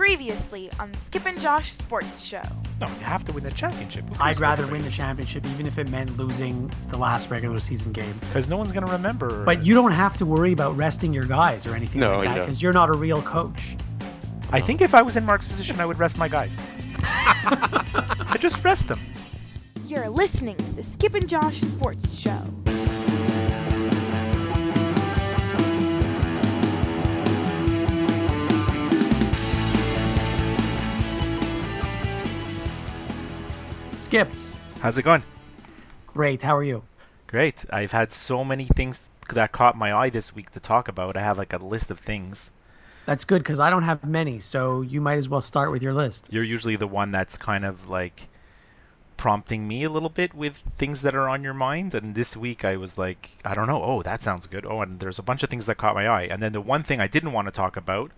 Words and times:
Previously 0.00 0.70
on 0.78 0.92
the 0.92 0.98
Skip 0.98 1.24
and 1.24 1.40
Josh 1.40 1.72
Sports 1.72 2.22
Show. 2.22 2.42
No, 2.82 2.86
you 2.86 2.94
have 2.96 3.24
to 3.24 3.32
win 3.32 3.42
the 3.44 3.50
championship. 3.50 4.04
I'd 4.20 4.38
rather 4.38 4.66
win 4.66 4.82
the 4.82 4.90
championship, 4.90 5.46
even 5.46 5.64
if 5.66 5.78
it 5.78 5.88
meant 5.88 6.18
losing 6.18 6.70
the 6.88 6.98
last 6.98 7.30
regular 7.30 7.58
season 7.60 7.92
game. 7.92 8.12
because 8.20 8.46
no 8.46 8.58
one's 8.58 8.72
gonna 8.72 8.92
remember. 8.92 9.42
But 9.46 9.64
you 9.64 9.72
don't 9.72 9.92
have 9.92 10.18
to 10.18 10.26
worry 10.26 10.52
about 10.52 10.76
resting 10.76 11.14
your 11.14 11.24
guys 11.24 11.66
or 11.66 11.74
anything 11.74 12.02
No, 12.02 12.18
like 12.18 12.28
that 12.28 12.34
don't. 12.34 12.44
because 12.44 12.60
you're 12.62 12.74
not 12.74 12.90
a 12.90 12.92
real 12.92 13.22
coach. 13.22 13.74
I 14.52 14.60
think 14.60 14.82
if 14.82 14.94
I 14.94 15.00
was 15.00 15.16
in 15.16 15.24
Mark's 15.24 15.46
position, 15.46 15.80
I 15.80 15.86
would 15.86 15.98
rest 15.98 16.18
my 16.18 16.28
guys. 16.28 16.60
I 17.02 18.36
just 18.38 18.62
rest 18.62 18.88
them. 18.88 19.00
You're 19.86 20.10
listening 20.10 20.56
to 20.56 20.72
the 20.74 20.82
Skip 20.82 21.14
and 21.14 21.26
Josh 21.26 21.62
Sports 21.62 22.18
Show. 22.18 22.42
Skip, 34.06 34.28
How's 34.82 34.98
it 34.98 35.02
going? 35.02 35.24
great. 36.06 36.42
How 36.42 36.56
are 36.56 36.62
you? 36.62 36.84
Great. 37.26 37.64
I've 37.70 37.90
had 37.90 38.12
so 38.12 38.44
many 38.44 38.64
things 38.64 39.10
that 39.30 39.50
caught 39.50 39.76
my 39.76 39.92
eye 39.92 40.10
this 40.10 40.32
week 40.32 40.50
to 40.52 40.60
talk 40.60 40.86
about. 40.86 41.16
I 41.16 41.22
have 41.22 41.38
like 41.38 41.52
a 41.52 41.56
list 41.56 41.90
of 41.90 41.98
things. 41.98 42.52
That's 43.04 43.24
good 43.24 43.42
because 43.42 43.58
I 43.58 43.68
don't 43.68 43.82
have 43.82 44.04
many, 44.04 44.38
so 44.38 44.80
you 44.80 45.00
might 45.00 45.16
as 45.18 45.28
well 45.28 45.40
start 45.40 45.72
with 45.72 45.82
your 45.82 45.92
list. 45.92 46.28
You're 46.30 46.44
usually 46.44 46.76
the 46.76 46.86
one 46.86 47.10
that's 47.10 47.36
kind 47.36 47.64
of 47.64 47.88
like 47.88 48.28
prompting 49.16 49.66
me 49.66 49.82
a 49.82 49.90
little 49.90 50.08
bit 50.08 50.34
with 50.34 50.62
things 50.78 51.02
that 51.02 51.16
are 51.16 51.28
on 51.28 51.42
your 51.42 51.52
mind. 51.54 51.92
And 51.92 52.14
this 52.14 52.36
week 52.36 52.64
I 52.64 52.76
was 52.76 52.96
like, 52.96 53.30
I 53.44 53.54
don't 53.54 53.66
know. 53.66 53.82
Oh, 53.82 54.02
that 54.04 54.22
sounds 54.22 54.46
good. 54.46 54.64
Oh, 54.64 54.82
and 54.82 55.00
there's 55.00 55.18
a 55.18 55.22
bunch 55.24 55.42
of 55.42 55.50
things 55.50 55.66
that 55.66 55.78
caught 55.78 55.96
my 55.96 56.06
eye. 56.06 56.28
And 56.30 56.40
then 56.40 56.52
the 56.52 56.60
one 56.60 56.84
thing 56.84 57.00
I 57.00 57.08
didn't 57.08 57.32
want 57.32 57.48
to 57.48 57.52
talk 57.52 57.76
about 57.76 58.12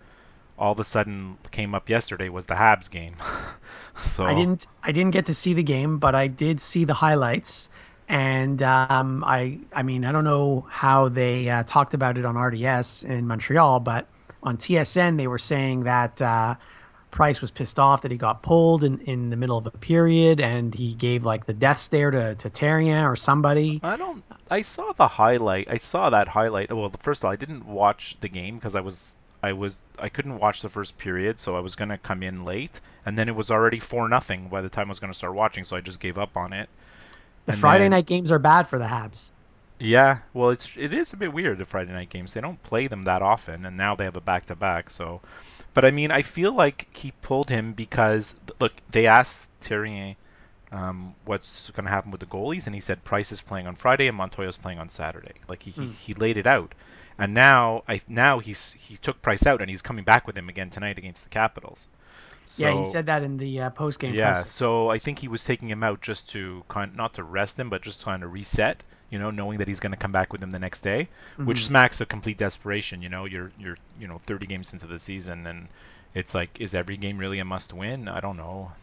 all 0.59 0.73
of 0.73 0.79
a 0.79 0.83
sudden 0.83 1.37
came 1.51 1.73
up 1.73 1.89
yesterday 1.89 2.29
was 2.29 2.45
the 2.45 2.55
Habs 2.55 2.89
game. 2.89 3.15
so 4.05 4.25
I 4.25 4.33
didn't. 4.35 4.67
I 4.83 4.91
didn't 4.91 5.11
get 5.11 5.25
to 5.27 5.33
see 5.33 5.53
the 5.53 5.63
game, 5.63 5.97
but 5.97 6.13
I 6.13 6.27
did 6.27 6.61
see 6.61 6.85
the 6.85 6.93
highlights. 6.93 7.69
And 8.07 8.61
um, 8.63 9.23
I, 9.25 9.59
I 9.71 9.83
mean, 9.83 10.03
I 10.03 10.11
don't 10.11 10.23
know 10.23 10.65
how 10.69 11.09
they 11.09 11.47
uh, 11.47 11.63
talked 11.63 11.93
about 11.93 12.17
it 12.17 12.25
on 12.25 12.35
RDS 12.35 13.03
in 13.03 13.27
Montreal, 13.27 13.79
but 13.81 14.07
on 14.41 14.57
TSN 14.57 15.17
they 15.17 15.27
were 15.27 15.37
saying 15.37 15.83
that 15.83 16.19
uh, 16.19 16.55
Price 17.11 17.41
was 17.41 17.51
pissed 17.51 17.79
off 17.79 18.01
that 18.01 18.11
he 18.11 18.17
got 18.17 18.43
pulled 18.43 18.83
in, 18.83 18.99
in 19.01 19.29
the 19.29 19.35
middle 19.35 19.57
of 19.57 19.65
a 19.67 19.71
period, 19.71 20.39
and 20.39 20.73
he 20.73 20.93
gave 20.93 21.25
like 21.25 21.45
the 21.45 21.53
death 21.53 21.79
stare 21.79 22.11
to 22.11 22.35
to 22.35 22.49
Therrien 22.49 23.03
or 23.03 23.15
somebody. 23.15 23.79
I 23.83 23.97
don't. 23.97 24.23
I 24.49 24.61
saw 24.61 24.91
the 24.93 25.07
highlight. 25.07 25.67
I 25.69 25.77
saw 25.77 26.09
that 26.09 26.29
highlight. 26.29 26.71
Well, 26.71 26.91
first 26.99 27.21
of 27.21 27.25
all, 27.25 27.31
I 27.31 27.35
didn't 27.35 27.65
watch 27.65 28.17
the 28.21 28.29
game 28.29 28.55
because 28.55 28.75
I 28.75 28.81
was. 28.81 29.15
I 29.41 29.53
was. 29.53 29.79
I 29.97 30.09
couldn't 30.09 30.39
watch 30.39 30.61
the 30.61 30.69
first 30.69 30.97
period, 30.97 31.39
so 31.39 31.55
I 31.55 31.59
was 31.59 31.75
gonna 31.75 31.97
come 31.97 32.23
in 32.23 32.43
late, 32.45 32.81
and 33.05 33.17
then 33.17 33.27
it 33.29 33.35
was 33.35 33.49
already 33.51 33.79
four 33.79 34.07
nothing 34.09 34.49
by 34.49 34.61
the 34.61 34.69
time 34.69 34.87
I 34.87 34.89
was 34.91 34.99
gonna 34.99 35.13
start 35.13 35.33
watching, 35.33 35.63
so 35.63 35.75
I 35.77 35.81
just 35.81 35.99
gave 35.99 36.17
up 36.17 36.35
on 36.35 36.51
it. 36.53 36.69
The 37.45 37.53
And 37.53 37.61
Friday 37.61 37.85
then- 37.85 37.91
night 37.91 38.05
games 38.05 38.31
are 38.31 38.39
bad 38.39 38.67
for 38.67 38.77
the 38.79 38.85
Habs. 38.87 39.29
Yeah, 39.81 40.19
well, 40.33 40.49
it's 40.49 40.75
it 40.77 40.93
is 40.93 41.13
a 41.13 41.17
bit 41.17 41.31
weird 41.31 41.57
the 41.57 41.65
Friday 41.65 41.93
night 41.93 42.09
games. 42.09 42.33
They 42.33 42.41
don't 42.41 42.61
play 42.63 42.87
them 42.87 43.03
that 43.03 43.21
often, 43.21 43.65
and 43.65 43.77
now 43.77 43.95
they 43.95 44.03
have 44.03 44.17
a 44.17 44.21
back 44.21 44.45
to 44.47 44.55
back. 44.55 44.89
So, 44.89 45.21
but 45.73 45.85
I 45.85 45.91
mean, 45.91 46.11
I 46.11 46.21
feel 46.21 46.51
like 46.53 46.87
he 46.95 47.11
pulled 47.21 47.49
him 47.49 47.71
because 47.71 48.35
look, 48.59 48.73
they 48.91 49.07
asked 49.07 49.47
Therrien 49.61 50.17
um, 50.73 51.15
what's 51.23 51.69
going 51.71 51.85
to 51.85 51.89
happen 51.91 52.11
with 52.11 52.19
the 52.19 52.25
goalies, 52.27 52.65
and 52.67 52.75
he 52.75 52.81
said 52.81 53.05
Price 53.05 53.31
is 53.31 53.39
playing 53.41 53.67
on 53.67 53.75
Friday 53.75 54.07
and 54.07 54.17
Montoya's 54.17 54.57
playing 54.57 54.79
on 54.79 54.89
Saturday. 54.89 55.35
Like 55.47 55.63
he, 55.63 55.71
he, 55.71 55.85
he 55.87 56.13
laid 56.13 56.35
it 56.35 56.45
out, 56.45 56.73
and 57.19 57.33
now 57.33 57.83
I 57.87 58.01
now 58.07 58.39
he's 58.39 58.73
he 58.73 58.97
took 58.97 59.21
Price 59.21 59.45
out, 59.45 59.61
and 59.61 59.69
he's 59.69 59.81
coming 59.81 60.03
back 60.03 60.25
with 60.25 60.37
him 60.37 60.49
again 60.49 60.69
tonight 60.69 60.97
against 60.97 61.23
the 61.23 61.29
Capitals. 61.29 61.87
yeah, 62.57 62.75
he 62.75 62.83
said 62.83 63.05
that 63.05 63.21
in 63.23 63.37
the 63.37 63.61
uh, 63.61 63.69
post 63.69 63.99
game. 63.99 64.13
yeah, 64.13 64.43
so 64.43 64.89
I 64.89 64.97
think 64.97 65.19
he 65.19 65.27
was 65.27 65.43
taking 65.43 65.69
him 65.69 65.83
out 65.83 66.01
just 66.01 66.29
to 66.31 66.63
kind 66.67 66.95
not 66.95 67.13
to 67.13 67.23
rest 67.23 67.59
him, 67.59 67.69
but 67.69 67.81
just 67.81 68.01
trying 68.01 68.21
to 68.21 68.27
reset. 68.27 68.83
You 69.11 69.17
know, 69.17 69.31
knowing 69.31 69.57
that 69.57 69.67
he's 69.67 69.79
going 69.79 69.91
to 69.91 69.97
come 69.97 70.11
back 70.11 70.31
with 70.31 70.41
him 70.43 70.51
the 70.51 70.59
next 70.59 70.81
day, 70.81 71.07
which 71.37 71.65
smacks 71.65 71.99
of 71.99 72.09
complete 72.09 72.37
desperation. 72.37 73.01
You 73.01 73.09
know, 73.09 73.25
you're 73.25 73.51
you're 73.57 73.77
you 73.99 74.07
know 74.07 74.19
30 74.19 74.45
games 74.45 74.71
into 74.71 74.85
the 74.85 74.99
season, 74.99 75.47
and 75.47 75.67
it's 76.13 76.35
like, 76.35 76.59
is 76.61 76.73
every 76.75 76.95
game 76.95 77.17
really 77.17 77.39
a 77.39 77.45
must-win? 77.45 78.07
I 78.07 78.19
don't 78.19 78.37
know. 78.37 78.73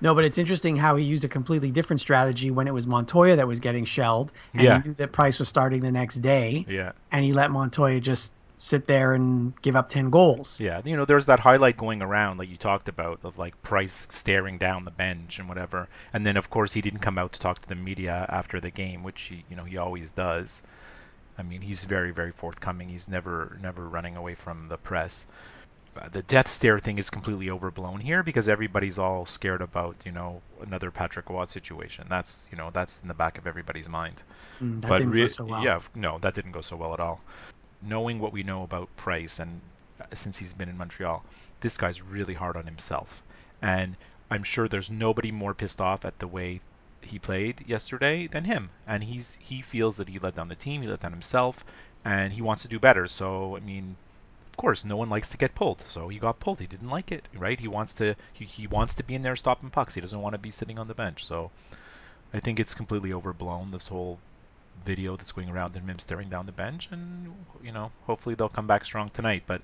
No, 0.00 0.14
but 0.14 0.24
it's 0.24 0.38
interesting 0.38 0.76
how 0.76 0.96
he 0.96 1.04
used 1.04 1.24
a 1.24 1.28
completely 1.28 1.70
different 1.70 2.00
strategy 2.00 2.50
when 2.50 2.68
it 2.68 2.74
was 2.74 2.86
Montoya 2.86 3.36
that 3.36 3.48
was 3.48 3.60
getting 3.60 3.84
shelled, 3.84 4.32
and 4.52 4.62
Yeah. 4.62 4.82
he 4.82 4.88
knew 4.88 4.94
that 4.94 5.12
Price 5.12 5.38
was 5.38 5.48
starting 5.48 5.80
the 5.80 5.92
next 5.92 6.16
day, 6.16 6.64
Yeah, 6.68 6.92
and 7.10 7.24
he 7.24 7.32
let 7.32 7.50
Montoya 7.50 8.00
just 8.00 8.32
sit 8.58 8.86
there 8.86 9.12
and 9.12 9.52
give 9.60 9.76
up 9.76 9.88
ten 9.88 10.08
goals. 10.08 10.58
yeah. 10.60 10.80
You 10.84 10.96
know, 10.96 11.04
there's 11.04 11.26
that 11.26 11.40
highlight 11.40 11.76
going 11.76 12.00
around 12.00 12.38
like 12.38 12.48
you 12.48 12.56
talked 12.56 12.88
about 12.88 13.20
of 13.22 13.36
like 13.38 13.60
Price 13.62 14.06
staring 14.10 14.56
down 14.56 14.84
the 14.86 14.90
bench 14.90 15.38
and 15.38 15.48
whatever, 15.48 15.88
and 16.12 16.24
then 16.26 16.36
of 16.38 16.48
course 16.50 16.72
he 16.72 16.80
didn't 16.80 17.00
come 17.00 17.18
out 17.18 17.32
to 17.34 17.40
talk 17.40 17.60
to 17.60 17.68
the 17.68 17.74
media 17.74 18.26
after 18.30 18.58
the 18.60 18.70
game, 18.70 19.02
which 19.02 19.20
he 19.22 19.44
you 19.50 19.56
know 19.56 19.64
he 19.64 19.76
always 19.76 20.10
does. 20.10 20.62
I 21.38 21.42
mean, 21.42 21.60
he's 21.60 21.84
very, 21.84 22.12
very 22.12 22.32
forthcoming. 22.32 22.88
He's 22.88 23.08
never, 23.08 23.58
never 23.60 23.86
running 23.86 24.16
away 24.16 24.34
from 24.34 24.68
the 24.68 24.78
press. 24.78 25.26
The 26.12 26.22
death 26.22 26.48
stare 26.48 26.78
thing 26.78 26.98
is 26.98 27.10
completely 27.10 27.50
overblown 27.50 28.00
here 28.00 28.22
because 28.22 28.48
everybody's 28.48 28.98
all 28.98 29.26
scared 29.26 29.60
about, 29.60 29.96
you 30.04 30.12
know, 30.12 30.42
another 30.60 30.90
Patrick 30.90 31.28
Roy 31.28 31.44
situation. 31.46 32.06
That's, 32.08 32.48
you 32.50 32.58
know, 32.58 32.70
that's 32.72 33.00
in 33.00 33.08
the 33.08 33.14
back 33.14 33.38
of 33.38 33.46
everybody's 33.46 33.88
mind. 33.88 34.22
Mm, 34.60 34.80
but 34.80 35.10
go 35.10 35.26
so 35.26 35.44
well. 35.44 35.62
yeah, 35.64 35.80
no, 35.94 36.18
that 36.18 36.34
didn't 36.34 36.52
go 36.52 36.60
so 36.60 36.76
well 36.76 36.94
at 36.94 37.00
all. 37.00 37.20
Knowing 37.82 38.18
what 38.18 38.32
we 38.32 38.42
know 38.42 38.62
about 38.62 38.94
Price 38.96 39.38
and 39.38 39.60
uh, 40.00 40.04
since 40.14 40.38
he's 40.38 40.52
been 40.52 40.68
in 40.68 40.78
Montreal, 40.78 41.24
this 41.60 41.76
guy's 41.76 42.02
really 42.02 42.34
hard 42.34 42.56
on 42.56 42.64
himself. 42.64 43.22
And 43.62 43.96
I'm 44.30 44.42
sure 44.42 44.68
there's 44.68 44.90
nobody 44.90 45.30
more 45.30 45.54
pissed 45.54 45.80
off 45.80 46.04
at 46.04 46.18
the 46.18 46.28
way 46.28 46.60
he 47.00 47.18
played 47.18 47.64
yesterday 47.66 48.26
than 48.26 48.44
him. 48.44 48.70
And 48.86 49.04
he's 49.04 49.38
he 49.40 49.62
feels 49.62 49.96
that 49.96 50.08
he 50.08 50.18
let 50.18 50.34
down 50.34 50.48
the 50.48 50.54
team, 50.54 50.82
he 50.82 50.88
let 50.88 51.00
down 51.00 51.12
himself, 51.12 51.64
and 52.04 52.32
he 52.32 52.42
wants 52.42 52.62
to 52.62 52.68
do 52.68 52.78
better. 52.78 53.06
So 53.06 53.56
I 53.56 53.60
mean, 53.60 53.96
of 54.56 54.58
course, 54.58 54.86
no 54.86 54.96
one 54.96 55.10
likes 55.10 55.28
to 55.28 55.36
get 55.36 55.54
pulled. 55.54 55.82
So 55.82 56.08
he 56.08 56.18
got 56.18 56.40
pulled. 56.40 56.60
He 56.60 56.66
didn't 56.66 56.88
like 56.88 57.12
it, 57.12 57.26
right? 57.36 57.60
He 57.60 57.68
wants 57.68 57.92
to 57.94 58.16
he, 58.32 58.46
he 58.46 58.66
wants 58.66 58.94
to 58.94 59.04
be 59.04 59.14
in 59.14 59.20
there 59.20 59.36
stopping 59.36 59.68
pucks. 59.68 59.96
He 59.96 60.00
doesn't 60.00 60.22
want 60.22 60.32
to 60.32 60.38
be 60.38 60.50
sitting 60.50 60.78
on 60.78 60.88
the 60.88 60.94
bench. 60.94 61.26
So 61.26 61.50
I 62.32 62.40
think 62.40 62.58
it's 62.58 62.74
completely 62.74 63.12
overblown 63.12 63.70
this 63.70 63.88
whole 63.88 64.18
video 64.82 65.14
that's 65.14 65.32
going 65.32 65.50
around 65.50 65.76
and 65.76 65.90
him 65.90 65.98
staring 65.98 66.30
down 66.30 66.46
the 66.46 66.52
bench 66.52 66.88
and 66.90 67.34
you 67.62 67.72
know 67.72 67.90
hopefully 68.06 68.34
they'll 68.34 68.48
come 68.48 68.66
back 68.66 68.84
strong 68.84 69.08
tonight 69.08 69.42
but 69.46 69.62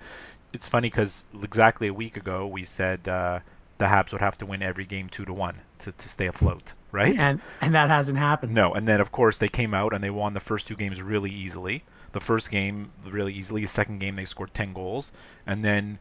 it's 0.55 0.69
funny 0.69 0.89
because 0.89 1.25
exactly 1.43 1.87
a 1.87 1.93
week 1.93 2.17
ago 2.17 2.47
we 2.47 2.65
said 2.65 3.07
uh, 3.07 3.39
the 3.77 3.85
Habs 3.85 4.13
would 4.13 4.23
have 4.23 4.39
to 4.39 4.47
win 4.47 4.63
every 4.63 4.87
game 4.87 5.11
two 5.11 5.27
to 5.27 5.33
one 5.35 5.57
to, 5.81 5.93
to 5.93 6.09
stay 6.09 6.27
afloat 6.27 6.73
right 6.93 7.19
and 7.21 7.43
and 7.61 7.75
that 7.75 7.91
hasn't 7.91 8.17
happened. 8.17 8.55
no 8.55 8.73
and 8.73 8.89
then 8.89 9.03
of 9.03 9.13
course 9.13 9.37
they 9.37 9.49
came 9.49 9.75
out 9.75 9.93
and 9.93 10.03
they 10.03 10.11
won 10.11 10.33
the 10.33 10.41
first 10.41 10.67
two 10.67 10.77
games 10.77 11.03
really 11.03 11.31
easily 11.31 11.85
the 12.12 12.21
first 12.21 12.50
game 12.50 12.93
really 13.05 13.33
easily 13.33 13.62
the 13.62 13.67
second 13.67 13.99
game 13.99 14.15
they 14.15 14.25
scored 14.25 14.55
10 14.55 14.73
goals 14.73 15.12
and 15.47 15.65
then 15.65 15.99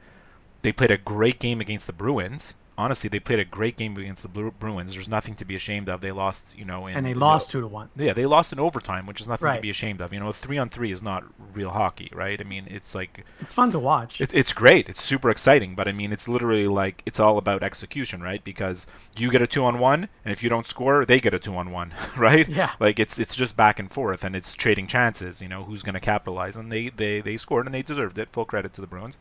they 0.61 0.71
played 0.71 0.91
a 0.91 0.97
great 0.97 1.39
game 1.39 1.59
against 1.59 1.87
the 1.87 1.93
Bruins 1.93 2.55
honestly 2.81 3.07
they 3.09 3.19
played 3.19 3.39
a 3.39 3.45
great 3.45 3.77
game 3.77 3.95
against 3.97 4.23
the 4.23 4.29
Bru- 4.29 4.51
Bruins 4.51 4.93
there's 4.93 5.07
nothing 5.07 5.35
to 5.35 5.45
be 5.45 5.55
ashamed 5.55 5.87
of 5.87 6.01
they 6.01 6.11
lost 6.11 6.57
you 6.57 6.65
know 6.65 6.87
in 6.87 6.95
and 6.97 7.05
they 7.05 7.11
you 7.11 7.15
lost 7.15 7.47
know, 7.49 7.51
two 7.51 7.61
to 7.61 7.67
one. 7.67 7.89
yeah, 7.95 8.13
they 8.13 8.25
lost 8.25 8.51
in 8.51 8.59
overtime, 8.59 9.05
which 9.05 9.21
is 9.21 9.27
nothing 9.27 9.53
to 9.55 9.61
be 9.61 9.69
ashamed 9.69 10.01
of. 10.01 10.11
You 10.13 10.19
know, 10.19 10.31
three 10.31 10.57
on 10.57 10.67
three 10.69 10.91
is 10.91 11.01
not 11.03 11.23
real 11.53 11.69
hockey, 11.69 12.09
right? 12.13 12.39
I 12.39 12.43
mean, 12.43 12.67
it's 12.69 12.93
like 12.95 13.25
It's 13.39 13.53
fun 13.53 13.71
to 13.71 13.79
watch. 13.79 14.19
it, 14.19 14.31
it's 14.33 14.53
great, 14.53 14.89
it's 14.89 15.01
super 15.03 15.29
exciting, 15.29 15.75
but 15.75 15.87
I 15.87 15.91
mean, 15.91 16.11
it's 16.11 16.27
literally 16.27 16.67
like 16.67 17.03
it's 17.05 17.19
all 17.19 17.37
about 17.37 17.63
execution, 17.63 18.21
right? 18.21 18.43
Because 18.43 18.87
you 19.15 19.31
get 19.31 19.41
a 19.41 19.47
two 19.47 19.63
on 19.63 19.79
one, 19.79 20.09
and 20.25 20.31
if 20.31 20.41
you 20.43 20.49
don't 20.49 20.67
score, 20.67 21.05
they 21.05 21.19
get 21.19 21.33
a 21.33 21.39
two 21.39 21.55
on 21.55 21.71
one, 21.71 21.93
right? 22.17 22.47
Yeah. 22.47 22.71
Like 22.79 22.99
it's 22.99 23.19
it's 23.19 23.35
just 23.35 23.55
back 23.55 23.79
and 23.79 23.89
forth, 23.91 24.23
and 24.23 24.35
it's 24.35 24.53
trading 24.53 24.87
chances. 24.87 25.41
You 25.41 25.49
know, 25.49 25.63
who's 25.63 25.83
going 25.83 25.93
to 25.95 25.99
capitalize? 26.13 26.55
And 26.55 26.71
they 26.71 26.89
they 26.89 27.21
they 27.21 27.37
scored, 27.37 27.65
and 27.65 27.75
they 27.75 27.81
deserved 27.81 28.17
it. 28.17 28.29
Full 28.31 28.45
credit 28.45 28.73
to 28.73 28.81
the 28.81 28.87
Bruins. 28.87 29.17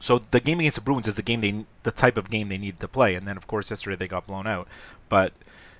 So 0.00 0.18
the 0.18 0.40
game 0.40 0.60
against 0.60 0.76
the 0.76 0.82
Bruins 0.82 1.08
is 1.08 1.14
the 1.14 1.22
game 1.22 1.40
they 1.40 1.64
the 1.82 1.92
type 1.92 2.16
of 2.16 2.30
game 2.30 2.48
they 2.48 2.58
needed 2.58 2.80
to 2.80 2.88
play, 2.88 3.14
and 3.14 3.26
then 3.26 3.36
of 3.36 3.46
course 3.46 3.70
yesterday 3.70 3.96
they 3.96 4.08
got 4.08 4.26
blown 4.26 4.46
out, 4.46 4.68
but 5.08 5.32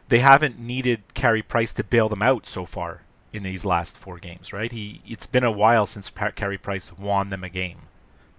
they 0.09 0.21
haven't 0.21 0.59
needed 0.59 1.03
Carey 1.15 1.43
Price 1.43 1.73
to 1.75 1.85
bail 1.85 2.09
them 2.09 2.23
out 2.23 2.47
so 2.47 2.65
far 2.65 3.03
in 3.33 3.43
these 3.43 3.65
last 3.65 3.97
four 3.97 4.19
games, 4.19 4.53
right? 4.53 4.71
He 4.71 5.01
it's 5.07 5.27
been 5.27 5.45
a 5.45 5.51
while 5.51 5.87
since 5.87 6.11
pa- 6.11 6.31
Carey 6.31 6.59
Price 6.59 6.97
won 6.97 7.31
them 7.31 7.43
a 7.45 7.49
game, 7.49 7.79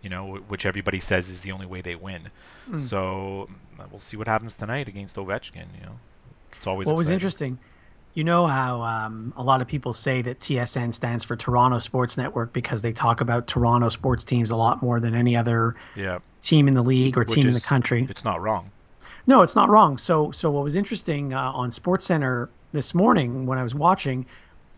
you 0.01 0.09
know, 0.09 0.35
which 0.47 0.65
everybody 0.65 0.99
says 0.99 1.29
is 1.29 1.41
the 1.41 1.51
only 1.51 1.65
way 1.65 1.81
they 1.81 1.95
win. 1.95 2.29
Hmm. 2.67 2.79
So 2.79 3.49
we'll 3.91 3.99
see 3.99 4.17
what 4.17 4.27
happens 4.27 4.55
tonight 4.55 4.87
against 4.87 5.17
Ovechkin. 5.17 5.67
You 5.79 5.85
know, 5.85 5.99
it's 6.55 6.65
always 6.65 6.87
what 6.87 6.97
was 6.97 7.09
interesting, 7.09 7.59
you 8.15 8.23
know 8.23 8.47
how 8.47 8.81
um, 8.81 9.33
a 9.37 9.43
lot 9.43 9.61
of 9.61 9.67
people 9.67 9.93
say 9.93 10.21
that 10.23 10.39
TSN 10.39 10.93
stands 10.93 11.23
for 11.23 11.35
Toronto 11.35 11.79
Sports 11.79 12.17
Network 12.17 12.53
because 12.53 12.81
they 12.81 12.93
talk 12.93 13.21
about 13.21 13.45
Toronto 13.45 13.89
sports 13.89 14.23
teams 14.23 14.49
a 14.49 14.55
lot 14.55 14.81
more 14.81 14.99
than 14.99 15.13
any 15.13 15.35
other 15.35 15.75
Yeah, 15.95 16.19
team 16.41 16.67
in 16.67 16.73
the 16.73 16.83
league 16.83 17.17
or 17.17 17.21
which 17.21 17.33
team 17.33 17.47
in 17.47 17.53
the 17.53 17.61
country. 17.61 18.07
It's 18.09 18.23
not 18.23 18.41
wrong. 18.41 18.71
No, 19.27 19.41
it's 19.41 19.55
not 19.55 19.69
wrong. 19.69 19.97
So, 19.97 20.31
so 20.31 20.49
what 20.51 20.63
was 20.63 20.75
interesting 20.75 21.33
uh, 21.33 21.51
on 21.51 21.71
SportsCenter 21.71 22.49
this 22.71 22.93
morning 22.93 23.45
when 23.45 23.57
I 23.57 23.63
was 23.63 23.75
watching, 23.75 24.25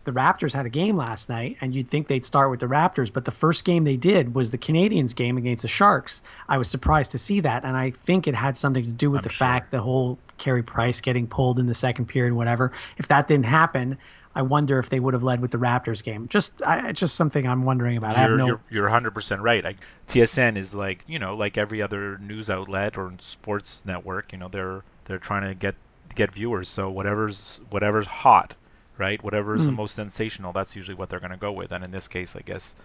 the 0.08 0.18
Raptors 0.18 0.52
had 0.52 0.64
a 0.64 0.70
game 0.70 0.96
last 0.96 1.28
night, 1.28 1.58
and 1.60 1.74
you'd 1.74 1.88
think 1.88 2.06
they'd 2.06 2.24
start 2.24 2.50
with 2.50 2.60
the 2.60 2.66
Raptors, 2.66 3.12
but 3.12 3.26
the 3.26 3.30
first 3.30 3.66
game 3.66 3.84
they 3.84 3.96
did 3.96 4.34
was 4.34 4.50
the 4.50 4.56
Canadiens 4.56 5.14
game 5.14 5.36
against 5.36 5.60
the 5.62 5.68
Sharks. 5.68 6.22
I 6.48 6.56
was 6.56 6.70
surprised 6.70 7.12
to 7.12 7.18
see 7.18 7.40
that, 7.40 7.62
and 7.62 7.76
I 7.76 7.90
think 7.90 8.26
it 8.26 8.34
had 8.34 8.56
something 8.56 8.82
to 8.84 8.90
do 8.90 9.10
with 9.10 9.18
I'm 9.18 9.24
the 9.24 9.28
sure. 9.28 9.46
fact 9.46 9.70
the 9.70 9.82
whole 9.82 10.18
Carey 10.38 10.62
Price 10.62 11.02
getting 11.02 11.26
pulled 11.26 11.58
in 11.58 11.66
the 11.66 11.74
second 11.74 12.06
period, 12.06 12.32
whatever. 12.32 12.72
If 12.96 13.08
that 13.08 13.28
didn't 13.28 13.44
happen, 13.44 13.98
I 14.34 14.40
wonder 14.40 14.78
if 14.78 14.88
they 14.88 14.98
would 14.98 15.12
have 15.12 15.22
led 15.22 15.42
with 15.42 15.50
the 15.50 15.58
Raptors 15.58 16.02
game. 16.02 16.26
Just, 16.28 16.62
I, 16.62 16.92
just 16.92 17.14
something 17.14 17.46
I'm 17.46 17.64
wondering 17.64 17.98
about. 17.98 18.16
I 18.16 18.20
have 18.20 18.30
You're, 18.30 18.38
no. 18.38 18.46
you're 18.46 18.60
you're 18.70 18.88
100% 18.88 19.42
right. 19.42 19.66
I, 19.66 19.74
TSN 20.08 20.56
is 20.56 20.74
like 20.74 21.04
you 21.06 21.18
know 21.18 21.36
like 21.36 21.58
every 21.58 21.82
other 21.82 22.16
news 22.16 22.48
outlet 22.48 22.96
or 22.96 23.12
sports 23.20 23.82
network. 23.84 24.32
You 24.32 24.38
know 24.38 24.48
they're 24.48 24.84
they're 25.04 25.18
trying 25.18 25.46
to 25.46 25.54
get 25.54 25.74
get 26.14 26.32
viewers. 26.32 26.68
So 26.70 26.88
whatever's 26.88 27.60
whatever's 27.68 28.06
hot, 28.06 28.54
right? 28.98 29.22
Whatever's 29.22 29.60
Hmm. 29.60 29.66
the 29.66 29.72
most 29.72 29.94
sensational, 29.94 30.52
that's 30.52 30.74
usually 30.76 30.94
what 30.96 31.08
they're 31.08 31.20
going 31.20 31.30
to 31.30 31.36
go 31.38 31.52
with. 31.52 31.72
And 31.72 31.82
in 31.84 31.90
this 31.92 32.08
case, 32.08 32.34
I 32.36 32.40
guess 32.40 32.76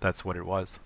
that's 0.00 0.24
what 0.24 0.36
it 0.36 0.44
was. 0.46 0.80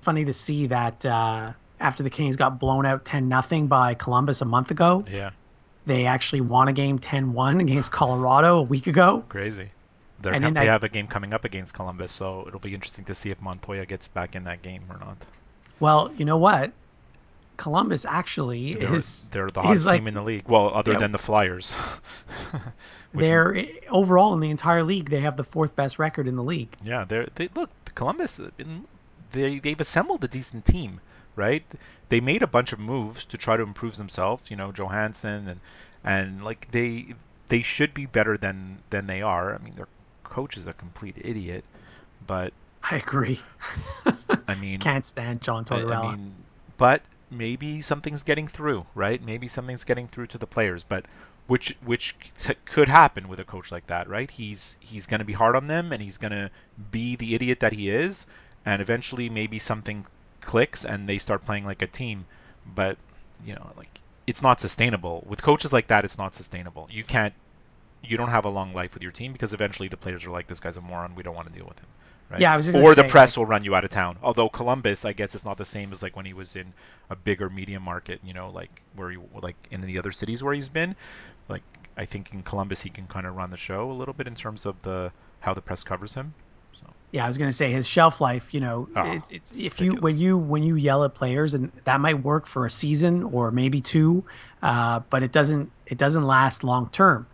funny 0.00 0.24
to 0.24 0.32
see 0.32 0.68
that 0.68 1.04
uh, 1.04 1.50
after 1.80 2.02
the 2.04 2.10
Canes 2.10 2.36
got 2.36 2.60
blown 2.60 2.86
out 2.86 3.04
10 3.04 3.28
nothing 3.28 3.66
by 3.66 3.92
Columbus 3.94 4.40
a 4.40 4.44
month 4.44 4.70
ago, 4.70 5.04
Yeah, 5.10 5.30
they 5.84 6.06
actually 6.06 6.40
won 6.42 6.68
a 6.68 6.72
game 6.72 6.98
10 7.00 7.32
1 7.32 7.60
against 7.60 7.90
Colorado 7.90 8.58
a 8.58 8.62
week 8.62 8.86
ago. 8.86 9.24
crazy. 9.28 9.70
They're 10.20 10.32
And 10.32 10.44
com- 10.44 10.54
they 10.54 10.60
I- 10.60 10.72
have 10.72 10.84
a 10.84 10.88
game 10.88 11.08
coming 11.08 11.32
up 11.34 11.44
against 11.44 11.74
Columbus, 11.74 12.12
so 12.12 12.44
it'll 12.46 12.60
be 12.60 12.72
interesting 12.72 13.04
to 13.06 13.14
see 13.14 13.30
if 13.30 13.42
Montoya 13.42 13.84
gets 13.84 14.06
back 14.08 14.34
in 14.36 14.44
that 14.44 14.62
game 14.62 14.84
or 14.88 14.96
not. 14.98 15.26
Well, 15.80 16.10
you 16.16 16.24
know 16.24 16.38
what? 16.38 16.72
Columbus 17.56 18.04
actually 18.04 18.72
They're, 18.72 18.94
is 18.96 19.28
they're 19.32 19.48
the 19.48 19.62
hottest 19.62 19.86
like- 19.86 20.00
team 20.00 20.08
in 20.08 20.14
the 20.14 20.22
league. 20.22 20.48
Well, 20.48 20.72
other 20.74 20.92
Yeah. 20.92 20.98
than 20.98 21.12
the 21.12 21.18
Flyers. 21.18 21.74
They're 23.14 23.64
overall 23.90 24.34
in 24.34 24.40
the 24.40 24.50
entire 24.50 24.82
league 24.82 25.08
they 25.08 25.20
have 25.20 25.36
the 25.36 25.44
fourth 25.44 25.74
best 25.74 25.98
record 25.98 26.28
in 26.28 26.36
the 26.36 26.42
league. 26.42 26.76
Yeah, 26.84 27.04
they're 27.04 27.28
they 27.34 27.48
look 27.54 27.70
Columbus. 27.94 28.38
uh, 28.38 28.50
They 29.32 29.58
they've 29.58 29.80
assembled 29.80 30.22
a 30.24 30.28
decent 30.28 30.66
team, 30.66 31.00
right? 31.34 31.64
They 32.10 32.20
made 32.20 32.42
a 32.42 32.46
bunch 32.46 32.72
of 32.72 32.78
moves 32.78 33.24
to 33.26 33.38
try 33.38 33.56
to 33.56 33.62
improve 33.62 33.96
themselves. 33.96 34.50
You 34.50 34.56
know, 34.56 34.70
Johansson 34.70 35.48
and 35.48 35.60
and 36.04 36.44
like 36.44 36.70
they 36.72 37.14
they 37.48 37.62
should 37.62 37.94
be 37.94 38.04
better 38.06 38.36
than 38.36 38.78
than 38.90 39.06
they 39.06 39.22
are. 39.22 39.54
I 39.54 39.58
mean, 39.64 39.76
their 39.76 39.88
coach 40.24 40.56
is 40.58 40.66
a 40.66 40.74
complete 40.74 41.16
idiot, 41.18 41.64
but 42.26 42.52
I 42.90 42.96
agree. 42.96 43.40
I 44.46 44.54
mean, 44.56 44.78
Can't 44.90 45.06
stand 45.06 45.40
John 45.40 45.64
Tortorella. 45.64 46.04
I 46.04 46.16
mean, 46.16 46.34
but 46.76 47.00
maybe 47.30 47.80
something's 47.82 48.22
getting 48.22 48.48
through, 48.48 48.86
right? 48.94 49.22
Maybe 49.22 49.48
something's 49.48 49.84
getting 49.84 50.06
through 50.06 50.28
to 50.28 50.38
the 50.38 50.46
players, 50.46 50.84
but 50.84 51.06
which 51.46 51.76
which 51.84 52.16
could 52.64 52.88
happen 52.88 53.28
with 53.28 53.40
a 53.40 53.44
coach 53.44 53.70
like 53.70 53.86
that, 53.86 54.08
right? 54.08 54.30
He's 54.30 54.76
he's 54.80 55.06
going 55.06 55.20
to 55.20 55.24
be 55.24 55.34
hard 55.34 55.56
on 55.56 55.66
them, 55.66 55.92
and 55.92 56.02
he's 56.02 56.18
going 56.18 56.32
to 56.32 56.50
be 56.90 57.16
the 57.16 57.34
idiot 57.34 57.60
that 57.60 57.72
he 57.72 57.90
is, 57.90 58.26
and 58.64 58.82
eventually 58.82 59.28
maybe 59.28 59.58
something 59.58 60.06
clicks 60.40 60.84
and 60.84 61.08
they 61.08 61.18
start 61.18 61.44
playing 61.44 61.64
like 61.64 61.82
a 61.82 61.86
team. 61.86 62.26
But 62.64 62.98
you 63.44 63.54
know, 63.54 63.72
like 63.76 64.00
it's 64.26 64.42
not 64.42 64.60
sustainable 64.60 65.24
with 65.26 65.42
coaches 65.42 65.72
like 65.72 65.86
that. 65.88 66.04
It's 66.04 66.18
not 66.18 66.34
sustainable. 66.34 66.88
You 66.90 67.04
can't. 67.04 67.34
You 68.02 68.16
don't 68.16 68.28
have 68.28 68.44
a 68.44 68.50
long 68.50 68.72
life 68.72 68.94
with 68.94 69.02
your 69.02 69.12
team 69.12 69.32
because 69.32 69.52
eventually 69.52 69.88
the 69.88 69.96
players 69.96 70.24
are 70.24 70.30
like, 70.30 70.48
"This 70.48 70.60
guy's 70.60 70.76
a 70.76 70.80
moron. 70.80 71.14
We 71.14 71.22
don't 71.22 71.34
want 71.34 71.48
to 71.48 71.54
deal 71.54 71.66
with 71.66 71.78
him." 71.78 71.88
Right? 72.30 72.40
Yeah, 72.40 72.52
I 72.52 72.56
was 72.56 72.68
gonna 72.68 72.82
or 72.82 72.94
the 72.94 73.02
say, 73.02 73.08
press 73.08 73.36
will 73.36 73.46
run 73.46 73.62
you 73.62 73.74
out 73.76 73.84
of 73.84 73.90
town. 73.90 74.18
Although 74.22 74.48
Columbus, 74.48 75.04
I 75.04 75.12
guess 75.12 75.34
it's 75.34 75.44
not 75.44 75.58
the 75.58 75.64
same 75.64 75.92
as 75.92 76.02
like 76.02 76.16
when 76.16 76.26
he 76.26 76.32
was 76.32 76.56
in 76.56 76.72
a 77.08 77.14
bigger 77.14 77.48
media 77.48 77.78
market, 77.78 78.20
you 78.24 78.34
know, 78.34 78.50
like 78.50 78.82
where 78.94 79.10
he 79.10 79.18
like 79.40 79.56
in 79.70 79.80
the 79.82 79.98
other 79.98 80.10
cities 80.10 80.42
where 80.42 80.52
he's 80.54 80.68
been. 80.68 80.96
Like 81.48 81.62
I 81.96 82.04
think 82.04 82.32
in 82.34 82.42
Columbus 82.42 82.82
he 82.82 82.90
can 82.90 83.06
kind 83.06 83.26
of 83.26 83.36
run 83.36 83.50
the 83.50 83.56
show 83.56 83.90
a 83.90 83.92
little 83.92 84.14
bit 84.14 84.26
in 84.26 84.34
terms 84.34 84.66
of 84.66 84.82
the 84.82 85.12
how 85.40 85.54
the 85.54 85.60
press 85.60 85.84
covers 85.84 86.14
him. 86.14 86.34
So 86.80 86.88
Yeah, 87.12 87.24
I 87.24 87.28
was 87.28 87.38
going 87.38 87.48
to 87.48 87.56
say 87.56 87.70
his 87.70 87.86
shelf 87.86 88.20
life. 88.20 88.52
You 88.52 88.58
know, 88.60 88.88
Oh, 88.96 89.12
it's, 89.12 89.30
it's, 89.30 89.50
it's 89.52 89.60
if 89.60 89.80
you 89.80 89.92
when 89.92 90.18
you 90.18 90.36
when 90.36 90.64
you 90.64 90.74
yell 90.74 91.04
at 91.04 91.14
players, 91.14 91.54
and 91.54 91.70
that 91.84 92.00
might 92.00 92.24
work 92.24 92.46
for 92.46 92.66
a 92.66 92.70
season 92.70 93.22
or 93.22 93.52
maybe 93.52 93.80
two, 93.80 94.24
uh, 94.62 94.98
but 95.10 95.22
it 95.22 95.30
doesn't 95.30 95.70
it 95.86 95.96
doesn't 95.96 96.24
last 96.24 96.64
long 96.64 96.88
term. 96.90 97.28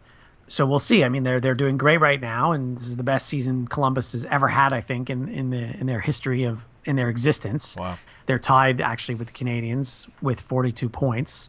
So 0.53 0.67
we'll 0.67 0.81
see. 0.81 1.03
I 1.03 1.09
mean, 1.09 1.23
they're 1.23 1.41
they're 1.41 1.55
doing 1.55 1.79
great 1.79 1.97
right 2.03 2.21
now, 2.21 2.53
and 2.53 2.77
this 2.77 2.87
is 2.87 2.99
the 2.99 3.03
best 3.03 3.27
season 3.27 3.67
Columbus 3.69 4.13
has 4.13 4.27
ever 4.27 4.49
had. 4.49 4.75
I 4.75 4.83
think 4.83 5.09
in 5.09 5.27
in 5.31 5.49
the 5.49 5.75
in 5.81 5.87
their 5.87 5.99
history 5.99 6.45
of 6.45 6.63
in 6.85 6.95
their 6.95 7.09
existence. 7.09 7.75
wow. 7.77 7.97
They're 8.27 8.39
tied 8.39 8.83
actually 8.83 9.15
with 9.15 9.29
the 9.29 9.33
Canadiens 9.33 10.11
with 10.21 10.39
42 10.39 10.91
points. 10.91 11.49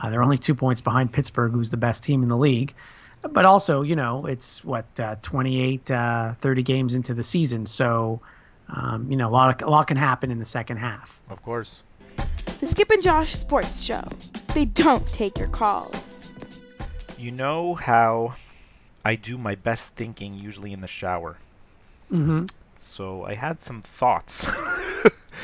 Uh, 0.00 0.08
they're 0.08 0.22
only 0.22 0.38
two 0.38 0.54
points 0.54 0.80
behind 0.80 1.12
Pittsburgh, 1.12 1.50
who's 1.50 1.70
the 1.70 1.76
best 1.76 2.04
team 2.04 2.22
in 2.22 2.28
the 2.28 2.36
league. 2.36 2.74
But 3.22 3.44
also, 3.44 3.82
you 3.82 3.96
know, 3.96 4.24
it's 4.26 4.64
what 4.64 4.86
uh, 5.00 5.16
28, 5.22 5.90
uh, 5.90 6.34
30 6.34 6.62
games 6.62 6.94
into 6.94 7.12
the 7.12 7.24
season, 7.24 7.66
so 7.66 8.20
um, 8.68 9.10
you 9.10 9.16
know 9.16 9.26
a 9.26 9.34
lot 9.34 9.60
of, 9.60 9.66
a 9.66 9.70
lot 9.70 9.88
can 9.88 9.96
happen 9.96 10.30
in 10.30 10.38
the 10.38 10.44
second 10.44 10.76
half. 10.76 11.20
Of 11.28 11.42
course. 11.42 11.82
The 12.60 12.68
Skip 12.68 12.92
and 12.92 13.02
Josh 13.02 13.34
Sports 13.34 13.82
Show. 13.82 14.04
They 14.54 14.64
don't 14.64 15.04
take 15.08 15.38
your 15.38 15.48
calls. 15.48 16.13
You 17.24 17.30
know 17.30 17.72
how 17.72 18.34
I 19.02 19.14
do 19.14 19.38
my 19.38 19.54
best 19.54 19.94
thinking 19.94 20.34
usually 20.34 20.74
in 20.74 20.82
the 20.82 20.86
shower. 20.86 21.38
hmm 22.10 22.44
So 22.76 23.24
I 23.24 23.32
had 23.32 23.62
some 23.62 23.80
thoughts. 23.80 24.46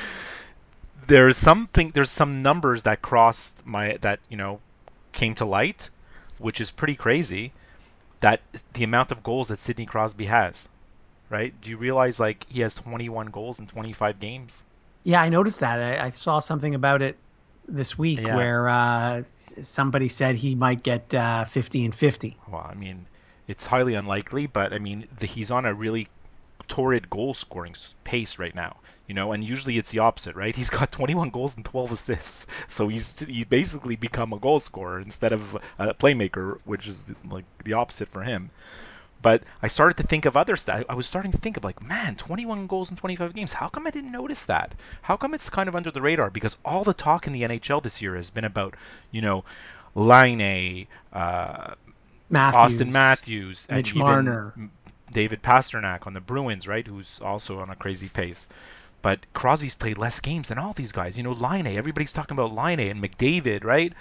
there's 1.06 1.38
something 1.38 1.92
there's 1.94 2.10
some 2.10 2.42
numbers 2.42 2.82
that 2.82 3.00
crossed 3.00 3.66
my 3.66 3.96
that, 4.02 4.20
you 4.28 4.36
know, 4.36 4.60
came 5.12 5.34
to 5.36 5.46
light, 5.46 5.88
which 6.38 6.60
is 6.60 6.70
pretty 6.70 6.96
crazy. 6.96 7.52
That 8.20 8.42
the 8.74 8.84
amount 8.84 9.10
of 9.10 9.22
goals 9.22 9.48
that 9.48 9.58
Sidney 9.58 9.86
Crosby 9.86 10.26
has. 10.26 10.68
Right? 11.30 11.58
Do 11.62 11.70
you 11.70 11.78
realize 11.78 12.20
like 12.20 12.44
he 12.50 12.60
has 12.60 12.74
21 12.74 13.28
goals 13.28 13.58
in 13.58 13.66
25 13.66 14.20
games? 14.20 14.64
Yeah, 15.02 15.22
I 15.22 15.30
noticed 15.30 15.60
that. 15.60 15.80
I, 15.80 16.08
I 16.08 16.10
saw 16.10 16.40
something 16.40 16.74
about 16.74 17.00
it 17.00 17.16
this 17.68 17.98
week 17.98 18.20
Yeah. 18.20 18.36
where 18.36 18.68
uh, 18.68 19.22
somebody 19.62 20.08
said 20.08 20.36
he 20.36 20.54
might 20.54 20.82
get 20.82 21.14
uh, 21.14 21.44
50 21.44 21.84
and 21.84 21.94
50. 21.94 22.36
Well, 22.50 22.66
I 22.68 22.74
mean, 22.74 23.06
it's 23.46 23.66
highly 23.66 23.94
unlikely, 23.94 24.46
but 24.46 24.72
I 24.72 24.78
mean, 24.78 25.08
the, 25.16 25.26
he's 25.26 25.50
on 25.50 25.64
a 25.66 25.74
really 25.74 26.08
torrid 26.68 27.10
goal 27.10 27.34
scoring 27.34 27.74
pace 28.04 28.38
right 28.38 28.54
now. 28.54 28.76
You 29.06 29.14
know, 29.14 29.32
and 29.32 29.42
usually 29.42 29.76
it's 29.76 29.90
the 29.90 29.98
opposite, 29.98 30.36
right? 30.36 30.54
He's 30.60 30.70
got 30.70 30.92
21 30.92 31.30
goals 31.30 31.56
and 31.56 31.64
12 31.64 31.90
assists, 31.90 32.46
so 32.68 32.86
he's 32.86 33.18
he's 33.18 33.44
basically 33.44 33.96
become 33.96 34.32
a 34.32 34.38
goal 34.38 34.60
scorer 34.60 35.00
instead 35.00 35.32
of 35.32 35.56
a 35.80 35.94
playmaker, 35.94 36.60
which 36.64 36.86
is 36.86 37.04
like 37.28 37.44
the 37.64 37.72
opposite 37.72 38.06
for 38.06 38.22
him. 38.22 38.50
But 39.22 39.42
I 39.62 39.68
started 39.68 39.96
to 39.98 40.02
think 40.02 40.24
of 40.24 40.36
other 40.36 40.56
stuff. 40.56 40.84
I 40.88 40.94
was 40.94 41.06
starting 41.06 41.32
to 41.32 41.38
think 41.38 41.56
of 41.56 41.64
like, 41.64 41.86
man, 41.86 42.16
21 42.16 42.66
goals 42.66 42.90
in 42.90 42.96
25 42.96 43.34
games. 43.34 43.54
How 43.54 43.68
come 43.68 43.86
I 43.86 43.90
didn't 43.90 44.12
notice 44.12 44.44
that? 44.46 44.74
How 45.02 45.16
come 45.16 45.34
it's 45.34 45.50
kind 45.50 45.68
of 45.68 45.76
under 45.76 45.90
the 45.90 46.00
radar? 46.00 46.30
Because 46.30 46.56
all 46.64 46.84
the 46.84 46.94
talk 46.94 47.26
in 47.26 47.32
the 47.32 47.42
NHL 47.42 47.82
this 47.82 48.00
year 48.00 48.16
has 48.16 48.30
been 48.30 48.44
about, 48.44 48.74
you 49.10 49.20
know, 49.20 49.44
Laine, 49.94 50.86
uh, 51.12 51.74
Matthews, 52.30 52.58
Austin 52.58 52.92
Matthews, 52.92 53.66
Mitch 53.68 53.94
Marner. 53.94 54.54
David 55.12 55.42
Pastrnak 55.42 56.06
on 56.06 56.14
the 56.14 56.20
Bruins, 56.20 56.68
right? 56.68 56.86
Who's 56.86 57.20
also 57.20 57.58
on 57.58 57.68
a 57.68 57.76
crazy 57.76 58.08
pace. 58.08 58.46
But 59.02 59.20
Crosby's 59.32 59.74
played 59.74 59.98
less 59.98 60.20
games 60.20 60.48
than 60.48 60.58
all 60.58 60.72
these 60.72 60.92
guys. 60.92 61.16
You 61.16 61.24
know, 61.24 61.32
Laine, 61.32 61.66
everybody's 61.66 62.12
talking 62.12 62.36
about 62.36 62.52
Laine 62.54 62.80
and 62.80 63.02
McDavid, 63.02 63.64
right? 63.64 63.92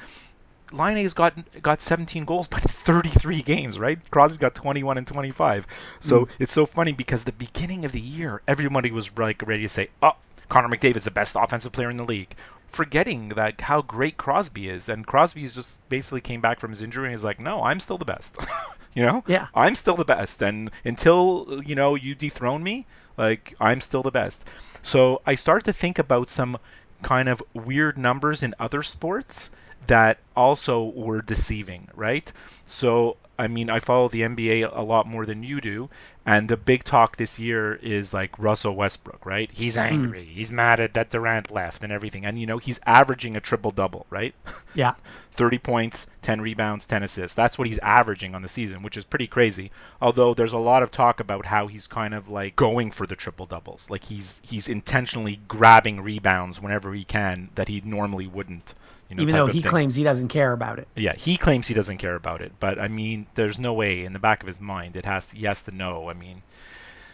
Laine's 0.71 1.13
got 1.13 1.33
got 1.61 1.81
17 1.81 2.25
goals, 2.25 2.47
but 2.47 2.61
33 2.69 3.41
games, 3.41 3.79
right? 3.79 3.99
Crosby 4.11 4.39
got 4.39 4.55
21 4.55 4.97
and 4.97 5.07
25. 5.07 5.67
So 5.99 6.25
mm. 6.25 6.29
it's 6.39 6.53
so 6.53 6.65
funny 6.65 6.91
because 6.91 7.23
the 7.23 7.31
beginning 7.31 7.85
of 7.85 7.91
the 7.91 7.99
year, 7.99 8.41
everybody 8.47 8.91
was 8.91 9.17
like 9.17 9.45
ready 9.45 9.63
to 9.63 9.69
say, 9.69 9.89
"Oh, 10.01 10.13
Connor 10.47 10.69
McDavid's 10.69 11.05
the 11.05 11.11
best 11.11 11.35
offensive 11.35 11.71
player 11.71 11.89
in 11.89 11.97
the 11.97 12.05
league," 12.05 12.35
forgetting 12.67 13.29
that 13.29 13.61
how 13.61 13.81
great 13.81 14.17
Crosby 14.17 14.69
is. 14.69 14.89
And 14.89 15.05
Crosby's 15.05 15.55
just 15.55 15.87
basically 15.89 16.21
came 16.21 16.41
back 16.41 16.59
from 16.59 16.71
his 16.71 16.81
injury 16.81 17.07
and 17.07 17.15
is 17.15 17.23
like, 17.23 17.39
"No, 17.39 17.63
I'm 17.63 17.79
still 17.79 17.97
the 17.97 18.05
best." 18.05 18.37
you 18.93 19.03
know? 19.03 19.23
Yeah. 19.27 19.47
I'm 19.55 19.75
still 19.75 19.95
the 19.95 20.05
best, 20.05 20.41
and 20.41 20.71
until 20.83 21.61
you 21.65 21.75
know 21.75 21.95
you 21.95 22.15
dethrone 22.15 22.63
me, 22.63 22.85
like 23.17 23.55
I'm 23.59 23.81
still 23.81 24.03
the 24.03 24.11
best. 24.11 24.45
So 24.81 25.21
I 25.25 25.35
started 25.35 25.65
to 25.65 25.73
think 25.73 25.99
about 25.99 26.29
some 26.29 26.57
kind 27.01 27.29
of 27.29 27.41
weird 27.53 27.97
numbers 27.97 28.43
in 28.43 28.53
other 28.59 28.83
sports 28.83 29.49
that 29.87 30.19
also 30.35 30.83
were 30.83 31.21
deceiving, 31.21 31.87
right? 31.95 32.31
So 32.65 33.17
I 33.39 33.47
mean, 33.47 33.69
I 33.69 33.79
follow 33.79 34.09
the 34.09 34.21
NBA 34.21 34.69
a 34.75 34.81
lot 34.81 35.07
more 35.07 35.25
than 35.25 35.43
you 35.43 35.61
do, 35.61 35.89
and 36.25 36.49
the 36.49 36.57
big 36.57 36.83
talk 36.83 37.15
this 37.15 37.39
year 37.39 37.75
is 37.75 38.13
like 38.13 38.37
Russell 38.37 38.75
Westbrook, 38.75 39.25
right? 39.25 39.49
He's 39.49 39.75
hmm. 39.75 39.81
angry, 39.81 40.25
he's 40.25 40.51
mad 40.51 40.81
at 40.81 40.93
that 40.95 41.09
Durant 41.09 41.49
left 41.49 41.81
and 41.81 41.91
everything, 41.91 42.25
and 42.25 42.37
you 42.37 42.45
know 42.45 42.57
he's 42.57 42.81
averaging 42.85 43.37
a 43.37 43.39
triple 43.39 43.71
double, 43.71 44.05
right? 44.09 44.35
Yeah. 44.75 44.93
30 45.31 45.57
points, 45.57 46.07
10 46.21 46.41
rebounds, 46.41 46.85
10 46.85 47.01
assists. 47.01 47.33
That's 47.33 47.57
what 47.57 47.67
he's 47.67 47.79
averaging 47.79 48.35
on 48.35 48.43
the 48.43 48.47
season, 48.47 48.83
which 48.83 48.97
is 48.97 49.03
pretty 49.03 49.25
crazy. 49.25 49.71
Although 49.99 50.35
there's 50.35 50.53
a 50.53 50.59
lot 50.59 50.83
of 50.83 50.91
talk 50.91 51.19
about 51.19 51.45
how 51.45 51.65
he's 51.65 51.87
kind 51.87 52.13
of 52.13 52.29
like 52.29 52.55
going 52.55 52.91
for 52.91 53.07
the 53.07 53.15
triple 53.15 53.47
doubles. 53.47 53.89
Like 53.89 54.03
he's 54.05 54.41
he's 54.43 54.67
intentionally 54.67 55.39
grabbing 55.47 56.01
rebounds 56.01 56.61
whenever 56.61 56.93
he 56.93 57.03
can 57.03 57.49
that 57.55 57.67
he 57.67 57.81
normally 57.83 58.27
wouldn't. 58.27 58.75
You 59.09 59.15
know, 59.15 59.23
Even 59.23 59.35
though 59.35 59.47
he 59.47 59.61
thing. 59.61 59.71
claims 59.71 59.95
he 59.95 60.03
doesn't 60.03 60.27
care 60.27 60.51
about 60.51 60.77
it. 60.77 60.87
Yeah, 60.95 61.15
he 61.15 61.35
claims 61.35 61.67
he 61.67 61.73
doesn't 61.73 61.97
care 61.97 62.15
about 62.15 62.41
it, 62.41 62.51
but 62.59 62.77
I 62.79 62.87
mean, 62.87 63.25
there's 63.33 63.57
no 63.57 63.73
way 63.73 64.05
in 64.05 64.13
the 64.13 64.19
back 64.19 64.41
of 64.41 64.47
his 64.47 64.61
mind 64.61 64.95
it 64.95 65.05
has 65.05 65.31
he 65.31 65.45
has 65.45 65.63
to 65.63 65.71
know 65.71 66.09
I 66.09 66.13
mean, 66.13 66.43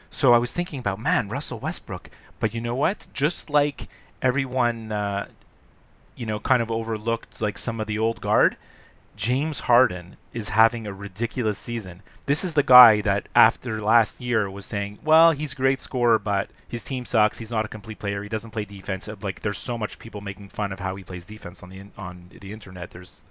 so 0.10 0.34
I 0.34 0.38
was 0.38 0.52
thinking 0.52 0.80
about 0.80 1.00
man, 1.00 1.30
Russell 1.30 1.60
Westbrook. 1.60 2.10
But 2.40 2.54
you 2.54 2.60
know 2.60 2.75
what? 2.75 3.08
Just 3.14 3.50
like 3.50 3.88
everyone, 4.22 4.92
uh, 4.92 5.28
you 6.18 6.25
know, 6.25 6.40
kind 6.40 6.62
of 6.62 6.70
overlooked 6.70 7.42
like 7.42 7.58
some 7.58 7.80
of 7.80 7.88
the 7.88 7.98
old 7.98 8.20
guard. 8.20 8.58
James 9.15 9.62
Harden 9.62 10.17
is 10.34 10.50
having 10.50 10.86
a 10.86 10.93
ridiculous 10.93 11.57
season. 11.57 12.01
This 12.25 12.43
is 12.43 12.53
the 12.53 12.63
guy 12.63 13.01
that 13.01 13.27
after 13.36 13.79
last 13.79 14.19
year 14.19 14.50
was 14.50 14.65
saying, 14.65 15.00
"Well, 15.03 15.31
he's 15.31 15.53
a 15.53 15.55
great 15.55 15.79
scorer, 15.79 16.19
but 16.19 16.50
his 16.67 16.84
team 16.84 17.05
sucks. 17.05 17.38
He's 17.38 17.51
not 17.51 17.65
a 17.65 17.69
complete 17.69 18.00
player. 18.00 18.24
He 18.24 18.29
doesn't 18.29 18.51
play 18.51 18.65
defense." 18.65 19.07
Like 19.22 19.41
there's 19.41 19.57
so 19.57 19.77
much 19.77 20.00
people 20.00 20.22
making 20.22 20.50
fun 20.50 20.72
of 20.72 20.79
how 20.79 20.95
he 20.95 21.03
plays 21.03 21.25
defense 21.25 21.63
on 21.63 21.69
the 21.69 21.86
on 21.98 22.29
the 22.39 22.51
internet. 22.51 22.91
There's 22.91 23.24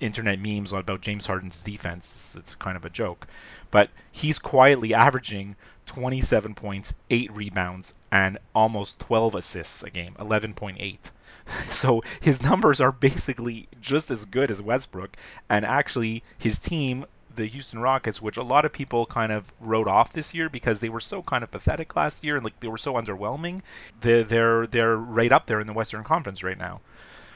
internet 0.00 0.40
memes 0.40 0.72
about 0.72 1.00
James 1.00 1.26
Harden's 1.26 1.62
defense. 1.62 2.36
It's 2.38 2.54
kind 2.54 2.76
of 2.76 2.84
a 2.84 2.90
joke. 2.90 3.26
But 3.70 3.90
he's 4.10 4.38
quietly 4.38 4.92
averaging 4.92 5.56
27 5.86 6.54
points, 6.54 6.94
8 7.10 7.30
rebounds, 7.32 7.94
and 8.10 8.38
almost 8.54 8.98
12 8.98 9.34
assists 9.34 9.82
a 9.82 9.90
game, 9.90 10.14
11.8. 10.18 11.10
So 11.66 12.02
his 12.20 12.42
numbers 12.42 12.80
are 12.80 12.92
basically 12.92 13.68
just 13.80 14.10
as 14.10 14.24
good 14.24 14.50
as 14.50 14.62
Westbrook, 14.62 15.16
and 15.48 15.64
actually 15.64 16.22
his 16.38 16.58
team, 16.58 17.04
the 17.34 17.46
Houston 17.46 17.80
Rockets, 17.80 18.22
which 18.22 18.36
a 18.36 18.42
lot 18.42 18.64
of 18.64 18.72
people 18.72 19.06
kind 19.06 19.32
of 19.32 19.52
wrote 19.60 19.88
off 19.88 20.12
this 20.12 20.34
year 20.34 20.48
because 20.48 20.80
they 20.80 20.88
were 20.88 21.00
so 21.00 21.22
kind 21.22 21.42
of 21.42 21.50
pathetic 21.50 21.96
last 21.96 22.22
year 22.22 22.36
and 22.36 22.44
like 22.44 22.58
they 22.60 22.68
were 22.68 22.78
so 22.78 22.94
underwhelming, 22.94 23.60
they're 24.00 24.22
they're, 24.22 24.66
they're 24.66 24.96
right 24.96 25.32
up 25.32 25.46
there 25.46 25.60
in 25.60 25.66
the 25.66 25.72
Western 25.72 26.04
Conference 26.04 26.42
right 26.42 26.58
now. 26.58 26.80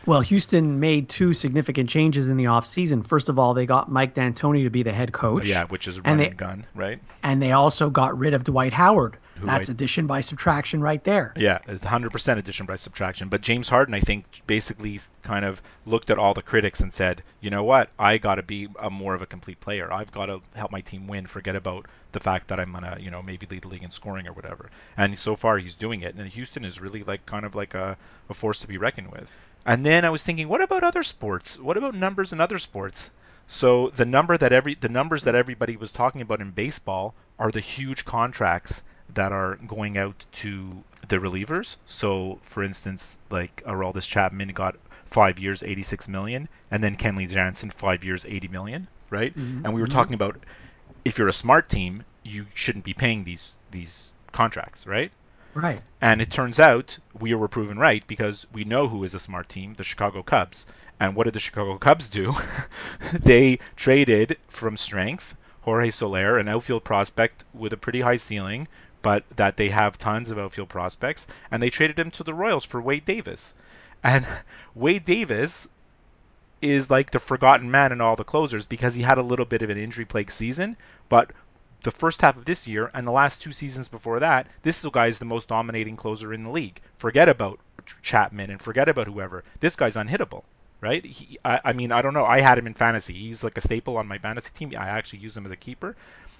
Well, 0.07 0.21
Houston 0.23 0.81
made 0.81 1.11
two 1.11 1.35
significant 1.35 1.91
changes 1.91 2.31
in 2.31 2.39
the 2.39 2.45
offseason. 2.45 3.07
First 3.07 3.29
of 3.29 3.39
all, 3.39 3.53
they 3.53 3.67
got 3.67 3.91
Mike 3.91 4.15
D'Antoni 4.15 4.65
to 4.65 4.71
be 4.71 4.83
the 4.83 4.93
head 4.93 5.13
coach. 5.13 5.47
Yeah, 5.47 5.65
which 5.65 5.87
is 5.87 6.01
run 6.01 6.13
and, 6.13 6.23
and, 6.23 6.33
they, 6.33 6.35
gun, 6.35 6.67
right? 6.75 6.99
And 7.23 7.43
they 7.43 7.53
also 7.53 7.91
got 7.91 8.17
rid 8.19 8.33
of 8.33 8.45
Dwight 8.45 8.73
Howard. 8.73 9.19
Who 9.41 9.47
That's 9.47 9.69
I- 9.69 9.73
addition 9.73 10.07
by 10.07 10.21
subtraction 10.21 10.81
right 10.81 11.03
there. 11.05 11.33
Yeah, 11.37 11.59
it's 11.67 11.85
100% 11.85 12.39
addition 12.39 12.67
by 12.67 12.77
subtraction. 12.77 13.29
But 13.29 13.41
James 13.41 13.69
Harden, 13.69 13.95
I 13.95 14.01
think, 14.01 14.43
basically 14.47 14.99
kind 15.23 15.45
of 15.45 15.63
looked 15.87 16.11
at 16.11 16.19
all 16.19 16.35
the 16.35 16.43
critics 16.43 16.81
and 16.81 16.93
said, 16.93 17.23
you 17.41 17.51
know 17.51 17.65
what? 17.65 17.91
I 17.99 18.19
got 18.19 18.37
to 18.37 18.43
be 18.43 18.69
a 18.79 18.91
more 18.91 19.15
of 19.15 19.23
a 19.23 19.27
complete 19.27 19.61
player. 19.61 19.93
I've 19.93 20.13
got 20.13 20.27
to 20.27 20.41
help 20.55 20.73
my 20.73 20.81
team 20.81 21.07
win. 21.07 21.27
Forget 21.27 21.57
about 21.57 21.87
the 22.13 22.21
fact 22.21 22.49
that 22.49 22.59
I'm 22.59 22.73
going 22.73 22.85
to, 22.85 23.01
you 23.01 23.11
know, 23.11 23.23
maybe 23.23 23.47
lead 23.47 23.63
the 23.63 23.69
league 23.69 23.83
in 23.83 23.91
scoring 23.91 24.27
or 24.27 24.33
whatever. 24.33 24.71
And 24.97 25.19
so 25.19 25.37
far, 25.37 25.59
he's 25.59 25.75
doing 25.75 26.01
it. 26.01 26.15
And 26.15 26.29
Houston 26.29 26.65
is 26.65 26.81
really 26.81 27.03
like 27.03 27.27
kind 27.27 27.45
of 27.45 27.55
like 27.55 27.75
a, 27.75 27.97
a 28.29 28.35
force 28.35 28.61
to 28.61 28.69
be 28.69 28.79
reckoned 28.79 29.13
with. 29.13 29.31
And 29.67 29.85
then 29.85 30.05
I 30.05 30.11
was 30.11 30.25
thinking, 30.25 30.49
what 30.49 30.63
about 30.63 30.83
other 30.83 31.03
sports? 31.03 31.59
What 31.59 31.77
about 31.77 31.95
numbers 31.95 32.33
in 32.33 32.41
other 32.41 32.59
sports? 32.59 33.11
So 33.47 33.91
the 33.95 34.05
number 34.05 34.37
that 34.37 34.53
every 34.53 34.75
the 34.75 34.91
numbers 34.91 35.25
that 35.25 35.35
everybody 35.35 35.77
was 35.77 35.91
talking 35.91 36.21
about 36.21 36.41
in 36.41 36.51
baseball 36.51 37.15
are 37.39 37.51
the 37.51 37.61
huge 37.61 38.05
contracts 38.05 38.83
that 39.13 39.33
are 39.33 39.57
going 39.57 39.97
out 39.97 40.27
to 40.33 40.85
the 41.09 41.17
relievers. 41.17 41.77
So, 41.87 42.39
for 42.43 42.63
instance, 42.63 43.19
like 43.31 43.63
Aroldis 43.65 44.09
Chapman 44.09 44.49
got 44.51 44.77
five 45.05 45.39
years, 45.39 45.63
86 45.63 46.09
million, 46.09 46.49
and 46.71 46.83
then 46.85 46.97
Kenley 46.97 47.29
Jansen 47.29 47.71
five 47.71 48.05
years, 48.05 48.27
80 48.29 48.49
million, 48.49 48.89
right? 49.11 49.37
Mm-hmm. 49.37 49.65
And 49.65 49.75
we 49.75 49.81
were 49.81 49.87
mm-hmm. 49.87 49.97
talking 49.97 50.15
about 50.15 50.37
if 51.05 51.19
you're 51.19 51.29
a 51.29 51.33
smart 51.33 51.69
team, 51.69 52.05
you 52.23 52.47
shouldn't 52.55 52.85
be 52.85 52.95
paying 52.95 53.25
these 53.25 53.55
these 53.71 54.13
contracts, 54.33 54.87
right? 54.87 55.11
Right. 55.55 55.81
And 56.01 56.21
it 56.21 56.31
turns 56.31 56.61
out 56.61 56.99
we 57.19 57.35
were 57.35 57.49
proven 57.49 57.79
right 57.79 58.07
because 58.07 58.47
we 58.53 58.65
know 58.65 58.89
who 58.89 59.03
is 59.03 59.15
a 59.15 59.21
smart 59.21 59.49
team, 59.49 59.75
the 59.75 59.85
Chicago 59.85 60.23
Cubs. 60.23 60.67
And 61.01 61.15
what 61.15 61.25
did 61.25 61.35
the 61.35 61.41
Chicago 61.41 61.79
Cubs 61.79 62.09
do? 62.09 62.35
they 63.13 63.59
traded 63.77 64.37
from 64.49 64.77
strength 64.77 65.37
Jorge 65.63 65.91
Soler, 65.91 66.39
an 66.39 66.49
outfield 66.49 66.85
prospect 66.85 67.45
with 67.53 67.73
a 67.73 67.77
pretty 67.77 68.01
high 68.01 68.17
ceiling, 68.17 68.69
but 69.09 69.25
that 69.35 69.57
they 69.57 69.71
have 69.71 69.97
tons 69.97 70.31
of 70.31 70.39
outfield 70.39 70.69
prospects, 70.69 71.27
and 71.51 71.63
they 71.63 71.71
traded 71.71 71.99
him 71.99 72.11
to 72.11 72.23
the 72.23 72.35
Royals 72.35 72.67
for 72.67 72.79
Wade 72.79 73.07
Davis. 73.07 73.55
And 74.05 74.27
Wade 74.75 75.07
Davis 75.07 75.69
is 76.61 76.91
like 76.91 77.13
the 77.13 77.19
forgotten 77.19 77.71
man 77.71 77.91
in 77.91 78.03
all 78.03 78.17
the 78.17 78.23
closers 78.23 78.67
because 78.67 78.97
he 78.97 79.05
had 79.05 79.17
a 79.17 79.23
little 79.23 79.47
bit 79.47 79.63
of 79.63 79.71
an 79.71 79.79
injury 79.79 80.05
plagued 80.05 80.31
season, 80.31 80.77
but 81.09 81.31
the 81.85 81.91
first 81.91 82.21
half 82.21 82.37
of 82.37 82.45
this 82.45 82.69
year 82.69 82.91
and 82.93 83.07
the 83.07 83.11
last 83.11 83.41
two 83.41 83.51
seasons 83.51 83.89
before 83.89 84.21
that, 84.21 84.47
this 84.61 84.85
guy 84.85 85.07
is 85.07 85.21
the 85.21 85.25
most 85.25 85.49
dominating 85.49 85.97
closer 85.97 86.35
in 86.35 86.45
the 86.45 86.51
league. 86.51 86.83
Forget 86.99 87.31
about 87.31 87.61
Chapman 88.03 88.51
and 88.51 88.61
forget 88.61 88.91
about 88.91 89.07
whoever. 89.07 89.43
This 89.61 89.75
guy's 89.75 89.97
unhittable, 89.97 90.43
right? 90.81 91.05
He, 91.05 91.39
I, 91.45 91.61
I 91.65 91.73
mean, 91.73 91.93
I 91.93 92.03
don't 92.03 92.15
know. 92.15 92.25
I 92.25 92.41
had 92.41 92.59
him 92.59 92.67
in 92.67 92.75
fantasy. 92.75 93.15
He's 93.15 93.45
like 93.45 93.57
a 93.57 93.61
staple 93.61 93.97
on 93.97 94.07
my 94.07 94.19
fantasy 94.19 94.53
team. 94.55 94.73
I 94.79 94.89
actually 94.89 95.21
use 95.21 95.37
him 95.37 95.47
as 95.47 95.53
a 95.53 95.57
keeper. 95.57 95.97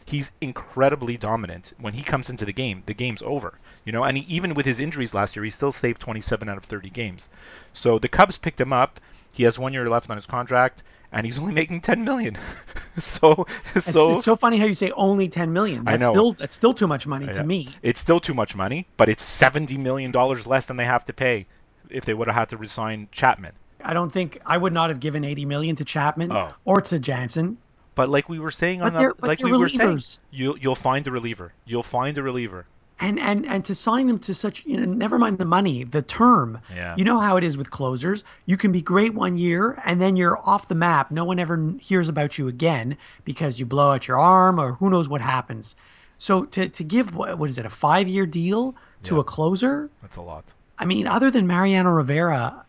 He's 0.07 0.33
incredibly 0.41 1.17
dominant. 1.17 1.75
When 1.79 1.95
he 1.95 2.03
comes 2.03 2.31
into 2.31 2.45
the 2.45 2.53
game, 2.53 2.83
the 2.87 2.95
game's 2.95 3.23
over. 3.23 3.59
You 3.85 3.93
know, 3.93 4.05
and 4.05 4.17
he, 4.17 4.35
even 4.35 4.55
with 4.55 4.65
his 4.65 4.81
injuries 4.81 5.15
last 5.15 5.37
year, 5.37 5.45
he 5.45 5.51
still 5.51 5.73
saved 5.73 6.01
27 6.01 6.49
out 6.49 6.57
of 6.57 6.65
30 6.65 6.91
games. 6.91 7.29
So 7.73 7.99
the 7.99 8.09
Cubs 8.09 8.39
picked 8.39 8.61
him 8.61 8.73
up. 8.73 9.01
He 9.33 9.43
has 9.43 9.59
one 9.59 9.73
year 9.73 9.89
left 9.89 10.09
on 10.09 10.17
his 10.17 10.27
contract 10.27 10.83
and 11.13 11.25
he's 11.25 11.39
only 11.39 11.53
making 11.53 11.81
10 11.81 12.05
million. 12.05 12.37
so 12.99 13.47
It's, 13.75 13.87
so 13.87 14.15
it's 14.15 14.25
so 14.25 14.37
funny 14.37 14.59
how 14.59 14.67
you 14.67 14.75
say 14.75 14.91
only 14.93 15.29
10 15.29 15.53
million. 15.53 15.87
I 15.87 15.97
know. 15.97 16.11
still 16.11 16.33
that's 16.33 16.57
still 16.57 16.75
too 16.75 16.87
much 16.87 17.07
money 17.07 17.27
to 17.33 17.45
me. 17.45 17.69
It's 17.83 18.01
still 18.01 18.21
too 18.21 18.35
much 18.35 18.55
money, 18.55 18.87
but 18.97 19.09
it's 19.09 19.23
70 19.23 19.79
million 19.79 20.11
dollars 20.11 20.47
less 20.47 20.67
than 20.67 20.77
they 20.77 20.85
have 20.85 21.05
to 21.07 21.13
pay 21.13 21.47
if 21.89 22.05
they 22.05 22.15
would 22.15 22.29
have 22.29 22.37
had 22.37 22.49
to 22.51 22.57
resign 22.57 23.09
Chapman. 23.13 23.53
I 23.85 23.93
don't 23.95 24.11
think 24.11 24.41
I 24.47 24.57
would 24.57 24.73
not 24.73 24.91
have 24.91 25.01
given 25.01 25.25
80 25.25 25.45
million 25.45 25.77
to 25.77 25.85
Chapman 25.85 26.33
Oh. 26.33 26.53
or 26.65 26.81
to 26.83 26.99
Jansen. 26.99 27.59
But 27.95 28.09
like 28.09 28.29
we 28.29 28.39
were 28.39 28.51
saying 28.53 28.81
on 28.83 28.93
the, 28.95 29.13
like 29.21 29.43
we 29.43 29.51
were 29.57 29.69
saying, 29.69 30.01
you'll 30.31 30.57
you'll 30.59 30.75
find 30.77 31.07
a 31.09 31.11
reliever. 31.11 31.53
You'll 31.65 31.83
find 31.83 32.17
a 32.17 32.23
reliever. 32.23 32.67
and 33.01 33.19
and 33.21 33.45
and 33.47 33.65
to 33.65 33.75
sign 33.75 34.07
them 34.09 34.19
to 34.19 34.35
such 34.35 34.65
you 34.67 34.77
know 34.77 34.85
never 34.85 35.19
mind 35.19 35.39
the 35.39 35.45
money 35.45 35.85
the 35.85 36.03
term 36.03 36.59
Yeah. 36.75 36.97
you 36.97 37.05
know 37.05 37.21
how 37.21 37.37
it 37.37 37.45
is 37.45 37.57
with 37.57 37.71
closers 37.71 38.25
you 38.45 38.57
can 38.57 38.73
be 38.73 38.83
great 38.83 39.15
one 39.15 39.37
year 39.37 39.81
and 39.85 40.01
then 40.01 40.17
you're 40.17 40.37
off 40.49 40.67
the 40.67 40.75
map 40.75 41.13
no 41.13 41.25
one 41.25 41.39
ever 41.39 41.75
hears 41.81 42.09
about 42.09 42.39
you 42.39 42.49
again 42.49 42.97
because 43.25 43.61
you 43.61 43.67
blow 43.67 43.93
out 43.93 44.09
your 44.09 44.19
arm 44.19 44.59
or 44.59 44.73
who 44.73 44.91
knows 44.91 45.09
what 45.09 45.21
happens 45.21 45.77
so 46.19 46.45
to 46.47 46.69
to 46.69 46.83
give 46.83 47.15
what, 47.15 47.39
what 47.39 47.49
is 47.51 47.57
it 47.57 47.65
a 47.67 47.71
five 47.71 48.09
year 48.09 48.27
deal 48.27 48.75
to 49.05 49.15
Yeah. 49.15 49.21
a 49.21 49.25
closer 49.25 49.91
That's 50.03 50.17
a 50.17 50.23
lot. 50.23 50.53
i 50.81 50.85
mean 50.85 51.07
other 51.07 51.31
than 51.31 51.47
mariano 51.47 51.91
rivera 51.91 52.65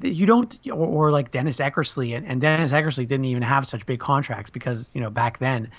you 0.00 0.26
don't 0.26 0.58
or, 0.68 0.72
or 0.86 1.10
like 1.10 1.30
dennis 1.30 1.58
eckersley 1.58 2.16
and, 2.16 2.26
and 2.26 2.40
dennis 2.40 2.72
eckersley 2.72 3.06
didn't 3.06 3.26
even 3.26 3.42
have 3.42 3.66
such 3.66 3.84
big 3.86 4.00
contracts 4.00 4.50
because 4.50 4.90
you 4.94 5.00
know 5.00 5.10
back 5.10 5.38
then 5.38 5.70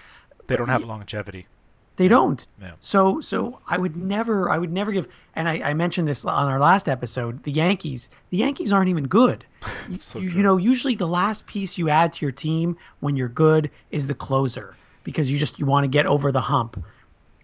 They 0.48 0.56
don't 0.56 0.68
have 0.70 0.86
longevity. 0.86 1.48
they 1.96 2.08
don't. 2.08 2.48
Yeah. 2.62 2.72
So 2.80 3.22
so 3.22 3.60
I 3.68 3.78
would 3.78 3.96
never 3.96 4.50
I 4.50 4.58
would 4.58 4.72
never 4.72 4.92
give 4.92 5.08
and 5.36 5.48
I, 5.48 5.62
I 5.70 5.74
mentioned 5.74 6.08
this 6.08 6.26
on 6.26 6.48
our 6.48 6.60
last 6.60 6.88
episode, 6.90 7.44
the 7.44 7.52
Yankees. 7.52 8.10
The 8.32 8.38
Yankees 8.38 8.72
aren't 8.72 8.90
even 8.90 9.08
good. 9.08 9.46
You, 9.90 9.98
So 9.98 10.20
you, 10.20 10.30
you 10.30 10.44
know, 10.44 10.58
usually 10.58 10.96
the 10.96 11.08
last 11.08 11.46
piece 11.46 11.78
you 11.78 11.90
add 11.90 12.14
to 12.14 12.26
your 12.26 12.32
team 12.32 12.78
when 13.00 13.16
you're 13.16 13.30
good 13.30 13.70
is 13.92 14.08
the 14.08 14.14
closer 14.16 14.76
because 15.04 15.30
you 15.32 15.38
just 15.40 15.60
you 15.60 15.66
want 15.66 15.84
to 15.86 15.88
get 15.88 16.06
over 16.06 16.32
the 16.32 16.42
hump. 16.42 16.84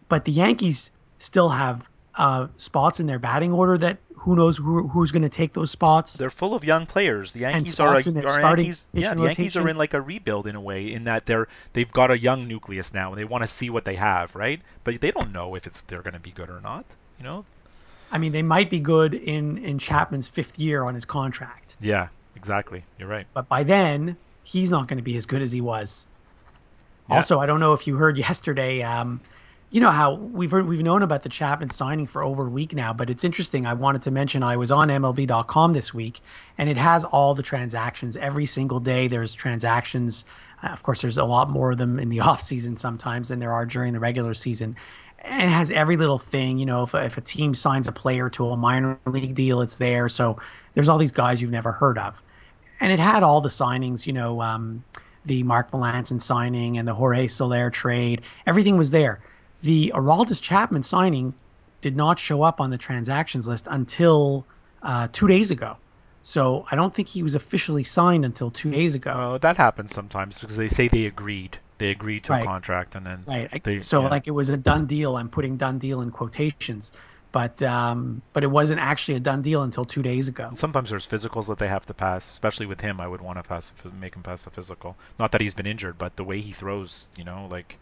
But 0.08 0.26
the 0.26 0.32
Yankees 0.32 0.92
still 1.18 1.50
have 1.50 1.88
uh, 2.16 2.48
spots 2.58 3.00
in 3.00 3.06
their 3.08 3.20
batting 3.20 3.52
order 3.54 3.78
that 3.78 3.98
who 4.22 4.36
knows 4.36 4.58
who, 4.58 4.88
who's 4.90 5.12
going 5.12 5.22
to 5.22 5.30
take 5.30 5.54
those 5.54 5.72
spots. 5.72 6.14
They're 6.14 6.30
full 6.30 6.54
of 6.54 6.64
young 6.64 6.86
players. 6.86 7.32
The 7.32 7.40
Yankees 7.40 7.80
are, 7.80 7.96
are 7.96 8.00
Yankees, 8.00 8.86
yeah, 8.94 9.14
the 9.14 9.24
Yankees 9.24 9.56
are 9.56 9.68
in 9.70 9.78
like 9.78 9.94
a 9.94 10.02
rebuild 10.02 10.48
in 10.48 10.56
a 10.56 10.62
way 10.62 10.92
in 10.92 11.06
that 11.06 11.26
they're 11.26 11.48
they've 11.74 11.92
got 11.92 12.12
a 12.12 12.20
young 12.20 12.48
nucleus 12.48 12.94
now 12.94 13.10
and 13.10 13.18
they 13.18 13.24
want 13.24 13.44
to 13.44 13.48
see 13.48 13.70
what 13.70 13.86
they 13.86 13.96
have, 13.96 14.36
right? 14.36 14.62
But 14.84 15.02
they 15.02 15.12
don't 15.12 15.32
know 15.32 15.56
if 15.56 15.66
it's 15.66 15.82
they're 15.82 16.02
going 16.02 16.14
to 16.14 16.20
be 16.20 16.32
good 16.32 16.50
or 16.50 16.60
not, 16.60 16.86
you 17.18 17.24
know? 17.24 17.46
I 18.12 18.18
mean, 18.18 18.32
they 18.32 18.42
might 18.42 18.70
be 18.70 18.80
good 18.80 19.14
in 19.14 19.58
in 19.60 19.80
Chapman's 19.80 20.28
fifth 20.28 20.60
year 20.60 20.84
on 20.84 20.96
his 20.96 21.06
contract. 21.06 21.76
Yeah, 21.80 22.10
exactly. 22.36 22.84
You're 22.98 23.10
right. 23.10 23.28
but 23.34 23.48
by 23.48 23.64
then 23.64 24.18
he's 24.44 24.72
not 24.72 24.88
going 24.88 24.98
to 24.98 25.04
be 25.04 25.16
as 25.16 25.26
good 25.26 25.42
as 25.42 25.52
he 25.52 25.62
was. 25.62 26.06
Yeah. 27.10 27.16
Also, 27.16 27.40
I 27.40 27.46
don't 27.46 27.60
know 27.60 27.74
if 27.74 27.88
you 27.88 27.96
heard 27.96 28.18
yesterday. 28.30 28.82
Um, 28.82 29.22
you 29.72 29.80
know 29.82 29.92
how 29.92 30.16
we've 30.16 30.52
heard, 30.52 30.68
we've 30.68 30.82
known 30.82 31.04
about 31.04 31.22
the 31.22 31.30
Chapman 31.30 31.70
signing 31.70 32.08
for 32.08 32.24
over 32.24 32.48
a 32.48 32.50
week 32.50 32.74
now, 32.74 32.94
but 32.94 33.10
it's 33.10 33.24
interesting. 33.24 33.66
I 33.66 33.74
wanted 33.74 34.02
to 34.04 34.12
mention 34.12 34.44
I 34.44 34.58
was 34.58 34.72
on 34.72 34.90
MLB.com 34.90 35.74
this 35.74 35.94
week, 35.94 36.22
and 36.58 36.70
it 36.70 36.78
has 36.78 37.06
all 37.06 37.34
the 37.36 37.44
transactions 37.44 38.18
every 38.18 38.46
single 38.46 38.80
day. 38.80 39.08
There's 39.08 39.34
transactions. 39.34 40.26
Uh, 40.64 40.68
of 40.68 40.84
course, 40.84 41.02
there's 41.02 41.18
a 41.18 41.26
lot 41.26 41.50
more 41.50 41.72
of 41.72 41.78
them 41.78 42.00
in 42.00 42.10
the 42.10 42.20
off 42.22 42.42
season 42.42 42.78
sometimes 42.78 43.30
than 43.30 43.40
there 43.40 43.54
are 43.54 43.66
during 43.66 43.94
the 43.94 44.00
regular 44.00 44.34
season. 44.34 44.76
And 45.20 45.44
it 45.44 45.54
has 45.54 45.70
every 45.72 45.98
little 45.98 46.18
thing. 46.20 46.58
You 46.58 46.66
know, 46.66 46.84
if 46.84 46.94
a, 46.94 47.04
if 47.04 47.18
a 47.18 47.22
team 47.22 47.54
signs 47.54 47.88
a 47.88 47.92
player 47.92 48.30
to 48.32 48.50
a 48.50 48.58
minor 48.58 48.98
league 49.06 49.36
deal, 49.36 49.62
it's 49.62 49.78
there. 49.78 50.08
So 50.10 50.40
there's 50.74 50.88
all 50.88 50.98
these 50.98 51.12
guys 51.12 51.42
you've 51.42 51.52
never 51.52 51.72
heard 51.72 51.98
of 51.98 52.22
and 52.80 52.92
it 52.92 53.00
had 53.00 53.24
all 53.24 53.42
the 53.42 53.50
signings, 53.50 54.08
you 54.08 54.14
know, 54.14 54.42
um, 54.42 54.84
the 55.26 55.44
Mark 55.44 55.72
Melancon 55.72 56.22
signing 56.22 56.78
and 56.78 56.88
the 56.88 56.94
Jorge 56.94 57.28
Soler 57.28 57.70
trade. 57.70 58.22
Everything 58.48 58.78
was 58.78 58.92
there. 58.92 59.20
The 59.62 59.92
Aroldis 59.96 60.42
Chapman 60.42 60.84
signing 60.84 61.34
did 61.82 61.96
not 61.96 62.20
show 62.20 62.44
up 62.44 62.60
on 62.62 62.70
the 62.70 62.78
transactions 62.78 63.48
list 63.48 63.68
until 63.70 64.46
uh, 64.84 65.08
two 65.12 65.28
days 65.28 65.52
ago. 65.52 65.78
So 66.24 66.66
I 66.70 66.76
don't 66.76 66.94
think 66.94 67.08
he 67.08 67.24
was 67.24 67.34
officially 67.36 67.84
signed 67.84 68.26
until 68.26 68.52
two 68.52 68.72
days 68.72 68.94
ago. 68.96 69.12
Oh, 69.16 69.38
that 69.40 69.58
happens 69.58 69.94
sometimes 69.94 70.40
because 70.40 70.58
they 70.58 70.68
say 70.68 70.88
they 70.88 71.06
agreed. 71.06 71.58
They 71.78 71.90
agreed 71.92 72.26
to 72.26 72.34
Right. 72.34 72.44
a 72.44 72.46
contract, 72.46 72.94
and 72.96 73.06
then 73.06 73.24
Right. 73.26 73.64
They- 73.64 73.82
so 73.82 74.02
yeah. 74.04 74.10
like 74.10 74.28
it 74.28 74.32
was 74.32 74.50
a 74.50 74.58
done 74.58 74.86
deal. 74.86 75.16
I'm 75.18 75.30
putting 75.30 75.56
done 75.58 75.78
deal 75.80 76.02
in 76.02 76.12
quotations, 76.12 76.92
but 77.32 77.64
um, 77.64 78.22
but 78.34 78.44
it 78.44 78.52
wasn't 78.52 78.82
actually 78.82 79.16
a 79.16 79.20
done 79.22 79.42
deal 79.42 79.64
until 79.64 79.86
two 79.86 80.04
days 80.04 80.28
ago. 80.28 80.52
sometimes 80.56 80.90
there's 80.90 81.08
physicals 81.08 81.48
that 81.48 81.58
they 81.58 81.70
have 81.70 81.86
to 81.86 81.94
pass. 81.94 82.30
Especially 82.30 82.66
with 82.66 82.82
him, 82.82 83.00
I 83.00 83.08
would 83.08 83.22
want 83.22 83.38
to 83.40 83.44
pass, 83.44 83.72
make 84.00 84.16
him 84.16 84.24
pass 84.24 84.46
a 84.46 84.50
physical. 84.50 84.98
Not 85.18 85.32
that 85.32 85.40
he's 85.42 85.54
been 85.54 85.66
injured, 85.66 85.98
but 85.98 86.18
the 86.18 86.24
way 86.26 86.42
he 86.42 86.52
throws, 86.52 87.08
you 87.16 87.24
know, 87.24 87.48
like 87.50 87.78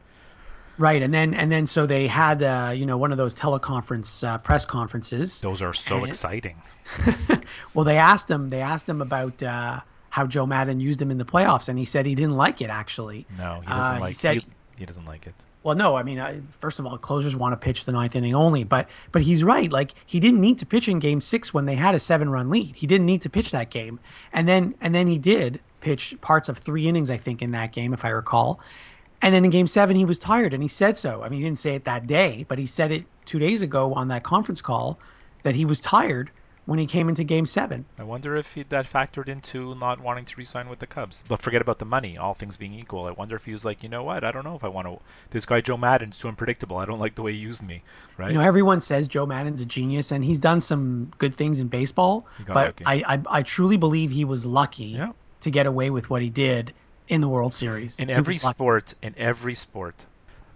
Right. 0.77 1.01
And 1.01 1.13
then 1.13 1.33
and 1.33 1.51
then 1.51 1.65
so 1.67 1.85
they 1.85 2.05
had 2.07 2.43
uh, 2.43 2.71
you 2.75 2.85
know 2.85 2.97
one 2.97 3.11
of 3.11 3.17
those 3.17 3.33
teleconference 3.33 4.27
uh, 4.27 4.37
press 4.37 4.65
conferences. 4.65 5.41
those 5.41 5.61
are 5.61 5.73
so 5.73 5.97
And- 5.97 6.07
exciting. 6.07 6.61
Well, 7.73 7.85
they 7.85 7.97
asked 7.97 8.29
him. 8.29 8.49
They 8.49 8.61
asked 8.61 8.87
him 8.89 9.01
about 9.01 9.41
uh, 9.43 9.81
how 10.09 10.25
Joe 10.25 10.45
Maddon 10.45 10.79
used 10.79 11.01
him 11.01 11.11
in 11.11 11.17
the 11.17 11.25
playoffs, 11.25 11.69
and 11.69 11.77
he 11.77 11.85
said 11.85 12.05
he 12.05 12.15
didn't 12.15 12.35
like 12.35 12.61
it 12.61 12.69
actually. 12.69 13.25
No, 13.37 13.61
he 13.61 13.67
doesn't 13.67 13.91
Uh, 13.91 13.95
he 13.95 14.01
like. 14.01 14.15
said- 14.15 14.35
he, 14.35 14.45
he 14.79 14.85
doesn't 14.85 15.05
like 15.05 15.27
it. 15.27 15.33
Well, 15.63 15.75
no, 15.75 15.95
I 15.97 16.03
mean, 16.03 16.17
uh, 16.17 16.39
first 16.49 16.79
of 16.79 16.85
all, 16.85 16.97
closers 16.97 17.35
want 17.35 17.51
to 17.53 17.57
pitch 17.57 17.83
the 17.85 17.91
ninth 17.91 18.15
inning 18.15 18.33
only, 18.33 18.63
but 18.63 18.87
but 19.11 19.21
he's 19.21 19.43
right. 19.43 19.69
Like 19.71 19.93
he 20.05 20.19
didn't 20.19 20.39
need 20.41 20.59
to 20.59 20.65
pitch 20.65 20.87
in 20.87 20.99
Game 20.99 21.19
Six 21.21 21.53
when 21.53 21.65
they 21.65 21.75
had 21.75 21.93
a 21.93 21.99
seven-run 21.99 22.49
lead. 22.49 22.75
He 22.75 22.87
didn't 22.87 23.05
need 23.05 23.21
to 23.23 23.29
pitch 23.29 23.51
that 23.51 23.69
game, 23.69 23.99
and 24.33 24.47
then 24.47 24.75
and 24.81 24.95
then 24.95 25.07
he 25.07 25.17
did 25.17 25.59
pitch 25.81 26.15
parts 26.21 26.47
of 26.49 26.57
three 26.57 26.87
innings, 26.87 27.09
I 27.09 27.17
think, 27.17 27.41
in 27.41 27.51
that 27.51 27.73
game, 27.73 27.93
if 27.93 28.05
I 28.05 28.09
recall. 28.09 28.59
And 29.21 29.33
then 29.33 29.43
in 29.45 29.51
Game 29.51 29.67
Seven, 29.67 29.95
he 29.95 30.05
was 30.05 30.19
tired, 30.19 30.53
and 30.53 30.61
he 30.61 30.69
said 30.69 30.97
so. 30.97 31.23
I 31.23 31.29
mean, 31.29 31.39
he 31.39 31.45
didn't 31.45 31.59
say 31.59 31.73
it 31.75 31.85
that 31.85 32.05
day, 32.07 32.45
but 32.47 32.59
he 32.59 32.65
said 32.65 32.91
it 32.91 33.05
two 33.25 33.39
days 33.39 33.61
ago 33.61 33.93
on 33.93 34.07
that 34.09 34.23
conference 34.23 34.61
call 34.61 34.99
that 35.43 35.55
he 35.55 35.65
was 35.65 35.79
tired 35.79 36.29
when 36.65 36.77
he 36.79 36.85
came 36.85 37.07
into 37.07 37.23
Game 37.23 37.45
Seven. 37.45 37.85
I 37.97 38.03
wonder 38.03 38.35
if 38.35 38.53
he, 38.53 38.63
that 38.63 38.85
factored 38.85 39.27
into 39.29 39.73
not 39.75 40.01
wanting 40.01 40.25
to 40.25 40.35
re-sign 40.35 40.67
with 40.67 40.79
the 40.79 40.85
Cubs. 40.85 41.23
But 41.27 41.41
forget 41.41 41.61
about 41.61 41.79
the 41.79 41.85
money. 41.85 42.17
All 42.17 42.33
things 42.33 42.57
being 42.57 42.73
equal, 42.73 43.05
I 43.05 43.11
wonder 43.11 43.35
if 43.37 43.45
he 43.45 43.53
was 43.53 43.63
like, 43.63 43.81
you 43.83 43.89
know 43.89 44.03
what? 44.03 44.23
I 44.25 44.31
don't 44.33 44.43
know 44.43 44.55
if 44.55 44.63
I 44.65 44.67
want 44.67 44.85
to. 44.87 44.99
This 45.29 45.45
guy 45.45 45.61
Joe 45.61 45.77
Maddon's 45.77 46.17
too 46.17 46.27
unpredictable. 46.27 46.75
I 46.77 46.83
don't 46.85 46.99
like 46.99 47.15
the 47.15 47.21
way 47.21 47.31
he 47.31 47.39
used 47.39 47.63
me. 47.63 47.83
Right? 48.17 48.27
You 48.31 48.37
know, 48.37 48.43
everyone 48.43 48.81
says 48.81 49.07
Joe 49.07 49.25
Maddon's 49.25 49.61
a 49.61 49.65
genius, 49.65 50.11
and 50.11 50.23
he's 50.25 50.39
done 50.39 50.59
some 50.61 51.11
good 51.17 51.33
things 51.33 51.59
in 51.61 51.69
baseball. 51.69 52.27
But. 52.45 52.81
I, 52.85 53.01
I, 53.07 53.21
I 53.29 53.41
truly 53.43 53.77
believe 53.77 54.11
he 54.11 54.25
was 54.25 54.45
lucky 54.45 54.85
Yeah. 54.87 55.13
to 55.41 55.49
get 55.49 55.65
away 55.65 55.89
with 55.89 56.09
what 56.09 56.21
he 56.21 56.29
did 56.29 56.73
in 57.07 57.21
the 57.21 57.29
World 57.29 57.53
Series. 57.53 57.99
in 57.99 58.09
He 58.09 58.13
every 58.13 58.37
sport, 58.37 58.93
in 59.01 59.13
every 59.17 59.55
sport, 59.55 60.05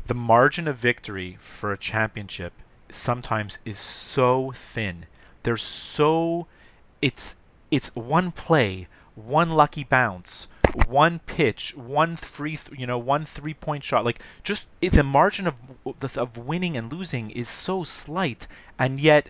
the 0.05 0.13
margin 0.13 0.67
of 0.67 0.77
victory 0.77 1.37
for 1.39 1.71
a 1.71 1.77
championship 1.77 2.53
sometimes 2.89 3.59
is 3.65 3.77
so 3.79 4.51
thin. 4.51 5.05
There's 5.43 5.63
so 5.63 6.47
it's 7.01 7.35
it's 7.69 7.95
one 7.95 8.31
play, 8.31 8.87
one 9.15 9.51
lucky 9.51 9.83
bounce, 9.83 10.47
one 10.87 11.19
pitch, 11.19 11.75
one 11.75 12.15
free, 12.15 12.57
th- 12.57 12.77
you 12.77 12.85
know, 12.85 12.97
one 12.97 13.25
three-point 13.25 13.83
shot. 13.83 14.05
Like 14.05 14.21
just 14.43 14.67
the 14.81 15.03
margin 15.03 15.47
of 15.47 15.55
of 16.17 16.37
winning 16.37 16.75
and 16.77 16.91
losing 16.91 17.31
is 17.31 17.47
so 17.47 17.83
slight, 17.83 18.47
and 18.77 18.99
yet 18.99 19.29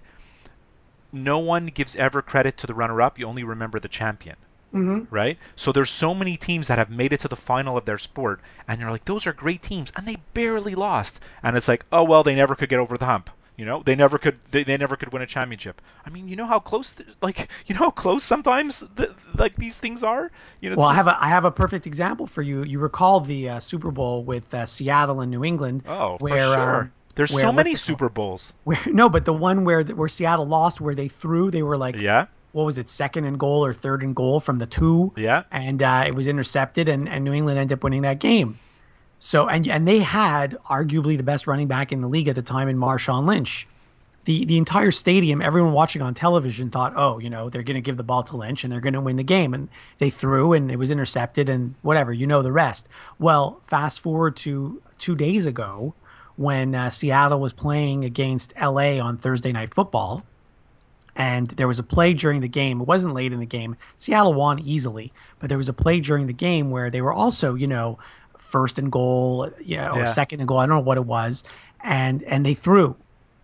no 1.12 1.38
one 1.38 1.68
gives 1.68 1.96
ever 1.96 2.22
credit 2.22 2.58
to 2.58 2.68
the 2.68 2.74
runner-up. 2.74 3.20
You 3.20 3.28
only 3.28 3.44
remember 3.44 3.80
the 3.80 3.88
champion 3.88 4.38
right? 4.74 5.38
So 5.56 5.72
there's 5.72 5.90
so 5.92 6.14
many 6.14 6.38
teams 6.38 6.68
that 6.68 6.78
have 6.78 6.90
made 6.90 7.14
it 7.14 7.20
to 7.22 7.28
the 7.28 7.36
final 7.36 7.78
of 7.78 7.86
their 7.86 7.98
sport, 7.98 8.42
and 8.68 8.80
you're 8.80 8.92
like, 8.92 9.06
those 9.06 9.28
are 9.28 9.34
great 9.34 9.62
teams, 9.62 9.92
and 9.96 10.08
they 10.08 10.18
barely 10.34 10.76
lost. 10.76 11.20
And 11.44 11.58
it's 11.58 11.68
like, 11.68 11.86
oh 11.92 12.04
well, 12.04 12.24
they 12.24 12.36
never 12.36 12.56
could 12.56 12.70
get 12.70 12.80
over 12.80 12.98
the 12.98 13.06
hump. 13.06 13.30
You 13.58 13.66
know, 13.66 13.84
they 13.86 13.96
never 13.96 14.18
could. 14.18 14.40
They, 14.50 14.64
they 14.64 14.78
never 14.78 14.96
could 14.96 15.14
win 15.14 15.22
a 15.22 15.28
championship. 15.28 15.82
I 16.06 16.10
mean, 16.10 16.28
you 16.28 16.36
know 16.36 16.48
how 16.48 16.58
close, 16.60 16.96
like, 17.22 17.48
you 17.68 17.76
know 17.76 17.82
how 17.82 17.92
close 17.92 18.24
sometimes, 18.24 18.84
th- 18.98 19.12
like 19.36 19.56
these 19.56 19.78
things 19.78 20.04
are. 20.04 20.32
You 20.62 20.70
know, 20.72 20.78
Well, 20.78 20.88
I 20.88 20.96
have 20.96 21.06
a 21.08 21.22
I 21.22 21.28
have 21.28 21.46
a 21.46 21.52
perfect 21.52 21.86
example 21.86 22.26
for 22.26 22.42
you. 22.42 22.64
You 22.64 22.80
recall 22.80 23.20
the 23.20 23.50
uh, 23.50 23.60
Super 23.60 23.92
Bowl 23.92 24.24
with 24.24 24.52
uh, 24.54 24.66
Seattle 24.66 25.22
and 25.22 25.30
New 25.30 25.44
England, 25.44 25.84
oh, 25.88 26.18
for 26.18 26.24
where 26.30 26.44
sure. 26.54 26.82
um, 26.84 26.92
there's 27.16 27.32
where- 27.32 27.44
so 27.44 27.52
many? 27.52 27.76
Super 27.76 28.10
Bowls. 28.10 28.54
where 28.64 28.80
no, 28.88 29.10
but 29.10 29.26
the 29.26 29.34
one 29.34 29.64
where 29.64 29.84
where 29.84 30.08
Seattle 30.10 30.46
lost, 30.48 30.82
where 30.82 30.96
they 30.96 31.10
threw, 31.10 31.52
they 31.52 31.62
were 31.62 31.78
like, 31.78 31.98
Yeah, 31.98 32.28
what 32.52 32.66
was 32.66 32.78
it, 32.78 32.90
second 32.90 33.26
and 33.26 33.40
goal 33.40 33.66
or 33.66 33.74
third 33.74 34.04
and 34.04 34.16
goal 34.16 34.40
from 34.40 34.60
the 34.60 34.66
two? 34.66 35.14
yeah. 35.16 35.44
and 35.52 35.82
uh, 35.82 36.04
it 36.06 36.16
was 36.16 36.28
intercepted, 36.28 36.90
and, 36.90 37.08
and 37.08 37.24
New 37.24 37.34
England 37.34 37.60
ended 37.60 37.78
up 37.78 37.84
winning 37.84 38.02
that 38.02 38.20
game. 38.20 38.60
So 39.24 39.48
and 39.48 39.68
and 39.68 39.88
they 39.88 40.00
had 40.00 40.58
arguably 40.68 41.16
the 41.16 41.24
best 41.24 41.46
running 41.46 41.68
back 41.68 41.92
in 41.92 42.02
the 42.02 42.08
league 42.08 42.28
at 42.28 42.34
the 42.34 42.42
time 42.42 42.68
in 42.68 42.78
Marshawn 42.78 43.28
Lynch. 43.28 43.68
The 44.26 44.46
the 44.46 44.58
entire 44.58 44.90
stadium, 44.90 45.44
everyone 45.44 45.74
watching 45.74 46.02
on 46.02 46.16
television 46.16 46.72
thought, 46.72 46.94
oh, 46.96 47.20
you 47.20 47.30
know, 47.30 47.48
they're 47.48 47.62
going 47.62 47.76
to 47.76 47.82
give 47.82 47.98
the 47.98 48.04
ball 48.04 48.24
to 48.24 48.38
Lynch 48.38 48.64
and 48.64 48.74
they're 48.74 48.80
going 48.82 48.96
to 48.96 49.02
win 49.02 49.18
the 49.18 49.24
game, 49.24 49.54
and 49.54 49.70
they 50.00 50.10
threw 50.10 50.54
and 50.54 50.72
it 50.72 50.78
was 50.78 50.90
intercepted 50.90 51.50
and 51.50 51.76
whatever, 51.84 52.12
you 52.12 52.26
know 52.26 52.42
the 52.42 52.52
rest. 52.52 52.90
Well, 53.20 53.62
fast 53.68 54.00
forward 54.00 54.36
to 54.38 54.82
two 54.98 55.16
days 55.16 55.46
ago 55.46 55.94
when 56.36 56.74
uh, 56.74 56.90
Seattle 56.90 57.40
was 57.40 57.54
playing 57.54 58.04
against 58.04 58.54
LA 58.60 58.98
on 59.00 59.18
Thursday 59.18 59.52
Night 59.52 59.76
Football 59.76 60.24
and 61.22 61.48
there 61.50 61.68
was 61.68 61.78
a 61.78 61.84
play 61.84 62.14
during 62.14 62.42
the 62.42 62.48
game. 62.48 62.82
It 62.82 62.88
wasn't 62.88 63.14
late 63.14 63.32
in 63.32 63.40
the 63.40 63.46
game. 63.60 63.76
Seattle 63.98 64.34
won 64.34 64.58
easily, 64.60 65.14
but 65.40 65.50
there 65.50 65.58
was 65.58 65.70
a 65.70 65.74
play 65.74 66.00
during 66.00 66.26
the 66.26 66.34
game 66.48 66.72
where 66.72 66.90
they 66.90 67.02
were 67.02 67.14
also, 67.14 67.54
you 67.54 67.68
know, 67.68 68.00
first 68.40 68.80
and 68.80 68.92
goal, 68.92 69.52
you 69.64 69.78
know, 69.78 69.92
or 69.94 70.00
Yeah. 70.00 70.06
second 70.08 70.40
and 70.40 70.48
goal. 70.48 70.58
I 70.58 70.66
don't 70.66 70.78
know 70.78 70.88
what 70.90 70.98
it 70.98 71.06
was, 71.06 71.44
and 71.84 72.24
and 72.24 72.44
they 72.46 72.56
threw, 72.56 72.96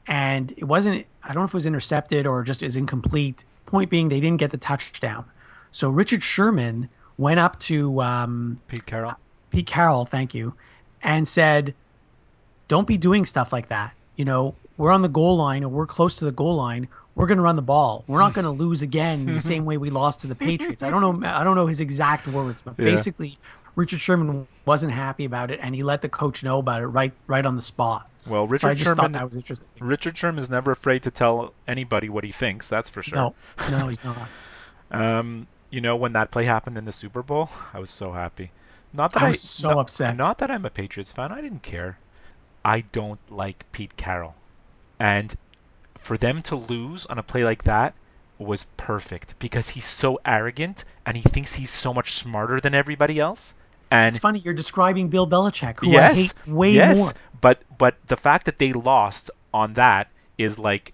and 0.08 0.54
it 0.58 0.64
wasn't. 0.64 1.06
I 1.24 1.28
don't 1.34 1.42
know 1.42 1.44
if 1.44 1.52
it 1.54 1.62
was 1.62 1.66
intercepted 1.68 2.26
or 2.26 2.42
just 2.44 2.64
is 2.64 2.76
incomplete. 2.76 3.44
Point 3.68 3.90
being, 3.92 4.10
they 4.10 4.22
didn't 4.22 4.40
get 4.40 4.52
the 4.52 4.58
touchdown. 4.58 5.26
So 5.72 5.90
Richard 5.90 6.24
Sherman 6.24 6.90
went 7.18 7.40
up 7.40 7.60
to 7.70 8.02
um, 8.02 8.60
Pete 8.70 8.86
Carroll. 8.86 9.16
Pete 9.52 9.68
Carroll, 9.68 10.06
thank 10.06 10.34
you, 10.34 10.54
and 11.04 11.28
said, 11.28 11.74
"Don't 12.70 12.88
be 12.88 12.98
doing 12.98 13.24
stuff 13.26 13.52
like 13.54 13.68
that. 13.68 13.94
You 14.16 14.26
know, 14.26 14.56
we're 14.78 14.92
on 14.92 15.02
the 15.04 15.10
goal 15.10 15.38
line 15.38 15.64
or 15.64 15.68
we're 15.70 15.86
close 15.86 16.16
to 16.18 16.26
the 16.26 16.32
goal 16.32 16.56
line. 16.56 16.88
We're 17.18 17.28
going 17.28 17.38
to 17.38 17.44
run 17.44 17.56
the 17.56 17.62
ball. 17.62 18.04
We're 18.08 18.20
not 18.20 18.34
going 18.34 18.46
to 18.52 18.52
lose 18.52 18.82
again 18.82 19.26
the 19.26 19.42
same 19.42 19.66
way 19.66 19.78
we 19.78 19.90
lost 19.90 20.22
to 20.22 20.28
the 20.28 20.36
Patriots." 20.36 20.84
I 20.84 20.90
don't 20.90 21.02
know. 21.02 21.30
I 21.30 21.44
don't 21.44 21.56
know 21.56 21.68
his 21.68 21.82
exact 21.82 22.28
words, 22.28 22.62
but 22.62 22.76
Yeah. 22.78 22.86
basically, 22.86 23.38
Richard 23.76 24.00
Sherman 24.02 24.48
wasn't 24.66 24.94
happy 24.94 25.26
about 25.26 25.52
it, 25.52 25.60
and 25.62 25.76
he 25.76 25.84
let 25.84 26.02
the 26.02 26.10
coach 26.10 26.44
know 26.44 26.60
about 26.60 26.82
it 26.82 26.88
right 26.88 27.12
right 27.28 27.46
on 27.46 27.56
the 27.56 27.62
spot. 27.62 28.10
Well, 28.28 28.46
So 28.46 28.52
Richard 28.52 28.76
just 28.78 28.84
Sherman. 28.84 29.14
that 29.14 29.26
was 29.28 29.36
interesting. 29.36 29.68
Richard 29.80 30.18
Sherman's 30.18 30.50
never 30.50 30.72
afraid 30.72 31.02
to 31.04 31.12
tell 31.12 31.54
anybody 31.68 32.10
what 32.10 32.24
he 32.24 32.32
thinks. 32.32 32.68
That's 32.70 32.90
for 32.90 33.02
sure. 33.02 33.18
No, 33.18 33.36
no, 33.72 33.88
he's 33.88 34.04
not. 34.04 34.18
Um, 34.90 35.48
you 35.70 35.82
know, 35.82 35.98
when 35.98 36.14
that 36.14 36.32
play 36.32 36.46
happened 36.46 36.78
in 36.78 36.86
the 36.86 36.94
Super 36.94 37.22
Bowl, 37.22 37.50
I 37.74 37.80
was 37.80 37.92
so 37.92 38.14
happy. 38.14 38.52
Not 38.94 39.12
that 39.14 39.24
I 39.24 39.28
I, 39.30 39.32
so 39.34 39.72
not, 39.72 39.80
upset. 39.80 40.16
Not 40.16 40.38
that 40.38 40.50
I'm 40.50 40.64
a 40.66 40.70
Patriots 40.70 41.12
fan. 41.12 41.30
I 41.30 41.42
didn't 41.42 41.62
care. 41.62 41.98
I 42.64 42.82
don't 42.94 43.20
like 43.30 43.66
Pete 43.74 43.98
Carroll, 43.98 44.36
and 44.98 45.36
for 46.00 46.18
them 46.18 46.42
to 46.44 46.56
lose 46.56 47.06
on 47.08 47.18
a 47.18 47.24
play 47.24 47.44
like 47.44 47.64
that 47.64 47.94
was 48.40 48.68
perfect 48.78 49.34
because 49.40 49.70
he's 49.70 49.86
so 49.86 50.20
arrogant 50.26 50.86
and 51.06 51.18
he 51.18 51.24
thinks 51.24 51.56
he's 51.56 51.70
so 51.72 51.94
much 51.94 52.14
smarter 52.14 52.60
than 52.60 52.74
everybody 52.74 53.20
else. 53.20 53.56
And 53.90 54.16
It's 54.16 54.22
funny 54.22 54.40
you're 54.40 54.54
describing 54.54 55.08
Bill 55.08 55.28
Belichick, 55.28 55.80
who 55.80 55.92
yes, 55.92 56.12
I 56.12 56.16
hate 56.16 56.34
way 56.48 56.72
yes, 56.72 56.98
more. 56.98 57.12
but 57.42 57.62
but 57.78 57.96
the 58.08 58.18
fact 58.18 58.46
that 58.46 58.60
they 58.60 58.74
lost 58.74 59.32
on 59.54 59.74
that 59.76 60.10
is 60.38 60.60
like 60.60 60.94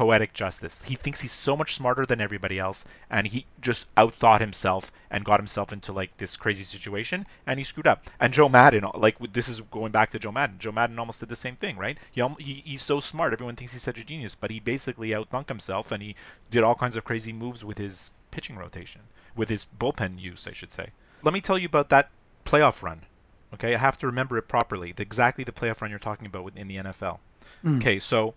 poetic 0.00 0.32
justice. 0.32 0.80
He 0.86 0.94
thinks 0.94 1.20
he's 1.20 1.30
so 1.30 1.54
much 1.54 1.74
smarter 1.76 2.06
than 2.06 2.22
everybody 2.22 2.58
else, 2.58 2.86
and 3.10 3.26
he 3.26 3.44
just 3.60 3.94
outthought 3.96 4.40
himself 4.40 4.90
and 5.10 5.26
got 5.26 5.38
himself 5.38 5.74
into 5.74 5.92
like 5.92 6.16
this 6.16 6.38
crazy 6.38 6.64
situation, 6.64 7.26
and 7.46 7.60
he 7.60 7.64
screwed 7.64 7.86
up. 7.86 8.06
And 8.18 8.32
Joe 8.32 8.48
Maddon, 8.48 8.86
like 8.94 9.18
this 9.34 9.46
is 9.46 9.60
going 9.60 9.92
back 9.92 10.08
to 10.10 10.18
Joe 10.18 10.32
Maddon. 10.32 10.56
Joe 10.58 10.72
Maddon 10.72 10.98
almost 10.98 11.20
did 11.20 11.28
the 11.28 11.36
same 11.36 11.54
thing, 11.54 11.76
right? 11.76 11.98
He, 12.10 12.26
he 12.38 12.62
he's 12.64 12.82
so 12.82 12.98
smart. 12.98 13.34
Everyone 13.34 13.56
thinks 13.56 13.74
he's 13.74 13.82
such 13.82 13.98
a 13.98 14.04
genius, 14.04 14.34
but 14.34 14.50
he 14.50 14.58
basically 14.58 15.10
outthunk 15.10 15.48
himself, 15.48 15.92
and 15.92 16.02
he 16.02 16.16
did 16.50 16.62
all 16.62 16.74
kinds 16.74 16.96
of 16.96 17.04
crazy 17.04 17.34
moves 17.34 17.62
with 17.62 17.76
his 17.76 18.12
pitching 18.30 18.56
rotation, 18.56 19.02
with 19.36 19.50
his 19.50 19.66
bullpen 19.78 20.18
use, 20.18 20.46
I 20.48 20.52
should 20.52 20.72
say. 20.72 20.92
Let 21.22 21.34
me 21.34 21.42
tell 21.42 21.58
you 21.58 21.66
about 21.66 21.90
that 21.90 22.08
playoff 22.46 22.82
run. 22.82 23.02
Okay, 23.52 23.74
I 23.74 23.78
have 23.78 23.98
to 23.98 24.06
remember 24.06 24.38
it 24.38 24.48
properly. 24.48 24.92
The, 24.92 25.02
exactly 25.02 25.44
the 25.44 25.52
playoff 25.52 25.82
run 25.82 25.90
you're 25.90 25.98
talking 25.98 26.26
about 26.26 26.44
with- 26.44 26.56
in 26.56 26.68
the 26.68 26.76
NFL. 26.76 27.18
Hmm. 27.60 27.76
Okay, 27.76 27.98
so 27.98 28.32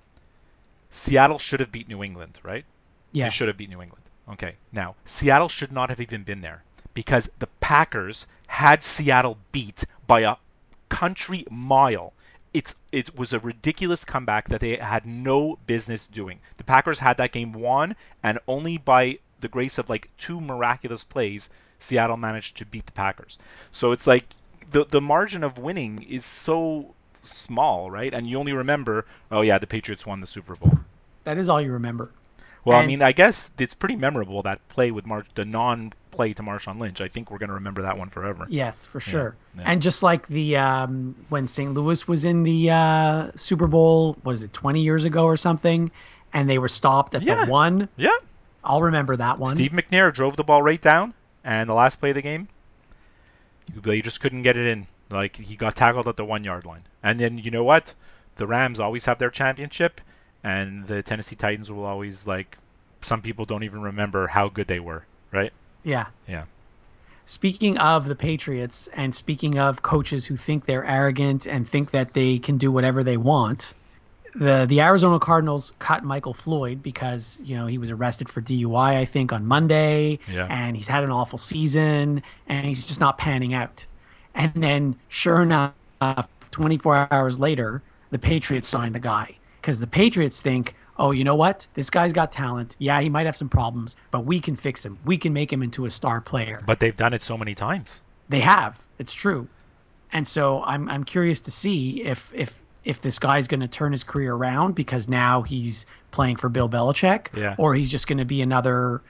Seattle 0.94 1.40
should 1.40 1.60
have 1.60 1.72
beat 1.72 1.90
New 1.90 2.04
England, 2.04 2.40
right? 2.44 2.66
They 3.26 3.32
should 3.32 3.48
have 3.48 3.58
beat 3.58 3.72
New 3.72 3.82
England. 3.82 4.04
Okay, 4.30 4.56
now 4.72 4.96
Seattle 5.06 5.50
should 5.50 5.72
not 5.72 5.90
have 5.90 6.00
even 6.00 6.22
been 6.22 6.42
there 6.42 6.64
because 6.94 7.32
the 7.40 7.48
Packers 7.60 8.28
had 8.48 8.84
Seattle 8.84 9.40
beat 9.52 9.86
by 10.06 10.20
a 10.20 10.36
country 10.90 11.46
mile. 11.50 12.14
It's 12.54 12.76
it 12.92 13.18
was 13.18 13.34
a 13.34 13.40
ridiculous 13.40 14.06
comeback 14.06 14.50
that 14.50 14.62
they 14.62 14.76
had 14.76 15.08
no 15.08 15.58
business 15.66 16.06
doing. 16.06 16.40
The 16.58 16.64
Packers 16.64 17.00
had 17.00 17.18
that 17.18 17.32
game 17.32 17.54
won, 17.54 17.96
and 18.22 18.38
only 18.48 18.78
by 18.78 19.18
the 19.42 19.48
grace 19.48 19.80
of 19.80 19.90
like 19.90 20.12
two 20.20 20.40
miraculous 20.40 21.04
plays, 21.04 21.50
Seattle 21.80 22.18
managed 22.18 22.56
to 22.58 22.68
beat 22.68 22.86
the 22.86 22.92
Packers. 22.92 23.40
So 23.72 23.92
it's 23.92 24.06
like 24.06 24.28
the 24.70 24.86
the 24.86 25.02
margin 25.02 25.44
of 25.44 25.58
winning 25.58 26.04
is 26.04 26.24
so 26.24 26.94
small, 27.24 27.90
right? 27.90 28.14
And 28.14 28.28
you 28.28 28.38
only 28.38 28.54
remember, 28.54 29.06
oh 29.32 29.42
yeah, 29.42 29.58
the 29.58 29.68
Patriots 29.68 30.06
won 30.06 30.22
the 30.22 30.28
Super 30.28 30.56
Bowl. 30.56 30.80
That 31.24 31.38
is 31.38 31.50
all 31.50 31.62
you 31.62 31.72
remember. 31.72 32.12
Well, 32.66 32.78
I 32.80 32.86
mean, 32.86 33.02
I 33.02 33.12
guess 33.12 33.52
it's 33.60 33.74
pretty 33.74 33.98
memorable 33.98 34.42
that 34.44 34.66
play 34.70 34.90
with 34.92 35.06
Mar- 35.06 35.26
the 35.36 35.44
non 35.44 35.92
play 36.12 36.32
to 36.34 36.42
Marshawn 36.42 36.80
Lynch. 36.80 37.02
I 37.02 37.10
think 37.10 37.30
we're 37.30 37.38
going 37.38 37.50
to 37.50 37.56
remember 37.56 37.82
that 37.82 37.98
one 37.98 38.08
forever. 38.08 38.46
Yes, 38.50 38.86
for 38.86 39.02
sure. 39.02 39.36
yeah. 39.58 39.64
And 39.66 39.82
just 39.82 40.02
like 40.02 40.28
the 40.28 40.56
um, 40.56 41.14
when 41.28 41.46
St. 41.48 41.74
Louis 41.74 42.08
was 42.08 42.24
in 42.24 42.44
the 42.44 42.70
uh, 42.70 43.32
Super 43.36 43.68
Bowl, 43.68 44.16
was 44.24 44.44
it 44.44 44.54
20 44.54 44.82
years 44.82 45.04
ago 45.04 45.26
or 45.26 45.36
something, 45.36 45.92
and 46.32 46.50
they 46.50 46.58
were 46.58 46.70
stopped 46.70 47.16
at 47.16 47.22
Yeah. 47.24 47.44
the 47.44 47.52
one. 47.52 47.90
Yeah. 47.98 48.16
I'll 48.64 48.82
remember 48.82 49.18
that 49.18 49.40
one. 49.40 49.56
Steve 49.58 49.72
McNair 49.72 50.14
drove 50.14 50.38
the 50.38 50.44
ball 50.46 50.62
right 50.62 50.80
down, 50.82 51.14
and 51.44 51.70
the 51.70 51.74
last 51.74 52.00
play 52.00 52.12
of 52.12 52.16
the 52.16 52.22
game, 52.22 52.48
you- 53.84 54.02
just 54.02 54.22
couldn't 54.22 54.44
get 54.44 54.56
it 54.56 54.68
in. 54.68 54.88
Like 55.10 55.36
he 55.38 55.56
got 55.56 55.76
tackled 55.76 56.08
at 56.08 56.18
the 56.18 56.26
one 56.26 56.44
yard 56.44 56.66
line, 56.66 56.84
and 57.04 57.20
then 57.20 57.38
you 57.38 57.52
know 57.52 57.64
what? 57.64 57.94
The 58.36 58.48
Rams 58.48 58.80
always 58.80 59.06
have 59.06 59.20
their 59.20 59.30
championship, 59.30 60.02
and 60.44 60.88
the 60.88 61.04
Tennessee 61.04 61.36
Titans 61.36 61.72
will 61.72 61.86
always 61.86 62.26
like. 62.28 62.58
Some 63.02 63.22
people 63.22 63.44
don't 63.46 63.64
even 63.64 63.82
remember 63.82 64.28
how 64.28 64.48
good 64.48 64.68
they 64.68 64.80
were, 64.80 65.06
right? 65.32 65.52
Yeah. 65.84 66.06
Yeah. 66.28 66.46
Speaking 67.26 67.78
of 67.78 68.08
the 68.08 68.16
Patriots, 68.16 68.88
and 68.94 69.14
speaking 69.14 69.58
of 69.60 69.82
coaches 69.82 70.26
who 70.26 70.36
think 70.38 70.66
they're 70.66 70.86
arrogant 70.86 71.46
and 71.46 71.68
think 71.68 71.92
that 71.92 72.14
they 72.14 72.38
can 72.40 72.58
do 72.58 72.72
whatever 72.72 73.04
they 73.04 73.18
want, 73.18 73.74
the 74.36 74.66
the 74.68 74.82
Arizona 74.82 75.20
Cardinals 75.20 75.74
cut 75.80 76.04
Michael 76.04 76.34
Floyd 76.34 76.82
because 76.82 77.40
you 77.44 77.56
know 77.56 77.68
he 77.68 77.78
was 77.78 77.92
arrested 77.92 78.28
for 78.30 78.42
DUI, 78.42 78.96
I 78.98 79.06
think, 79.06 79.32
on 79.32 79.46
Monday, 79.46 80.20
Yeah. 80.32 80.48
and 80.50 80.76
he's 80.76 80.88
had 80.88 81.04
an 81.04 81.12
awful 81.12 81.38
season, 81.38 82.24
and 82.48 82.66
he's 82.66 82.86
just 82.88 83.00
not 83.00 83.18
panning 83.18 83.54
out. 83.54 83.86
And 84.36 84.52
then, 84.56 84.96
sure 85.10 85.42
enough, 85.44 85.74
24 86.52 87.08
hours 87.12 87.40
later, 87.40 87.82
the 88.12 88.20
Patriots 88.20 88.68
signed 88.70 88.96
the 88.96 89.00
guy 89.00 89.36
because 89.62 89.80
the 89.80 89.88
Patriots 89.88 90.42
think, 90.42 90.76
oh, 90.98 91.12
you 91.12 91.24
know 91.24 91.36
what? 91.36 91.68
This 91.74 91.90
guy's 91.90 92.14
got 92.14 92.32
talent. 92.32 92.76
Yeah, 92.80 93.00
he 93.02 93.10
might 93.10 93.26
have 93.26 93.36
some 93.38 93.50
problems, 93.50 93.96
but 94.12 94.26
we 94.26 94.40
can 94.40 94.56
fix 94.56 94.86
him. 94.86 94.98
We 95.06 95.18
can 95.18 95.34
make 95.34 95.52
him 95.52 95.64
into 95.64 95.86
a 95.86 95.92
star 95.92 96.22
player. 96.22 96.60
But 96.66 96.80
they've 96.80 96.96
done 96.96 97.14
it 97.14 97.24
so 97.24 97.38
many 97.38 97.56
times. 97.56 98.02
They 98.30 98.42
have. 98.42 98.80
It's 99.00 99.14
true. 99.14 99.48
And 100.12 100.28
so 100.28 100.62
I'm 100.64 100.88
I'm 100.90 101.04
curious 101.04 101.40
to 101.42 101.52
see 101.52 102.04
if 102.04 102.32
if 102.36 102.62
if 102.84 103.02
this 103.02 103.18
guy's 103.18 103.48
going 103.48 103.62
to 103.62 103.68
turn 103.68 103.92
his 103.92 104.04
career 104.04 104.36
around 104.36 104.76
because 104.76 105.08
now 105.08 105.42
he's 105.42 105.86
playing 106.12 106.36
for 106.36 106.50
Bill 106.50 106.70
Belichick, 106.70 107.28
Yeah. 107.36 107.56
or 107.58 107.74
he's 107.74 107.90
just 107.90 108.08
going 108.08 108.18
to 108.20 108.26
be 108.26 108.42
another 108.42 109.02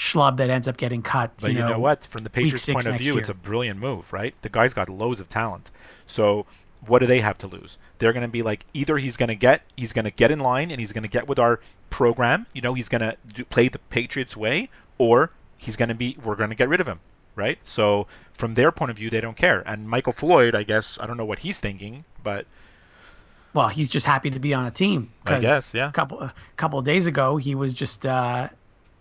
schlub 0.00 0.38
that 0.38 0.48
ends 0.48 0.66
up 0.66 0.78
getting 0.78 1.02
cut. 1.02 1.30
But 1.40 1.52
you 1.52 1.58
know, 1.58 1.78
what? 1.78 2.06
From 2.06 2.24
the 2.24 2.30
Patriots' 2.30 2.70
point 2.70 2.86
of 2.86 2.96
view, 2.96 3.12
year. 3.12 3.20
it's 3.20 3.28
a 3.28 3.34
brilliant 3.34 3.78
move, 3.78 4.12
right? 4.14 4.34
The 4.40 4.48
guy's 4.48 4.72
got 4.72 4.88
loads 4.88 5.20
of 5.20 5.28
talent. 5.28 5.70
So 6.06 6.46
what 6.86 7.00
do 7.00 7.06
they 7.06 7.20
have 7.20 7.36
to 7.38 7.46
lose? 7.46 7.76
They're 7.98 8.14
going 8.14 8.22
to 8.22 8.28
be 8.28 8.42
like 8.42 8.64
either 8.72 8.96
he's 8.96 9.18
going 9.18 9.28
to 9.28 9.34
get 9.34 9.60
he's 9.76 9.92
going 9.92 10.06
to 10.06 10.10
get 10.10 10.30
in 10.30 10.40
line 10.40 10.70
and 10.70 10.80
he's 10.80 10.92
going 10.92 11.02
to 11.02 11.08
get 11.08 11.28
with 11.28 11.38
our 11.38 11.60
program. 11.90 12.46
You 12.54 12.62
know, 12.62 12.72
he's 12.72 12.88
going 12.88 13.02
to 13.02 13.18
do, 13.28 13.44
play 13.44 13.68
the 13.68 13.78
Patriots 13.78 14.36
way, 14.38 14.70
or 14.96 15.32
he's 15.58 15.76
going 15.76 15.90
to 15.90 15.94
be 15.94 16.16
we're 16.24 16.34
going 16.36 16.48
to 16.50 16.56
get 16.56 16.70
rid 16.70 16.80
of 16.80 16.86
him, 16.88 17.00
right? 17.36 17.58
So 17.62 18.06
from 18.32 18.54
their 18.54 18.72
point 18.72 18.90
of 18.90 18.96
view, 18.96 19.10
they 19.10 19.20
don't 19.20 19.36
care. 19.36 19.62
And 19.66 19.86
Michael 19.86 20.14
Floyd, 20.14 20.54
I 20.54 20.62
guess 20.62 20.98
I 20.98 21.06
don't 21.06 21.18
know 21.18 21.26
what 21.26 21.40
he's 21.40 21.60
thinking, 21.60 22.04
but 22.22 22.46
Well, 23.52 23.68
he's 23.68 23.90
just 23.90 24.06
happy 24.06 24.30
to 24.30 24.38
be 24.38 24.54
on 24.54 24.64
a 24.64 24.70
team. 24.70 25.10
I 25.26 25.40
guess, 25.40 25.74
yeah. 25.74 25.90
A 25.90 25.92
couple 25.92 26.20
a 26.20 26.32
couple 26.56 26.78
of 26.78 26.86
days 26.86 27.06
ago, 27.06 27.36
he 27.36 27.54
was 27.54 27.74
just 27.74 28.06
uh, 28.06 28.48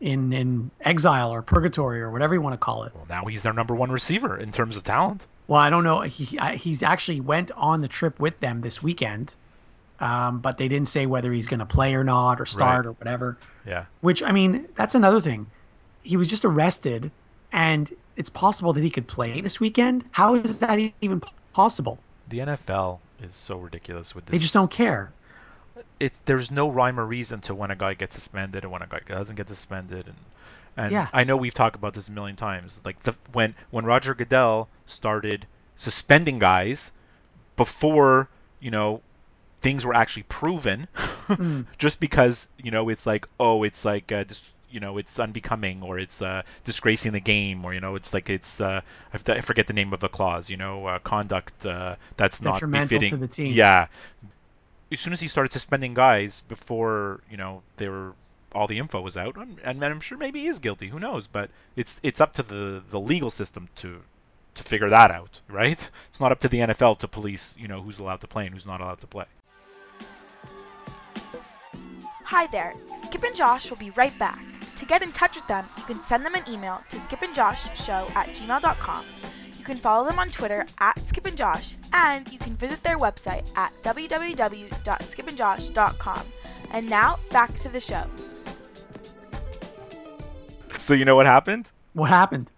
in 0.02 0.32
in 0.34 0.72
exile 0.82 1.32
or 1.34 1.42
purgatory 1.42 2.02
or 2.02 2.10
whatever 2.10 2.34
you 2.34 2.42
want 2.42 2.54
to 2.54 2.58
call 2.58 2.84
it. 2.84 2.94
well, 2.96 3.06
now 3.10 3.26
he's 3.26 3.44
their 3.44 3.54
number 3.54 3.76
one 3.76 3.92
receiver 3.92 4.38
in 4.38 4.52
terms 4.52 4.76
of 4.78 4.84
talent. 4.84 5.28
Well, 5.48 5.60
I 5.60 5.70
don't 5.70 5.84
know. 5.84 6.02
He 6.02 6.38
I, 6.40 6.56
he's 6.56 6.82
actually 6.84 7.20
went 7.22 7.52
on 7.52 7.82
the 7.82 7.88
trip 7.88 8.20
with 8.20 8.40
them 8.40 8.62
this 8.62 8.82
weekend, 8.84 9.36
um, 10.00 10.40
but 10.40 10.58
they 10.58 10.68
didn't 10.68 10.88
say 10.88 11.06
whether 11.06 11.34
he's 11.34 11.48
going 11.48 11.60
to 11.60 11.66
play 11.66 11.94
or 11.96 12.04
not 12.04 12.40
or 12.40 12.46
start 12.46 12.86
Right. 12.86 12.90
or 12.90 12.94
whatever. 12.94 13.38
Yeah. 13.66 13.86
Which 14.02 14.24
I 14.24 14.32
mean, 14.32 14.68
that's 14.76 14.96
another 14.96 15.20
thing. 15.22 15.48
He 16.04 16.16
was 16.18 16.30
just 16.30 16.46
arrested, 16.46 17.12
and 17.52 17.92
it's 18.16 18.30
possible 18.30 18.74
that 18.74 18.82
he 18.84 18.90
could 18.90 19.08
play 19.08 19.42
this 19.42 19.60
weekend. 19.60 20.06
How 20.12 20.36
is 20.36 20.60
that 20.60 20.80
even 21.02 21.22
possible? 21.54 22.00
The 22.30 22.40
NFL 22.40 23.00
is 23.22 23.36
so 23.36 23.58
ridiculous 23.58 24.16
with 24.16 24.26
this. 24.28 24.32
They 24.32 24.38
just 24.42 24.54
don't 24.54 24.72
care. 24.72 25.12
It 26.00 26.14
there's 26.26 26.50
no 26.52 26.70
rhyme 26.70 27.00
or 27.00 27.06
reason 27.06 27.42
to 27.42 27.56
when 27.56 27.72
a 27.72 27.76
guy 27.76 27.94
gets 27.94 28.16
suspended 28.16 28.64
and 28.64 28.72
when 28.72 28.82
a 28.82 28.88
guy 28.88 29.00
doesn't 29.08 29.36
get 29.36 29.48
suspended 29.48 30.08
and 30.08 30.16
and 30.78 30.92
Yeah. 30.94 31.08
I 31.12 31.24
know 31.24 31.36
we've 31.36 31.54
talked 31.54 31.76
about 31.76 31.94
this 31.94 32.08
a 32.08 32.12
million 32.12 32.36
times 32.36 32.82
like 32.86 33.02
the 33.04 33.16
when 33.32 33.56
when 33.72 33.86
Roger 33.86 34.14
Goodell 34.14 34.70
started 34.86 35.46
suspending 35.76 36.40
guys 36.40 36.92
before 37.56 38.30
you 38.60 38.72
know 38.72 39.02
things 39.58 39.86
were 39.86 39.94
actually 39.94 40.24
proven 40.24 40.88
just 41.78 42.00
because 42.00 42.48
you 42.58 42.72
know 42.72 42.88
it's 42.90 43.06
like 43.06 43.28
oh 43.40 43.64
it's 43.64 43.84
like 43.84 44.12
uh, 44.12 44.24
this 44.24 44.52
you 44.72 44.80
know 44.80 44.98
it's 44.98 45.20
unbecoming 45.20 45.82
or 45.82 45.98
it's 46.00 46.22
uh, 46.22 46.44
disgracing 46.64 47.12
the 47.12 47.20
game 47.20 47.66
or 47.66 47.74
you 47.74 47.80
know 47.80 47.96
it's 47.96 48.14
like 48.14 48.30
it's 48.30 48.62
uh, 48.62 48.82
I 49.14 49.42
forget 49.42 49.68
the 49.68 49.74
name 49.74 49.92
of 49.94 50.00
the 50.00 50.08
clause 50.10 50.50
you 50.50 50.58
know 50.58 50.86
uh, 50.86 51.00
conduct 51.00 51.66
uh, 51.66 51.96
that's 52.18 52.42
not 52.42 52.62
befitting 52.72 53.10
to 53.10 53.18
the 53.18 53.28
team. 53.28 53.54
yeah 53.54 53.88
as 54.92 55.00
soon 55.00 55.14
as 55.14 55.22
he 55.22 55.28
started 55.28 55.52
suspending 55.52 55.94
guys 55.94 56.44
before 56.48 57.22
you 57.30 57.38
know 57.38 57.64
they 57.78 57.90
were 57.90 58.14
all 58.52 58.68
the 58.68 58.80
info 58.80 59.00
was 59.00 59.16
out, 59.16 59.36
and, 59.38 59.84
I'm 59.84 60.00
sure 60.00 60.18
maybe 60.18 60.42
he 60.42 60.48
is 60.48 60.60
guilty. 60.60 60.88
Who 60.88 61.00
knows? 61.00 61.28
But 61.28 61.52
it's 61.76 62.00
it's 62.04 62.20
up 62.20 62.34
to 62.34 62.44
the 62.44 62.82
the 62.90 63.00
legal 63.00 63.30
system 63.30 63.70
to 63.78 64.02
to 64.56 64.64
figure 64.64 64.90
that 64.90 65.12
out, 65.12 65.42
right? 65.48 65.90
It's 66.10 66.20
not 66.20 66.32
up 66.32 66.40
to 66.40 66.50
the 66.50 66.60
NFL 66.60 66.98
to 67.00 67.08
police, 67.08 67.56
you 67.58 67.68
know, 67.68 67.82
who's 67.82 68.00
allowed 68.00 68.22
to 68.22 68.28
play 68.28 68.46
and 68.46 68.54
who's 68.54 68.66
not 68.66 68.82
allowed 68.82 69.00
to 69.02 69.08
play. 69.08 69.26
Hi 72.26 72.46
there, 72.48 72.74
Skip 72.98 73.24
and 73.24 73.36
Josh 73.36 73.70
will 73.70 73.78
be 73.78 73.90
right 73.92 74.18
back. 74.20 74.40
To 74.76 74.86
get 74.86 75.02
in 75.02 75.12
touch 75.12 75.36
with 75.36 75.48
them, 75.48 75.66
you 75.78 75.84
can 75.84 76.02
send 76.02 76.26
them 76.26 76.36
an 76.36 76.44
email 76.48 76.82
to 76.90 76.98
skipandjoshshow 76.98 78.16
at 78.16 78.30
gmail.com. 78.30 79.06
You 79.70 79.76
can 79.76 79.84
follow 79.84 80.10
them 80.10 80.18
on 80.18 80.32
Twitter 80.32 80.66
at 80.80 80.98
Skip 81.08 81.28
and 81.28 81.38
Josh, 81.38 81.76
and 81.94 82.28
you 82.34 82.40
can 82.40 82.56
visit 82.56 82.82
their 82.82 82.98
website 82.98 83.56
at 83.56 83.72
www.skipandjosh.com. 83.84 86.26
And 86.72 86.90
now, 86.90 87.20
back 87.30 87.54
to 87.60 87.70
the 87.70 87.80
show. 87.80 88.06
So 90.80 90.96
you 90.96 91.06
know 91.06 91.16
what 91.16 91.28
happened? 91.28 91.72
What 91.94 92.10
happened? 92.10 92.50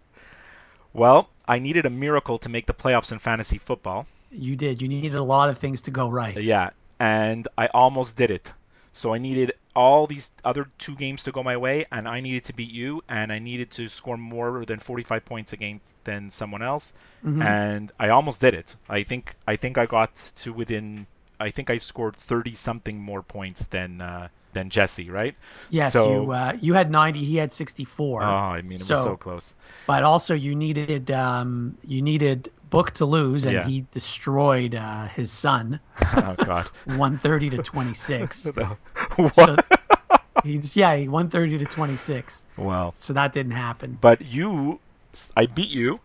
Well, 0.93 1.31
I 1.49 1.59
needed 1.59 1.85
a 1.85 1.89
miracle 1.89 2.37
to 2.37 2.47
make 2.47 2.67
the 2.67 2.73
playoffs 2.73 3.11
in 3.11 3.19
fantasy 3.19 3.57
football. 3.57 4.07
You 4.31 4.55
did. 4.55 4.81
You 4.81 4.87
needed 4.87 5.13
a 5.13 5.23
lot 5.23 5.49
of 5.49 5.57
things 5.57 5.81
to 5.81 5.91
go 5.91 6.07
right. 6.07 6.41
Yeah, 6.41 6.69
and 6.97 7.45
I 7.57 7.67
almost 7.73 8.15
did 8.15 8.31
it. 8.31 8.53
So 8.93 9.13
I 9.13 9.17
needed 9.17 9.51
all 9.75 10.07
these 10.07 10.31
other 10.43 10.69
two 10.77 10.95
games 10.95 11.23
to 11.23 11.31
go 11.31 11.41
my 11.43 11.55
way, 11.57 11.85
and 11.91 12.07
I 12.07 12.19
needed 12.19 12.43
to 12.45 12.53
beat 12.53 12.71
you, 12.71 13.01
and 13.07 13.31
I 13.31 13.39
needed 13.39 13.71
to 13.71 13.87
score 13.89 14.17
more 14.17 14.65
than 14.65 14.79
45 14.79 15.25
points 15.25 15.53
against 15.53 15.85
than 16.03 16.31
someone 16.31 16.61
else, 16.63 16.93
and 17.23 17.91
I 17.99 18.09
almost 18.09 18.41
did 18.41 18.53
it. 18.55 18.75
I 18.89 19.03
think 19.03 19.35
I 19.47 19.55
think 19.55 19.77
I 19.77 19.85
got 19.85 20.11
to 20.43 20.51
within. 20.51 21.07
I 21.39 21.49
think 21.51 21.69
I 21.69 21.77
scored 21.79 22.15
30 22.15 22.53
something 22.55 22.99
more 22.99 23.21
points 23.23 23.65
than 23.65 24.01
uh, 24.01 24.27
than 24.53 24.69
Jesse, 24.69 25.09
right? 25.09 25.35
Yes, 25.69 25.93
So- 25.93 26.23
you 26.23 26.31
uh, 26.31 26.57
you 26.59 26.73
had 26.73 26.91
90, 26.91 27.23
he 27.23 27.37
had 27.37 27.53
64. 27.53 28.23
Oh, 28.23 28.25
I 28.25 28.61
mean, 28.61 28.73
it 28.73 28.79
was 28.79 28.87
so 28.87 29.15
close. 29.17 29.55
But 29.87 30.03
also 30.03 30.33
you 30.35 30.55
needed 30.55 31.09
um, 31.11 31.77
you 31.85 32.01
needed 32.01 32.51
Book 32.71 32.91
to 32.91 33.05
lose, 33.05 33.45
and 33.45 33.53
Yeah. 33.53 33.67
he 33.67 33.85
destroyed 33.91 34.73
uh, 34.73 35.07
his 35.09 35.29
son, 35.31 35.79
oh 36.15 36.35
God. 36.43 36.65
130 36.85 37.51
to 37.51 37.57
26. 37.61 38.45
what? 39.17 39.35
so 39.35 39.55
he's 40.43 40.75
yeah, 40.75 40.95
he 40.95 41.07
130 41.07 41.59
to 41.59 41.65
26. 41.65 42.45
well, 42.57 42.93
So 42.97 43.13
that 43.13 43.33
didn't 43.33 43.51
happen. 43.53 43.97
but 44.01 44.21
you, 44.25 44.79
I 45.37 45.45
beat 45.45 45.69
you, 45.69 45.99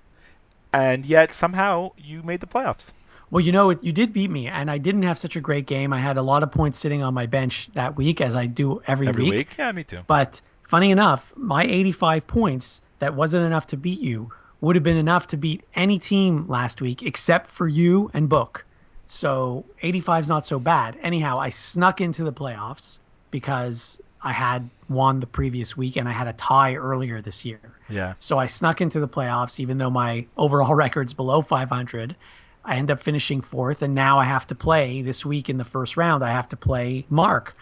and 0.72 1.06
yet 1.06 1.32
somehow 1.32 1.92
you 1.96 2.22
made 2.22 2.40
the 2.40 2.46
playoffs. 2.46 2.90
Well, 3.30 3.40
you 3.40 3.50
know, 3.52 3.70
you 3.70 3.92
did 3.92 4.12
beat 4.12 4.30
me, 4.30 4.46
and 4.46 4.70
I 4.70 4.78
didn't 4.78 5.02
have 5.02 5.18
such 5.18 5.34
a 5.36 5.40
great 5.40 5.66
game. 5.66 5.92
I 5.92 6.00
had 6.00 6.16
a 6.16 6.22
lot 6.22 6.42
of 6.42 6.52
points 6.52 6.78
sitting 6.78 7.02
on 7.02 7.12
my 7.14 7.26
bench 7.26 7.70
that 7.74 7.96
week, 7.96 8.20
as 8.20 8.34
I 8.36 8.46
do 8.46 8.82
every, 8.86 9.08
Every 9.08 9.24
week? 9.24 9.56
Yeah, 9.58 9.72
me 9.72 9.82
too. 9.84 10.00
But 10.06 10.40
funny 10.68 10.90
enough, 10.92 11.32
my 11.36 11.64
85 11.64 12.26
points 12.26 12.82
that 12.98 13.14
wasn't 13.14 13.44
enough 13.46 13.66
to 13.68 13.76
beat 13.76 14.00
you 14.00 14.32
would 14.60 14.76
have 14.76 14.82
been 14.82 14.96
enough 14.96 15.26
to 15.28 15.36
beat 15.36 15.64
any 15.74 15.98
team 15.98 16.46
last 16.48 16.80
week 16.80 17.02
except 17.02 17.48
for 17.48 17.68
you 17.68 18.10
and 18.14 18.28
Book. 18.28 18.64
So 19.06 19.64
85 19.82 20.24
is 20.24 20.28
not 20.28 20.46
so 20.46 20.58
bad. 20.58 20.98
Anyhow, 21.02 21.38
I 21.38 21.50
snuck 21.50 22.00
into 22.00 22.24
the 22.24 22.32
playoffs 22.32 22.98
because 23.30 24.00
I 24.22 24.32
had 24.32 24.68
won 24.88 25.20
the 25.20 25.26
previous 25.26 25.76
week 25.76 25.96
and 25.96 26.08
I 26.08 26.12
had 26.12 26.26
a 26.26 26.32
tie 26.32 26.74
earlier 26.74 27.20
this 27.20 27.44
year. 27.44 27.60
Yeah. 27.88 28.14
So 28.18 28.38
I 28.38 28.46
snuck 28.46 28.80
into 28.80 28.98
the 28.98 29.08
playoffs, 29.08 29.60
even 29.60 29.78
though 29.78 29.90
my 29.90 30.26
overall 30.36 30.74
record's 30.86 31.12
below 31.12 31.42
500. 31.42 32.16
I 32.64 32.76
end 32.76 32.90
up 32.90 33.00
finishing 33.00 33.42
fourth, 33.42 33.80
and 33.80 33.94
now 33.94 34.18
I 34.18 34.24
have 34.24 34.48
to 34.48 34.56
play 34.56 35.00
this 35.00 35.24
week 35.24 35.48
in 35.48 35.56
the 35.56 35.64
first 35.64 35.96
round. 35.96 36.24
I 36.24 36.32
have 36.32 36.48
to 36.48 36.56
play 36.56 37.06
Mark, 37.08 37.54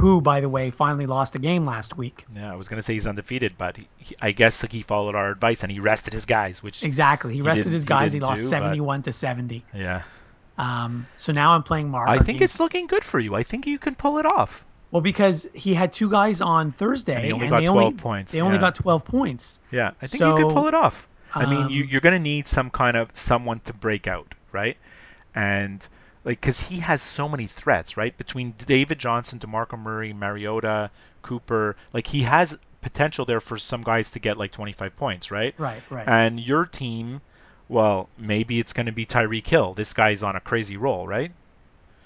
who, 0.00 0.20
by 0.20 0.40
the 0.40 0.48
way, 0.48 0.70
finally 0.70 1.06
lost 1.06 1.34
a 1.34 1.38
game 1.38 1.64
last 1.64 1.96
week. 1.96 2.26
Yeah, 2.34 2.52
I 2.52 2.56
was 2.56 2.68
gonna 2.68 2.82
say 2.82 2.94
he's 2.94 3.06
undefeated, 3.06 3.54
but 3.56 3.76
he, 3.76 3.88
he, 3.96 4.16
I 4.20 4.32
guess 4.32 4.62
like 4.62 4.72
he 4.72 4.82
followed 4.82 5.14
our 5.14 5.30
advice 5.30 5.62
and 5.62 5.70
he 5.70 5.78
rested 5.80 6.12
his 6.12 6.26
guys, 6.26 6.62
which 6.62 6.82
Exactly. 6.82 7.32
He 7.32 7.38
He 7.38 7.42
rested 7.42 7.72
his 7.72 7.84
guys. 7.84 8.12
He, 8.12 8.20
lost 8.20 8.42
do, 8.42 8.48
71 8.48 9.02
to 9.02 9.12
70. 9.12 9.64
yeah. 9.74 10.02
Um, 10.58 11.06
so 11.16 11.32
now 11.32 11.52
I'm 11.52 11.62
playing 11.62 11.88
Mark. 11.88 12.08
I 12.08 12.18
think 12.18 12.42
it's 12.42 12.60
looking 12.60 12.86
good 12.86 13.04
for 13.04 13.18
you. 13.18 13.34
I 13.34 13.42
think 13.42 13.66
you 13.66 13.78
can 13.78 13.94
pull 13.94 14.18
it 14.18 14.26
off. 14.26 14.66
Well, 14.90 15.00
because 15.00 15.48
he 15.54 15.74
had 15.74 15.92
two 15.92 16.10
guys 16.10 16.40
on 16.40 16.72
Thursday, 16.72 17.14
And 17.14 17.24
he 17.24 17.32
only 17.32 17.46
and 17.46 17.50
got 17.50 17.60
they 17.60 17.66
12 17.66 17.78
only, 17.86 17.96
points, 17.96 18.32
They 18.32 18.40
only 18.40 18.56
yeah. 18.56 18.60
got 18.60 18.74
twelve 18.74 19.04
points. 19.04 19.60
Yeah, 19.70 19.92
I 20.02 20.06
think 20.06 20.22
you 20.22 20.34
could 20.36 20.52
pull 20.52 20.66
it 20.66 20.74
off. 20.74 21.08
I 21.34 21.46
mean, 21.46 21.70
you, 21.70 21.84
um, 21.84 21.88
you're 21.90 22.00
going 22.00 22.12
to 22.14 22.18
need 22.18 22.48
some 22.48 22.70
kind 22.70 22.96
of 22.96 23.16
someone 23.16 23.60
to 23.60 23.72
break 23.72 24.08
out, 24.08 24.34
right? 24.52 24.76
And 25.34 25.86
like, 26.24 26.40
because 26.40 26.68
he 26.68 26.80
has 26.80 27.02
so 27.02 27.28
many 27.28 27.46
threats, 27.46 27.96
right? 27.96 28.16
Between 28.16 28.54
David 28.66 28.98
Johnson, 28.98 29.38
Demarco 29.38 29.78
Murray, 29.78 30.12
Mariota, 30.12 30.90
Cooper, 31.22 31.76
like 31.92 32.08
he 32.08 32.22
has 32.22 32.58
potential 32.80 33.24
there 33.24 33.40
for 33.40 33.58
some 33.58 33.82
guys 33.82 34.10
to 34.10 34.18
get 34.18 34.36
like 34.38 34.52
25 34.52 34.96
points, 34.96 35.30
right? 35.30 35.54
Right, 35.58 35.82
right. 35.90 36.08
And 36.08 36.40
your 36.40 36.66
team, 36.66 37.20
well, 37.68 38.08
maybe 38.18 38.58
it's 38.58 38.72
going 38.72 38.86
to 38.86 38.92
be 38.92 39.06
Tyreek 39.06 39.46
Hill. 39.46 39.74
This 39.74 39.92
guy's 39.92 40.22
on 40.22 40.36
a 40.36 40.40
crazy 40.40 40.76
roll, 40.76 41.06
right? 41.06 41.32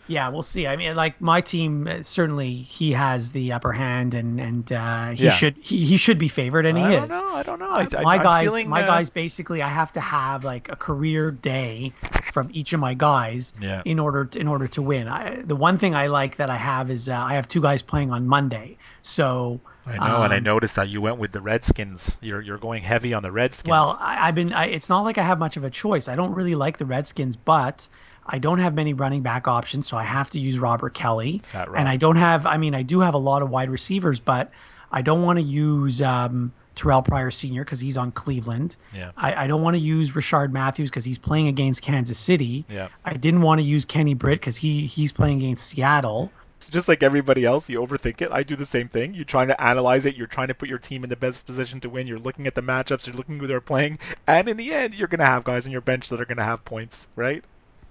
Yeah, 0.07 0.29
we'll 0.29 0.43
see. 0.43 0.67
I 0.67 0.77
mean, 0.77 0.95
like 0.97 1.19
my 1.21 1.40
team, 1.40 1.87
uh, 1.88 2.03
certainly 2.03 2.53
he 2.55 2.93
has 2.93 3.31
the 3.31 3.53
upper 3.53 3.73
hand, 3.73 4.14
and 4.14 4.38
and 4.38 4.71
uh, 4.73 5.09
he 5.11 5.25
Yeah. 5.25 5.31
should 5.31 5.57
he, 5.57 5.85
he 5.85 5.97
should 5.97 6.19
be 6.19 6.29
favored, 6.29 6.67
and 6.67 6.77
he 6.77 6.85
I 6.85 7.05
is. 7.05 7.09
don't 7.09 7.09
know. 7.09 7.35
I 7.35 7.43
don't 7.43 7.59
know. 7.59 7.71
I, 7.71 7.87
I, 7.99 8.03
my 8.03 8.17
I'm 8.17 8.23
guys, 8.23 8.45
feeling, 8.45 8.69
my 8.69 8.83
uh, 8.83 8.87
guys, 8.87 9.09
basically, 9.09 9.62
I 9.62 9.69
have 9.69 9.93
to 9.95 10.01
have 10.01 10.45
like 10.45 10.69
a 10.71 10.77
career 10.77 11.31
day 11.31 11.93
from 12.33 12.51
each 12.53 12.73
of 12.75 12.81
my 12.81 12.93
guys 12.95 13.55
Yeah. 13.61 13.81
in 13.87 13.99
order 13.99 14.27
to, 14.27 14.38
in 14.38 14.47
order 14.49 14.67
to 14.69 14.83
win. 14.83 15.09
I, 15.09 15.40
the 15.43 15.57
one 15.57 15.79
thing 15.79 15.95
I 15.95 16.09
like 16.09 16.37
that 16.37 16.51
I 16.51 16.57
have 16.57 16.90
is 16.90 17.09
uh, 17.09 17.14
I 17.17 17.35
have 17.35 17.49
two 17.49 17.62
guys 17.62 17.81
playing 17.81 18.11
on 18.11 18.27
Monday, 18.27 18.77
so 19.03 19.61
I 19.87 19.97
know, 19.97 20.23
and 20.23 20.33
I 20.35 20.38
um, 20.38 20.45
noticed 20.45 20.77
that 20.77 20.88
you 20.90 21.01
went 21.01 21.19
with 21.19 21.33
the 21.33 21.40
Redskins. 21.40 22.19
You're 22.21 22.43
you're 22.43 22.59
going 22.59 22.83
heavy 22.83 23.14
on 23.14 23.23
the 23.23 23.33
Redskins. 23.33 23.71
Well, 23.71 23.97
I, 24.01 24.29
I've 24.29 24.35
been. 24.35 24.53
I, 24.53 24.67
it's 24.67 24.88
not 24.90 25.03
like 25.03 25.17
I 25.17 25.23
have 25.23 25.38
much 25.38 25.57
of 25.57 25.64
a 25.64 25.71
choice. 25.71 26.09
I 26.09 26.14
don't 26.17 26.35
really 26.35 26.55
like 26.55 26.77
the 26.79 26.87
Redskins, 26.87 27.37
but 27.37 27.88
I 28.26 28.38
don't 28.38 28.58
have 28.58 28.74
many 28.74 28.94
running 28.94 29.22
back 29.22 29.46
options, 29.48 29.87
so 29.87 29.96
I 29.96 30.04
have 30.04 30.30
to 30.30 30.40
use 30.40 30.58
Robert 30.58 30.94
Kelley. 30.94 31.42
And 31.78 31.88
I 31.88 31.96
don't 31.96 32.16
have. 32.16 32.46
I 32.46 32.56
mean, 32.56 32.74
I 32.74 32.82
do 32.82 33.00
have 33.00 33.14
a 33.14 33.18
lot 33.18 33.42
of 33.42 33.50
wide 33.50 33.70
receivers, 33.70 34.18
but 34.20 34.50
I 34.90 35.02
don't 35.02 35.22
want 35.22 35.38
to 35.38 35.42
use 35.44 36.00
um, 36.00 36.52
Terrell 36.74 37.02
Pryor 37.02 37.30
Sr. 37.30 37.64
because 37.64 37.80
he's 37.80 37.96
on 37.96 38.12
Cleveland. 38.12 38.76
Yeah. 38.94 39.10
I, 39.16 39.44
I 39.44 39.46
don't 39.46 39.62
want 39.62 39.74
to 39.74 39.80
use 39.80 40.12
Rishard 40.12 40.52
Matthews 40.52 40.90
because 40.90 41.04
he's 41.04 41.18
playing 41.18 41.48
against 41.48 41.82
Kansas 41.82 42.18
City. 42.18 42.64
Yeah. 42.68 42.88
I 43.04 43.14
didn't 43.14 43.42
want 43.42 43.60
to 43.60 43.62
use 43.64 43.84
Kenny 43.84 44.14
Britt 44.14 44.40
because 44.40 44.56
he 44.58 44.87
he's 44.87 45.12
playing 45.12 45.38
against 45.38 45.68
Seattle. 45.68 46.30
It's 46.56 46.70
just 46.70 46.88
like 46.88 47.02
everybody 47.02 47.44
else. 47.44 47.68
You 47.68 47.80
overthink 47.80 48.22
it. 48.22 48.30
I 48.32 48.42
do 48.42 48.56
the 48.56 48.64
same 48.64 48.88
thing. 48.88 49.12
You're 49.12 49.26
trying 49.26 49.48
to 49.48 49.60
analyze 49.60 50.06
it. 50.06 50.16
You're 50.16 50.26
trying 50.26 50.48
to 50.48 50.54
put 50.54 50.68
your 50.68 50.78
team 50.78 51.04
in 51.04 51.10
the 51.10 51.16
best 51.16 51.44
position 51.44 51.78
to 51.80 51.90
win. 51.90 52.06
You're 52.06 52.18
looking 52.18 52.46
at 52.46 52.54
the 52.54 52.62
matchups. 52.62 53.06
You're 53.06 53.16
looking 53.16 53.38
who 53.38 53.46
they're 53.46 53.60
playing, 53.60 53.98
and 54.26 54.48
in 54.48 54.56
the 54.56 54.72
end, 54.72 54.94
you're 54.94 55.08
gonna 55.08 55.26
have 55.26 55.44
guys 55.44 55.66
on 55.66 55.72
your 55.72 55.82
bench 55.82 56.08
that 56.08 56.20
are 56.20 56.24
gonna 56.24 56.44
have 56.44 56.64
points, 56.64 57.08
right? 57.16 57.44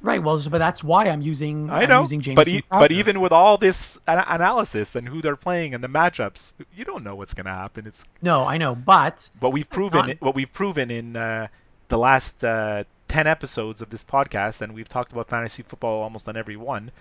Right. 0.03 0.21
Well, 0.21 0.37
but 0.51 0.57
that's 0.57 0.83
why 0.83 1.05
I'm 1.07 1.21
using. 1.21 1.69
I 1.69 1.83
I'm 1.83 1.89
know, 1.89 2.01
using 2.01 2.35
but 2.35 2.47
e- 2.47 2.63
but 2.69 2.91
even 2.91 3.21
with 3.21 3.31
all 3.31 3.57
this 3.57 3.97
a- 4.05 4.25
analysis 4.27 4.95
and 4.97 5.07
who 5.07 5.21
they're 5.21 5.37
playing 5.37 5.73
and 5.73 5.81
the 5.83 5.87
matchups, 5.87 6.53
you 6.75 6.83
don't 6.83 7.03
know 7.05 7.15
what's 7.15 7.33
gonna 7.33 7.53
happen. 7.53 7.87
It's 7.87 8.05
no, 8.21 8.43
I 8.45 8.57
know, 8.57 8.75
but 8.75 9.29
what 9.39 9.53
we've 9.53 9.69
proven. 9.69 10.07
Not- 10.07 10.21
What 10.21 10.35
we've 10.35 10.51
proven 10.51 10.91
in 10.91 11.15
uh, 11.15 11.47
the 11.87 11.97
last 11.97 12.43
uh, 12.43 12.83
ten 13.07 13.27
episodes 13.27 13.81
of 13.81 13.91
this 13.91 14.03
podcast, 14.03 14.61
and 14.61 14.73
we've 14.75 14.89
talked 14.89 15.13
about 15.13 15.29
fantasy 15.29 15.63
football 15.63 16.01
almost 16.03 16.27
on 16.27 16.35
every 16.35 16.57
one, 16.57 16.91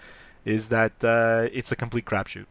is 0.45 0.69
that 0.69 1.03
uh, 1.03 1.49
it's 1.53 1.73
a 1.73 1.77
complete 1.77 2.05
crapshoot. 2.05 2.47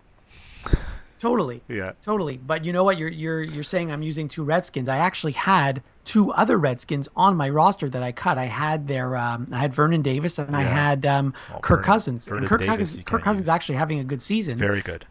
Totally. 1.22 1.62
Yeah. 1.70 1.92
Totally, 2.02 2.38
but 2.38 2.66
you 2.66 2.74
know 2.74 2.84
what? 2.84 2.98
You're 2.98 3.08
you're 3.10 3.44
you're 3.44 3.64
saying 3.64 3.92
I'm 3.92 4.02
using 4.02 4.28
two 4.28 4.44
Redskins. 4.44 4.90
I 4.90 4.98
actually 4.98 5.32
had 5.34 5.82
two 6.04 6.32
other 6.34 6.58
Redskins 6.58 7.08
on 7.16 7.38
my 7.38 7.48
roster 7.50 7.88
that 7.90 8.02
I 8.04 8.12
cut. 8.12 8.38
I 8.38 8.46
had 8.46 8.88
their 8.88 9.16
um, 9.16 9.48
I 9.52 9.60
had 9.60 9.74
Vernon 9.74 10.02
Davis 10.02 10.40
and 10.40 10.56
I 10.56 10.64
had 10.64 11.06
um, 11.06 11.34
Well, 11.50 11.60
Kirk 11.62 11.80
Vernon- 11.80 11.84
Cousins. 11.86 12.26
Vernon 12.26 12.44
and 12.44 12.50
Kirk 12.50 12.62
Davis 12.62 12.78
Cousins, 12.78 13.04
Kirk 13.06 13.24
Cousins 13.24 13.46
use. 13.46 13.50
actually 13.50 13.76
having 13.76 14.00
a 14.00 14.04
good 14.04 14.22
season. 14.22 14.58
Very 14.58 14.82
good. 14.82 15.06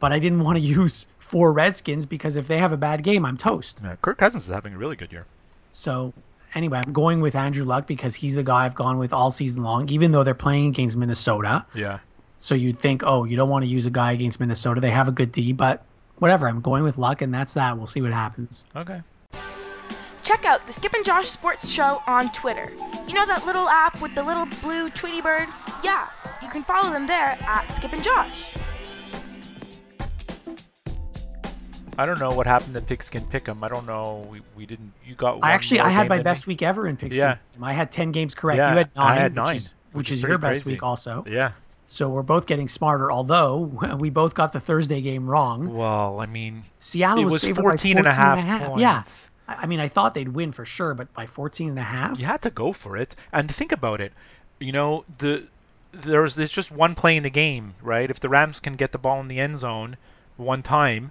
but 0.00 0.12
I 0.12 0.18
didn't 0.18 0.40
want 0.40 0.56
to 0.58 0.60
use 0.80 1.06
four 1.18 1.52
Redskins 1.52 2.04
because 2.06 2.36
if 2.36 2.46
they 2.48 2.58
have 2.58 2.72
a 2.72 2.76
bad 2.76 3.02
game, 3.04 3.24
I'm 3.24 3.36
toast. 3.38 3.80
Yeah, 3.82 3.94
Kirk 4.02 4.18
Cousins 4.18 4.42
is 4.44 4.50
having 4.52 4.74
a 4.74 4.78
really 4.78 4.96
good 4.96 5.12
year. 5.12 5.24
So 5.72 6.12
anyway, 6.54 6.80
I'm 6.84 6.92
going 6.92 7.20
with 7.20 7.34
Andrew 7.36 7.64
Luck 7.64 7.86
because 7.86 8.14
he's 8.14 8.34
the 8.34 8.42
guy 8.42 8.64
I've 8.66 8.74
gone 8.74 8.98
with 8.98 9.12
all 9.12 9.30
season 9.30 9.62
long, 9.62 9.88
even 9.90 10.10
though 10.12 10.24
they're 10.24 10.34
playing 10.34 10.66
against 10.66 10.96
Minnesota. 10.96 11.64
Yeah. 11.74 12.00
So 12.42 12.56
you'd 12.56 12.76
think, 12.76 13.04
oh, 13.04 13.22
you 13.22 13.36
don't 13.36 13.48
want 13.48 13.64
to 13.64 13.70
use 13.70 13.86
a 13.86 13.90
guy 13.90 14.10
against 14.10 14.40
Minnesota. 14.40 14.80
They 14.80 14.90
have 14.90 15.06
a 15.06 15.12
good 15.12 15.30
D, 15.30 15.52
but 15.52 15.84
whatever. 16.16 16.48
I'm 16.48 16.60
going 16.60 16.82
with 16.82 16.98
Luck, 16.98 17.22
and 17.22 17.32
that's 17.32 17.54
that. 17.54 17.76
We'll 17.78 17.86
see 17.86 18.02
what 18.02 18.12
happens. 18.12 18.66
Okay. 18.74 19.00
Check 20.24 20.44
out 20.44 20.66
the 20.66 20.72
Skip 20.72 20.92
and 20.92 21.04
Josh 21.04 21.28
Sports 21.28 21.68
Show 21.70 22.02
on 22.08 22.32
Twitter. 22.32 22.72
You 23.06 23.14
know 23.14 23.24
that 23.26 23.46
little 23.46 23.68
app 23.68 24.02
with 24.02 24.16
the 24.16 24.24
little 24.24 24.46
blue 24.60 24.90
Tweety 24.90 25.20
bird? 25.20 25.48
Yeah, 25.84 26.08
you 26.42 26.48
can 26.48 26.64
follow 26.64 26.90
them 26.90 27.06
there 27.06 27.38
at 27.42 27.68
Skip 27.76 27.92
and 27.92 28.02
Josh. 28.02 28.54
I 31.96 32.06
don't 32.06 32.18
know 32.18 32.32
what 32.32 32.48
happened 32.48 32.74
to 32.74 32.80
Pigskin 32.80 33.22
Pick'em. 33.26 33.62
I 33.62 33.68
don't 33.68 33.86
know. 33.86 34.26
We, 34.28 34.40
we 34.56 34.66
didn't. 34.66 34.92
You 35.06 35.14
got. 35.14 35.36
One 35.36 35.44
I 35.44 35.52
actually 35.52 35.78
I 35.78 35.90
had 35.90 36.08
my 36.08 36.20
best 36.20 36.48
me? 36.48 36.52
week 36.54 36.62
ever 36.62 36.88
in 36.88 36.96
Pigskin. 36.96 37.20
Yeah. 37.20 37.36
I 37.62 37.72
had 37.72 37.92
ten 37.92 38.10
games 38.10 38.34
correct. 38.34 38.56
Yeah, 38.58 38.72
you 38.72 38.78
had 38.78 38.90
I 38.96 39.08
nine. 39.10 39.18
had 39.18 39.32
which 39.32 39.36
nine, 39.36 39.56
is, 39.56 39.74
which 39.92 39.94
which 39.94 40.10
is 40.10 40.18
is 40.18 40.24
your 40.24 40.38
best 40.38 40.62
crazy. 40.62 40.72
week 40.72 40.82
also. 40.82 41.24
Yeah. 41.28 41.52
So 41.92 42.08
we're 42.08 42.22
both 42.22 42.46
getting 42.46 42.68
smarter. 42.68 43.12
Although 43.12 43.58
we 43.98 44.08
both 44.08 44.34
got 44.34 44.52
the 44.52 44.60
Thursday 44.60 45.02
game 45.02 45.28
wrong. 45.28 45.74
Well, 45.74 46.20
I 46.20 46.26
mean, 46.26 46.62
Seattle 46.78 47.20
it 47.20 47.24
was, 47.24 47.34
was 47.34 47.42
favored 47.44 47.62
14 47.62 47.98
and 47.98 48.06
a 48.06 48.14
14 48.14 48.44
half 48.46 48.62
and 48.62 48.80
Yeah. 48.80 49.02
I 49.46 49.66
mean, 49.66 49.80
I 49.80 49.88
thought 49.88 50.14
they'd 50.14 50.28
win 50.28 50.52
for 50.52 50.64
sure, 50.64 50.94
but 50.94 51.12
by 51.12 51.26
14 51.26 51.68
and 51.68 51.78
a 51.78 51.82
half? 51.82 52.18
you 52.18 52.24
had 52.24 52.40
to 52.42 52.50
go 52.50 52.72
for 52.72 52.96
it. 52.96 53.14
And 53.32 53.54
think 53.54 53.72
about 53.72 54.00
it. 54.00 54.12
You 54.58 54.72
know, 54.72 55.04
the 55.18 55.48
there's 55.92 56.36
there's 56.36 56.52
just 56.52 56.72
one 56.72 56.94
play 56.94 57.16
in 57.16 57.22
the 57.22 57.30
game, 57.30 57.74
right? 57.82 58.08
If 58.08 58.20
the 58.20 58.30
Rams 58.30 58.58
can 58.58 58.76
get 58.76 58.92
the 58.92 58.98
ball 58.98 59.20
in 59.20 59.28
the 59.28 59.38
end 59.38 59.58
zone 59.58 59.98
one 60.38 60.62
time, 60.62 61.10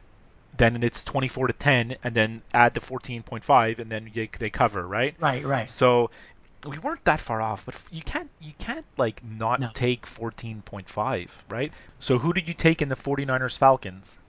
then 0.57 0.81
it's 0.81 1.03
24 1.03 1.47
to 1.47 1.53
10, 1.53 1.95
and 2.03 2.15
then 2.15 2.41
add 2.53 2.73
the 2.73 2.79
14.5, 2.79 3.79
and 3.79 3.91
then 3.91 4.09
you, 4.13 4.27
they 4.39 4.49
cover, 4.49 4.87
right? 4.87 5.15
Right, 5.19 5.45
right. 5.45 5.69
So 5.69 6.09
we 6.67 6.77
weren't 6.79 7.03
that 7.05 7.19
far 7.19 7.41
off, 7.41 7.65
but 7.65 7.81
you 7.91 8.01
can't 8.01 8.29
you 8.39 8.53
can't 8.59 8.85
like 8.97 9.23
not 9.23 9.59
No. 9.59 9.69
take 9.73 10.05
14.5, 10.05 11.43
right? 11.49 11.71
So 11.99 12.19
who 12.19 12.33
did 12.33 12.47
you 12.47 12.53
take 12.53 12.81
in 12.81 12.89
the 12.89 12.95
49ers 12.95 13.57
Falcons? 13.57 14.19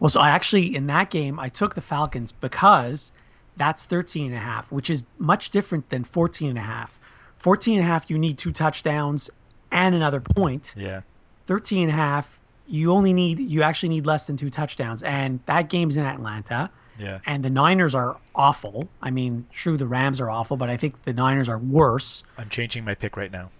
Well, 0.00 0.08
so 0.10 0.20
I 0.20 0.30
actually, 0.30 0.74
in 0.74 0.86
that 0.86 1.10
game, 1.10 1.38
I 1.38 1.48
took 1.48 1.74
the 1.74 1.80
Falcons 1.80 2.32
because 2.32 3.12
that's 3.56 3.84
13 3.84 4.26
and 4.26 4.34
a 4.34 4.38
half, 4.38 4.72
which 4.72 4.88
is 4.88 5.02
much 5.18 5.50
different 5.50 5.90
than 5.90 6.02
14 6.04 6.48
and 6.50 6.58
a 6.58 6.62
half. 6.62 6.98
14 7.36 7.74
and 7.78 7.84
a 7.84 7.86
half, 7.86 8.08
you 8.10 8.18
need 8.18 8.38
two 8.38 8.52
touchdowns 8.52 9.28
and 9.70 9.94
another 9.94 10.20
point. 10.20 10.72
Yeah. 10.76 11.02
13 11.46 11.82
and 11.82 11.90
a 11.90 11.94
half, 11.94 12.38
you 12.66 12.90
only 12.90 13.12
need, 13.12 13.38
you 13.38 13.62
actually 13.62 13.90
need 13.90 14.06
less 14.06 14.26
than 14.26 14.36
two 14.36 14.50
touchdowns. 14.50 15.02
And 15.02 15.40
that 15.46 15.68
game's 15.68 15.96
in 15.96 16.04
Atlanta. 16.06 16.70
Yeah. 16.98 17.18
And 17.26 17.44
the 17.44 17.50
Niners 17.50 17.94
are 17.94 18.16
awful. 18.34 18.88
I 19.02 19.10
mean, 19.10 19.46
true, 19.52 19.76
the 19.76 19.86
Rams 19.86 20.20
are 20.20 20.30
awful, 20.30 20.56
but 20.56 20.70
I 20.70 20.76
think 20.76 21.04
the 21.04 21.12
Niners 21.12 21.48
are 21.48 21.58
worse. 21.58 22.22
I'm 22.38 22.48
changing 22.48 22.84
my 22.84 22.94
pick 22.94 23.16
right 23.16 23.30
now. 23.30 23.50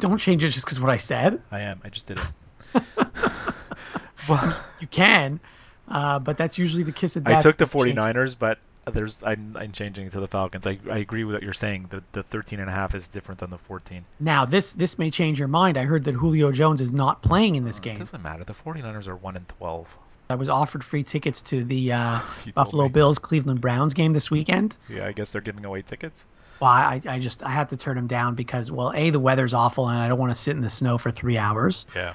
Don't 0.00 0.18
change 0.18 0.44
it 0.44 0.50
just 0.50 0.64
because 0.64 0.80
what 0.80 0.90
I 0.90 0.96
said. 0.96 1.42
I 1.50 1.60
am. 1.60 1.80
I 1.84 1.88
just 1.88 2.06
did 2.06 2.18
it. 2.18 2.84
well, 4.28 4.64
You 4.80 4.86
can, 4.86 5.40
uh, 5.88 6.18
but 6.18 6.36
that's 6.36 6.58
usually 6.58 6.82
the 6.82 6.92
kiss 6.92 7.16
of 7.16 7.24
death. 7.24 7.38
I 7.38 7.40
took 7.40 7.56
the 7.56 7.64
49ers, 7.64 8.36
but 8.38 8.58
there's 8.92 9.22
I'm, 9.22 9.56
I'm 9.58 9.72
changing 9.72 10.06
it 10.06 10.12
to 10.12 10.20
the 10.20 10.26
Falcons. 10.28 10.66
I, 10.66 10.78
I 10.90 10.98
agree 10.98 11.24
with 11.24 11.34
what 11.34 11.42
you're 11.42 11.52
saying. 11.52 11.88
The 11.90 12.02
the 12.12 12.22
13 12.22 12.60
and 12.60 12.68
a 12.70 12.72
half 12.72 12.94
is 12.94 13.08
different 13.08 13.40
than 13.40 13.50
the 13.50 13.58
14. 13.58 14.04
Now, 14.20 14.44
this 14.44 14.72
this 14.72 14.98
may 14.98 15.10
change 15.10 15.38
your 15.38 15.48
mind. 15.48 15.76
I 15.76 15.84
heard 15.84 16.04
that 16.04 16.14
Julio 16.14 16.52
Jones 16.52 16.80
is 16.80 16.92
not 16.92 17.20
playing 17.22 17.54
in 17.56 17.64
this 17.64 17.78
It 17.78 17.82
game. 17.82 17.98
doesn't 17.98 18.22
matter. 18.22 18.44
The 18.44 18.54
49ers 18.54 19.06
are 19.08 19.16
1 19.16 19.36
and 19.36 19.48
12. 19.48 19.98
I 20.30 20.34
was 20.34 20.48
offered 20.48 20.84
free 20.84 21.02
tickets 21.02 21.40
to 21.42 21.64
the 21.64 21.92
uh, 21.92 22.20
Buffalo. 22.54 22.88
Bills 22.88 23.18
Cleveland 23.18 23.60
Browns 23.60 23.94
game 23.94 24.12
this 24.12 24.30
weekend. 24.30 24.76
Yeah, 24.88 25.06
I 25.06 25.12
guess 25.12 25.30
they're 25.30 25.40
giving 25.40 25.64
away 25.64 25.82
tickets. 25.82 26.26
Well, 26.60 26.70
I, 26.70 27.00
I 27.06 27.18
just 27.18 27.42
I 27.42 27.50
had 27.50 27.68
to 27.70 27.76
turn 27.76 27.96
them 27.96 28.06
down 28.06 28.34
because 28.34 28.70
well, 28.70 28.92
a 28.94 29.10
the 29.10 29.20
weather's 29.20 29.54
awful 29.54 29.88
and 29.88 29.98
I 29.98 30.08
don't 30.08 30.18
want 30.18 30.30
to 30.30 30.40
sit 30.40 30.56
in 30.56 30.62
the 30.62 30.70
snow 30.70 30.98
for 30.98 31.10
three 31.10 31.38
hours. 31.38 31.86
Yeah. 31.94 32.14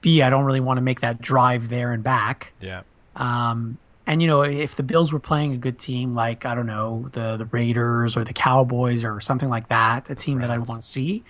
B 0.00 0.22
I 0.22 0.30
don't 0.30 0.44
really 0.44 0.60
want 0.60 0.78
to 0.78 0.82
make 0.82 1.00
that 1.00 1.20
drive 1.20 1.68
there 1.68 1.92
and 1.92 2.02
back. 2.02 2.52
Yeah. 2.60 2.82
Um, 3.16 3.76
and 4.06 4.22
you 4.22 4.28
know, 4.28 4.42
if 4.42 4.76
the 4.76 4.82
Bills 4.82 5.12
were 5.12 5.20
playing 5.20 5.52
a 5.52 5.56
good 5.58 5.78
team 5.78 6.14
like 6.14 6.46
I 6.46 6.54
don't 6.54 6.66
know 6.66 7.06
the 7.12 7.36
the 7.36 7.44
Raiders 7.46 8.16
or 8.16 8.24
the 8.24 8.32
Cowboys 8.32 9.04
or 9.04 9.20
something 9.20 9.50
like 9.50 9.68
that, 9.68 10.08
a 10.10 10.14
team 10.14 10.38
that 10.38 10.50
I 10.50 10.58
want 10.58 10.82
to 10.82 10.88
see, 10.88 11.22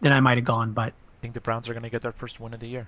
then 0.00 0.12
I 0.12 0.20
might 0.20 0.38
have 0.38 0.44
gone. 0.44 0.72
But 0.72 0.92
I 0.92 1.20
think 1.20 1.34
the 1.34 1.40
Browns 1.40 1.68
are 1.68 1.72
going 1.72 1.82
to 1.82 1.90
get 1.90 2.02
their 2.02 2.12
first 2.12 2.38
win 2.38 2.54
of 2.54 2.60
the 2.60 2.68
year. 2.68 2.86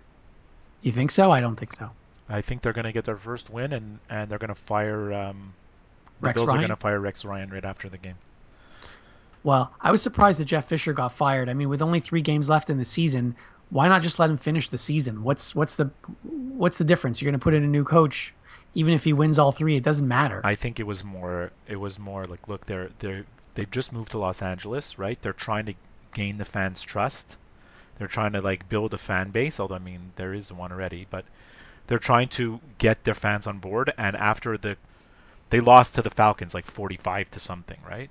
you 0.83 0.92
think 0.92 1.11
so? 1.11 1.33
I 1.33 1.40
don't 1.40 1.57
think 1.57 1.75
so. 1.75 1.90
I 2.28 2.40
think 2.40 2.62
they're 2.62 2.72
going 2.72 2.86
to 2.86 2.92
get 2.92 3.04
their 3.04 3.16
first 3.16 3.50
win, 3.50 3.72
and, 3.72 3.98
and 4.10 4.30
they're 4.30 4.38
going 4.38 4.48
to 4.48 4.54
fire. 4.54 5.12
Um, 5.12 5.54
the 6.20 6.26
Rex 6.26 6.36
Bills 6.36 6.48
are 6.48 6.52
Ryan? 6.52 6.60
going 6.60 6.70
to 6.70 6.76
fire 6.76 7.00
Rex 7.00 7.24
Ryan 7.24 7.50
right 7.50 7.64
after 7.64 7.88
the 7.88 7.98
game. 7.98 8.16
Well, 9.44 9.72
I 9.80 9.92
was 9.92 10.02
surprised 10.02 10.40
that 10.40 10.46
Jeff 10.46 10.66
Fisher 10.66 10.92
got 10.92 11.12
fired. 11.12 11.48
I 11.48 11.54
mean, 11.54 11.68
with 11.68 11.82
only 11.82 12.00
three 12.00 12.22
games 12.22 12.48
left 12.48 12.68
in 12.68 12.78
the 12.78 12.84
season, 12.84 13.36
why 13.70 13.86
not 13.86 14.02
just 14.02 14.18
let 14.18 14.28
him 14.28 14.38
finish 14.38 14.68
the 14.68 14.78
season? 14.78 15.22
What's 15.22 15.54
what's 15.54 15.76
the 15.76 15.90
what's 16.24 16.78
the 16.78 16.84
difference? 16.84 17.20
You're 17.20 17.30
going 17.30 17.38
to 17.38 17.42
put 17.44 17.54
in 17.54 17.62
a 17.62 17.68
new 17.68 17.84
coach, 17.84 18.34
even 18.74 18.92
if 18.92 19.04
he 19.04 19.12
wins 19.12 19.38
all 19.38 19.52
three, 19.52 19.76
it 19.76 19.84
doesn't 19.84 20.08
matter. 20.08 20.40
I 20.42 20.54
think 20.56 20.80
it 20.80 20.86
was 20.86 21.04
more. 21.04 21.52
It 21.68 21.76
was 21.76 21.98
more 21.98 22.24
like, 22.24 22.48
look, 22.48 22.66
they're 22.66 22.90
they're 22.98 23.24
they've 23.54 23.70
just 23.70 23.92
moved 23.92 24.10
to 24.12 24.18
Los 24.18 24.42
Angeles, 24.42 24.98
right? 24.98 25.20
They're 25.20 25.32
trying 25.32 25.66
to 25.66 25.74
gain 26.12 26.38
the 26.38 26.44
fans' 26.44 26.82
trust. 26.82 27.38
They're 27.98 28.08
trying 28.08 28.32
to 28.32 28.40
like 28.40 28.68
build 28.68 28.94
a 28.94 28.98
fan 28.98 29.30
base. 29.30 29.60
Although 29.60 29.76
I 29.76 29.80
mean, 29.80 30.12
there 30.16 30.34
is 30.34 30.52
one 30.52 30.72
already, 30.72 31.06
but 31.08 31.24
They're 31.87 31.99
trying 31.99 32.29
to 32.31 32.61
get 32.79 33.05
their 33.05 33.14
fans 33.14 33.46
on 33.46 33.59
board, 33.59 33.92
and 33.96 34.16
after 34.16 34.59
the 34.59 34.77
they 35.51 35.61
lost 35.61 35.94
to 35.94 36.03
the 36.03 36.11
Falcons 36.11 36.55
like 36.55 36.64
45 36.64 37.31
to 37.31 37.40
something, 37.40 37.79
right? 37.88 38.11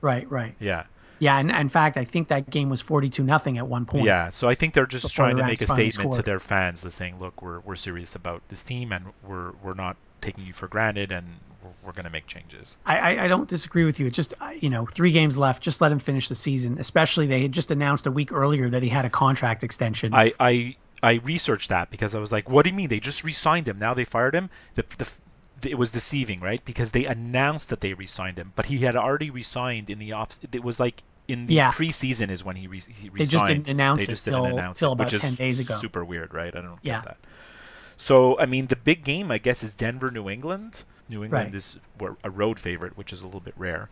Right, 0.00 0.30
right. 0.30 0.54
Yeah. 0.60 0.84
Yeah, 1.20 1.38
and, 1.38 1.50
and 1.50 1.62
in 1.62 1.68
fact, 1.68 1.96
I 1.96 2.04
think 2.04 2.28
that 2.28 2.48
game 2.48 2.70
was 2.70 2.80
42 2.80 3.24
nothing 3.24 3.58
at 3.58 3.66
one 3.66 3.86
point. 3.86 4.04
Yeah, 4.04 4.30
so 4.30 4.48
I 4.48 4.54
think 4.54 4.74
they're 4.74 4.86
just 4.86 5.12
trying 5.12 5.36
the 5.36 5.42
to 5.42 5.48
make 5.48 5.60
a 5.60 5.66
statement 5.66 6.14
to 6.14 6.22
their 6.22 6.38
fans, 6.38 6.82
to 6.82 6.92
saying, 6.92 7.18
"Look, 7.18 7.42
we're 7.42 7.58
we're 7.60 7.74
serious 7.74 8.14
about 8.14 8.42
this 8.50 8.62
team, 8.62 8.92
and 8.92 9.06
we're 9.26 9.50
we're 9.62 9.74
not 9.74 9.96
taking 10.20 10.44
you 10.46 10.52
for 10.52 10.68
granted, 10.68 11.10
and 11.10 11.40
we're, 11.60 11.70
we're 11.86 11.92
going 11.92 12.04
to 12.04 12.10
make 12.10 12.28
changes." 12.28 12.78
I, 12.86 12.98
I, 12.98 13.24
I 13.24 13.28
don't 13.28 13.48
disagree 13.48 13.84
with 13.84 13.98
you. 13.98 14.06
It's 14.06 14.14
just, 14.14 14.32
you 14.60 14.70
know, 14.70 14.86
three 14.86 15.10
games 15.10 15.36
left. 15.38 15.60
Just 15.60 15.80
let 15.80 15.90
him 15.90 15.98
finish 15.98 16.28
the 16.28 16.36
season. 16.36 16.78
Especially 16.78 17.26
they 17.26 17.42
had 17.42 17.50
just 17.50 17.72
announced 17.72 18.06
a 18.06 18.12
week 18.12 18.30
earlier 18.30 18.70
that 18.70 18.84
he 18.84 18.88
had 18.88 19.04
a 19.04 19.10
contract 19.10 19.64
extension. 19.64 20.14
I 20.14 20.32
I 20.38 20.76
I 21.02 21.14
researched 21.14 21.68
that 21.68 21.90
because 21.90 22.14
I 22.14 22.18
was 22.18 22.32
like, 22.32 22.48
"What 22.50 22.64
do 22.64 22.70
you 22.70 22.76
mean 22.76 22.88
they 22.88 23.00
just 23.00 23.22
re-signed 23.24 23.68
him? 23.68 23.78
Now 23.78 23.94
they 23.94 24.04
fired 24.04 24.34
him?" 24.34 24.50
The, 24.74 24.84
the 24.98 25.68
it 25.70 25.76
was 25.78 25.90
deceiving, 25.92 26.40
right? 26.40 26.64
Because 26.64 26.92
they 26.92 27.04
announced 27.04 27.68
that 27.70 27.80
they 27.80 27.92
re-signed 27.92 28.38
him, 28.38 28.52
but 28.54 28.66
he 28.66 28.78
had 28.78 28.94
already 28.96 29.28
re-signed 29.30 29.90
in 29.90 29.98
the 29.98 30.12
off. 30.12 30.38
It 30.52 30.62
was 30.62 30.78
like 30.78 31.02
in 31.26 31.46
the 31.46 31.54
Yeah. 31.54 31.72
preseason 31.72 32.30
is 32.30 32.44
when 32.44 32.56
he, 32.56 32.66
re- 32.68 32.80
he 32.80 33.08
They 33.08 33.18
just 33.24 33.32
resigned. 33.34 33.48
didn't 33.64 33.68
announce 33.68 33.98
they 33.98 34.04
it 34.04 34.08
just 34.08 34.24
didn't 34.24 34.44
till- 34.44 34.52
announce 34.58 34.78
till 34.78 34.90
it, 34.92 34.94
about 34.94 35.08
10 35.08 35.34
days 35.34 35.58
ago. 35.60 35.76
Super 35.78 36.04
weird, 36.04 36.32
right? 36.32 36.54
I 36.56 36.60
don't 36.62 36.78
Yeah. 36.82 36.96
get 36.98 37.04
that. 37.04 37.16
So 37.96 38.38
I 38.38 38.46
mean, 38.46 38.68
the 38.68 38.76
big 38.76 39.04
game, 39.04 39.30
I 39.30 39.38
guess, 39.38 39.62
is 39.62 39.72
Denver, 39.74 40.10
New 40.10 40.28
England. 40.28 40.84
New 41.08 41.24
England 41.24 41.46
Right. 41.46 41.54
is 41.54 41.78
a 42.22 42.30
road 42.30 42.58
favorite, 42.60 42.96
which 42.96 43.12
is 43.12 43.20
a 43.22 43.24
little 43.26 43.40
bit 43.40 43.54
rare. 43.56 43.88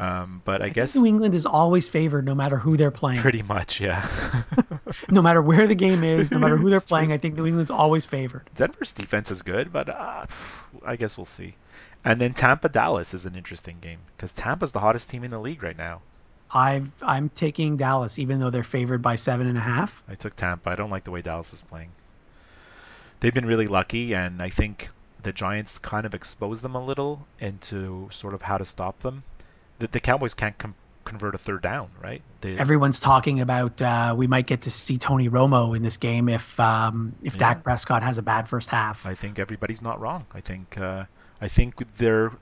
Um, 0.00 0.42
but 0.44 0.60
I, 0.60 0.64
I 0.64 0.66
think 0.68 0.74
guess 0.74 0.96
New 0.96 1.06
England 1.06 1.34
is 1.34 1.46
always 1.46 1.88
favored 1.88 2.24
no 2.24 2.34
matter 2.34 2.58
who 2.58 2.76
they're 2.76 2.90
playing. 2.90 3.20
pretty 3.20 3.42
much, 3.42 3.80
yeah. 3.80 4.06
No 5.10 5.22
matter 5.22 5.42
where 5.42 5.66
the 5.66 5.74
game 5.74 6.02
is, 6.04 6.30
no 6.30 6.38
matter 6.38 6.56
who 6.56 6.70
they're 6.70 6.80
true. 6.80 6.86
playing, 6.86 7.12
I 7.12 7.18
think 7.18 7.36
New 7.36 7.46
England's 7.46 7.70
always 7.70 8.06
favored. 8.06 8.48
Denver's 8.54 8.92
defense 8.92 9.30
is 9.30 9.42
good, 9.42 9.72
but 9.72 9.88
uh, 9.88 10.26
I 10.84 10.96
guess 10.96 11.16
we'll 11.16 11.24
see. 11.24 11.54
And 12.04 12.20
then 12.20 12.32
Tampa 12.34 12.68
Dallas 12.68 13.14
is 13.14 13.24
an 13.26 13.34
interesting 13.34 13.78
game 13.80 14.00
because 14.16 14.32
Tampa's 14.32 14.72
the 14.72 14.80
hottest 14.80 15.10
team 15.10 15.24
in 15.24 15.30
the 15.30 15.38
league 15.40 15.62
right 15.62 15.76
now. 15.78 16.02
I've, 16.52 16.90
I'm 17.02 17.30
taking 17.30 17.76
Dallas, 17.76 18.18
even 18.18 18.38
though 18.40 18.50
they're 18.50 18.62
favored 18.62 19.02
by 19.02 19.16
seven 19.16 19.46
and 19.46 19.58
a 19.58 19.62
half. 19.62 20.02
I 20.08 20.14
took 20.14 20.36
Tampa. 20.36 20.70
I 20.70 20.74
don't 20.76 20.90
like 20.90 21.04
the 21.04 21.10
way 21.10 21.22
Dallas 21.22 21.52
is 21.52 21.62
playing. 21.62 21.90
They've 23.20 23.34
been 23.34 23.46
really 23.46 23.66
lucky, 23.66 24.14
and 24.14 24.42
I 24.42 24.50
think 24.50 24.90
the 25.22 25.32
Giants 25.32 25.78
kind 25.78 26.04
of 26.04 26.14
exposed 26.14 26.62
them 26.62 26.74
a 26.74 26.84
little 26.84 27.26
into 27.40 28.08
sort 28.12 28.34
of 28.34 28.42
how 28.42 28.58
to 28.58 28.64
stop 28.64 29.00
them. 29.00 29.22
The, 29.78 29.88
the 29.88 30.00
Cowboys 30.00 30.34
can't 30.34 30.56
com- 30.58 30.74
convert 31.04 31.34
a 31.34 31.38
third 31.38 31.62
down, 31.62 31.90
right? 32.02 32.22
They, 32.40 32.56
Everyone's 32.56 33.00
talking 33.00 33.40
about 33.40 33.80
uh, 33.82 34.14
we 34.16 34.26
might 34.26 34.46
get 34.46 34.62
to 34.62 34.70
see 34.70 34.98
Tony 34.98 35.28
Romo 35.28 35.76
in 35.76 35.82
this 35.82 35.96
game 35.96 36.28
if 36.28 36.58
um, 36.60 37.14
if 37.22 37.34
Yeah. 37.34 37.40
Dak 37.40 37.64
Prescott 37.64 38.02
has 38.02 38.18
a 38.18 38.22
bad 38.22 38.48
first 38.48 38.70
half. 38.70 39.04
I 39.04 39.14
think 39.14 39.38
everybody's 39.38 39.82
not 39.82 40.00
wrong. 40.00 40.26
I 40.34 40.40
think 40.40 40.78
uh, 40.78 41.04
I 41.40 41.48
think 41.48 41.74
they're 41.96 42.32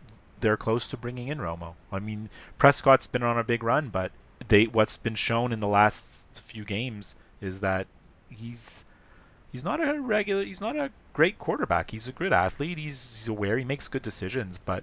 they're 0.41 0.57
close 0.57 0.87
to 0.89 0.97
bringing 0.97 1.29
in 1.29 1.39
Romo. 1.39 1.75
I 1.91 1.99
mean, 2.01 2.29
Prescott's 2.59 3.07
been 3.07 3.23
on 3.23 3.39
a 3.39 3.45
big 3.45 3.63
run, 3.63 3.89
but 3.89 4.13
they 4.49 4.65
what's 4.67 4.97
been 4.97 5.15
shown 5.15 5.53
in 5.53 5.61
the 5.61 5.69
last 5.69 6.27
few 6.35 6.65
games 6.65 7.17
is 7.41 7.61
that 7.61 7.87
he's 8.29 8.85
he's 9.51 9.65
not 9.65 9.81
a 9.81 10.01
regular. 10.01 10.45
He's 10.45 10.61
not 10.61 10.77
a 10.77 10.91
great 11.13 11.39
quarterback. 11.39 11.91
He's 11.91 12.09
a 12.09 12.13
good 12.13 12.33
athlete. 12.33 12.79
He's, 12.79 13.11
he's 13.13 13.29
aware. 13.29 13.59
He 13.59 13.65
makes 13.65 13.87
good 13.89 14.03
decisions, 14.03 14.59
but 14.59 14.83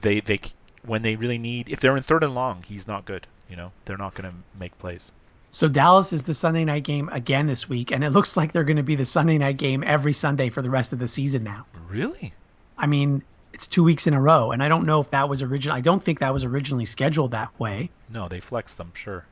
they 0.00 0.20
they 0.20 0.40
when 0.84 1.02
they 1.02 1.16
really 1.16 1.38
need 1.38 1.68
if 1.68 1.80
they're 1.80 1.96
in 1.96 2.02
third 2.02 2.24
and 2.24 2.34
long, 2.34 2.64
he's 2.66 2.86
not 2.86 3.04
good. 3.04 3.26
You 3.48 3.56
know, 3.56 3.72
they're 3.84 3.96
not 3.96 4.14
going 4.14 4.30
to 4.30 4.36
make 4.58 4.78
plays. 4.78 5.12
So 5.50 5.68
Dallas 5.68 6.12
is 6.12 6.24
the 6.24 6.34
Sunday 6.34 6.64
night 6.64 6.84
game 6.84 7.08
again 7.08 7.46
this 7.46 7.68
week, 7.68 7.90
and 7.90 8.04
it 8.04 8.10
looks 8.10 8.36
like 8.36 8.52
they're 8.52 8.64
going 8.64 8.76
to 8.76 8.82
be 8.82 8.96
the 8.96 9.06
Sunday 9.06 9.38
night 9.38 9.56
game 9.56 9.82
every 9.86 10.12
Sunday 10.12 10.50
for 10.50 10.60
the 10.60 10.70
rest 10.70 10.92
of 10.92 10.98
the 10.98 11.08
season 11.08 11.42
now. 11.42 11.64
Really? 11.88 12.34
I 12.76 12.86
mean, 12.86 13.22
it's 13.54 13.66
two 13.66 13.82
weeks 13.82 14.06
in 14.06 14.12
a 14.12 14.20
row, 14.20 14.52
and 14.52 14.62
I 14.62 14.68
don't 14.68 14.84
know 14.84 15.00
if 15.00 15.10
that 15.10 15.28
was 15.28 15.42
original. 15.42 15.74
I 15.74 15.80
don't 15.80 16.02
think 16.02 16.18
that 16.20 16.32
was 16.32 16.44
originally 16.44 16.84
scheduled 16.84 17.30
that 17.30 17.58
way. 17.58 17.90
No, 18.10 18.28
they 18.28 18.40
flex 18.40 18.74
them. 18.74 18.92
Sure. 18.94 19.24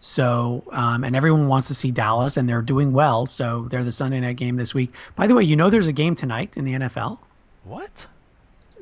So, 0.00 0.64
um, 0.72 1.04
and 1.04 1.14
everyone 1.14 1.48
wants 1.48 1.68
to 1.68 1.74
see 1.74 1.90
Dallas, 1.90 2.36
and 2.36 2.48
they're 2.48 2.62
doing 2.62 2.92
well. 2.92 3.26
So 3.26 3.66
they're 3.70 3.84
the 3.84 3.92
Sunday 3.92 4.20
night 4.20 4.36
game 4.36 4.56
this 4.56 4.74
week. 4.74 4.94
By 5.16 5.26
the 5.26 5.34
way, 5.34 5.44
you 5.44 5.54
know 5.56 5.70
there's 5.70 5.86
a 5.86 5.92
game 5.92 6.14
tonight 6.14 6.56
in 6.56 6.64
the 6.64 6.72
NFL. 6.72 7.18
What? 7.64 8.06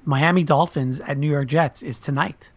Miami 0.07 0.45
Dolphins 0.45 1.01
at 1.01 1.19
New 1.19 1.29
York 1.31 1.49
Jets 1.49 1.83
is 1.83 1.99
tonight. 1.99 2.53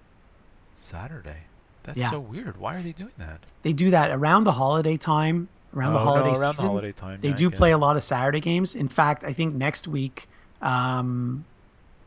Saturday. 0.77 1.41
That's 1.83 1.97
Yeah. 1.97 2.11
so 2.11 2.19
weird. 2.19 2.57
Why 2.57 2.75
are 2.75 2.81
they 2.81 2.91
doing 2.93 3.11
that? 3.17 3.39
They 3.63 3.73
do 3.73 3.89
that 3.89 4.11
around 4.11 4.43
the 4.45 4.51
holiday 4.53 4.95
time, 4.95 5.49
around 5.75 5.93
the 5.93 5.99
Oh, 5.99 6.03
holiday 6.03 6.31
no, 6.31 6.39
around 6.39 6.49
the 6.49 6.53
season. 6.53 6.67
holiday 6.67 6.91
time, 6.91 7.19
They 7.21 7.29
yeah, 7.29 7.35
do 7.35 7.49
play 7.51 7.71
a 7.71 7.77
lot 7.77 7.97
of 7.97 8.03
Saturday 8.03 8.39
games. 8.39 8.75
In 8.75 8.87
fact, 8.87 9.23
I 9.23 9.33
think 9.33 9.53
next 9.55 9.87
week 9.87 10.29
um, 10.61 11.45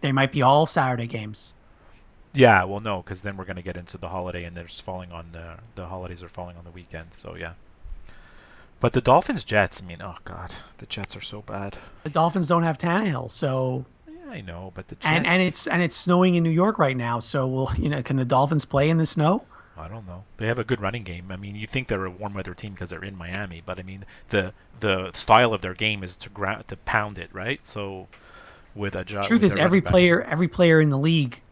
they 0.00 0.12
might 0.12 0.30
be 0.32 0.42
all 0.42 0.64
Saturday 0.66 1.06
games. 1.06 1.54
Yeah, 2.34 2.64
well, 2.64 2.80
no, 2.80 3.02
because 3.02 3.22
then 3.22 3.36
we're 3.36 3.44
going 3.44 3.56
to 3.56 3.62
get 3.62 3.76
into 3.76 3.98
the 3.98 4.08
holiday, 4.08 4.44
and 4.44 4.56
there's 4.56 4.80
falling 4.80 5.12
on 5.12 5.32
the 5.32 5.56
the 5.74 5.86
holidays 5.86 6.22
are 6.22 6.28
falling 6.28 6.56
on 6.56 6.64
the 6.64 6.70
weekend. 6.70 7.08
So 7.16 7.34
yeah. 7.34 7.52
But 8.80 8.94
the 8.94 9.00
Dolphins 9.02 9.44
Jets. 9.44 9.82
I 9.82 9.86
mean, 9.86 9.98
oh 10.02 10.16
god, 10.24 10.54
the 10.78 10.86
Jets 10.86 11.14
are 11.16 11.20
so 11.20 11.42
bad. 11.42 11.76
The 12.04 12.10
Dolphins 12.10 12.46
don't 12.48 12.62
have 12.62 12.78
Tannehill, 12.78 13.30
so 13.30 13.84
I 14.32 14.40
know, 14.40 14.72
but 14.74 14.88
the 14.88 14.94
Jets. 14.94 15.06
and 15.06 15.26
and 15.26 15.42
it's 15.42 15.66
and 15.66 15.82
it's 15.82 15.94
snowing 15.94 16.36
in 16.36 16.42
New 16.42 16.50
York 16.50 16.78
right 16.78 16.96
now. 16.96 17.20
So 17.20 17.46
will 17.46 17.70
you 17.76 17.90
know? 17.90 18.02
Can 18.02 18.16
the 18.16 18.24
Dolphins 18.24 18.64
play 18.64 18.88
in 18.88 18.96
the 18.96 19.06
snow? 19.06 19.44
I 19.76 19.88
don't 19.88 20.06
know. 20.06 20.24
They 20.38 20.46
have 20.46 20.58
a 20.58 20.64
good 20.64 20.80
running 20.80 21.02
game. 21.02 21.26
I 21.30 21.36
mean, 21.36 21.54
you 21.54 21.66
think 21.66 21.88
they're 21.88 22.04
a 22.04 22.10
warm 22.10 22.34
weather 22.34 22.54
team 22.54 22.72
because 22.72 22.88
they're 22.90 23.04
in 23.04 23.16
Miami, 23.16 23.62
but 23.64 23.78
I 23.78 23.82
mean, 23.82 24.04
the 24.30 24.54
the 24.80 25.12
style 25.12 25.52
of 25.52 25.60
their 25.60 25.74
game 25.74 26.02
is 26.02 26.16
to 26.18 26.30
gra- 26.30 26.64
to 26.68 26.76
pound 26.78 27.18
it, 27.18 27.30
right? 27.32 27.60
So 27.66 28.08
with 28.74 28.94
a 28.94 29.04
job. 29.04 29.24
Truth 29.24 29.42
is, 29.42 29.56
every 29.56 29.82
player 29.82 30.22
every 30.22 30.48
player 30.48 30.80
in 30.80 30.88
the 30.88 30.98
league 30.98 31.42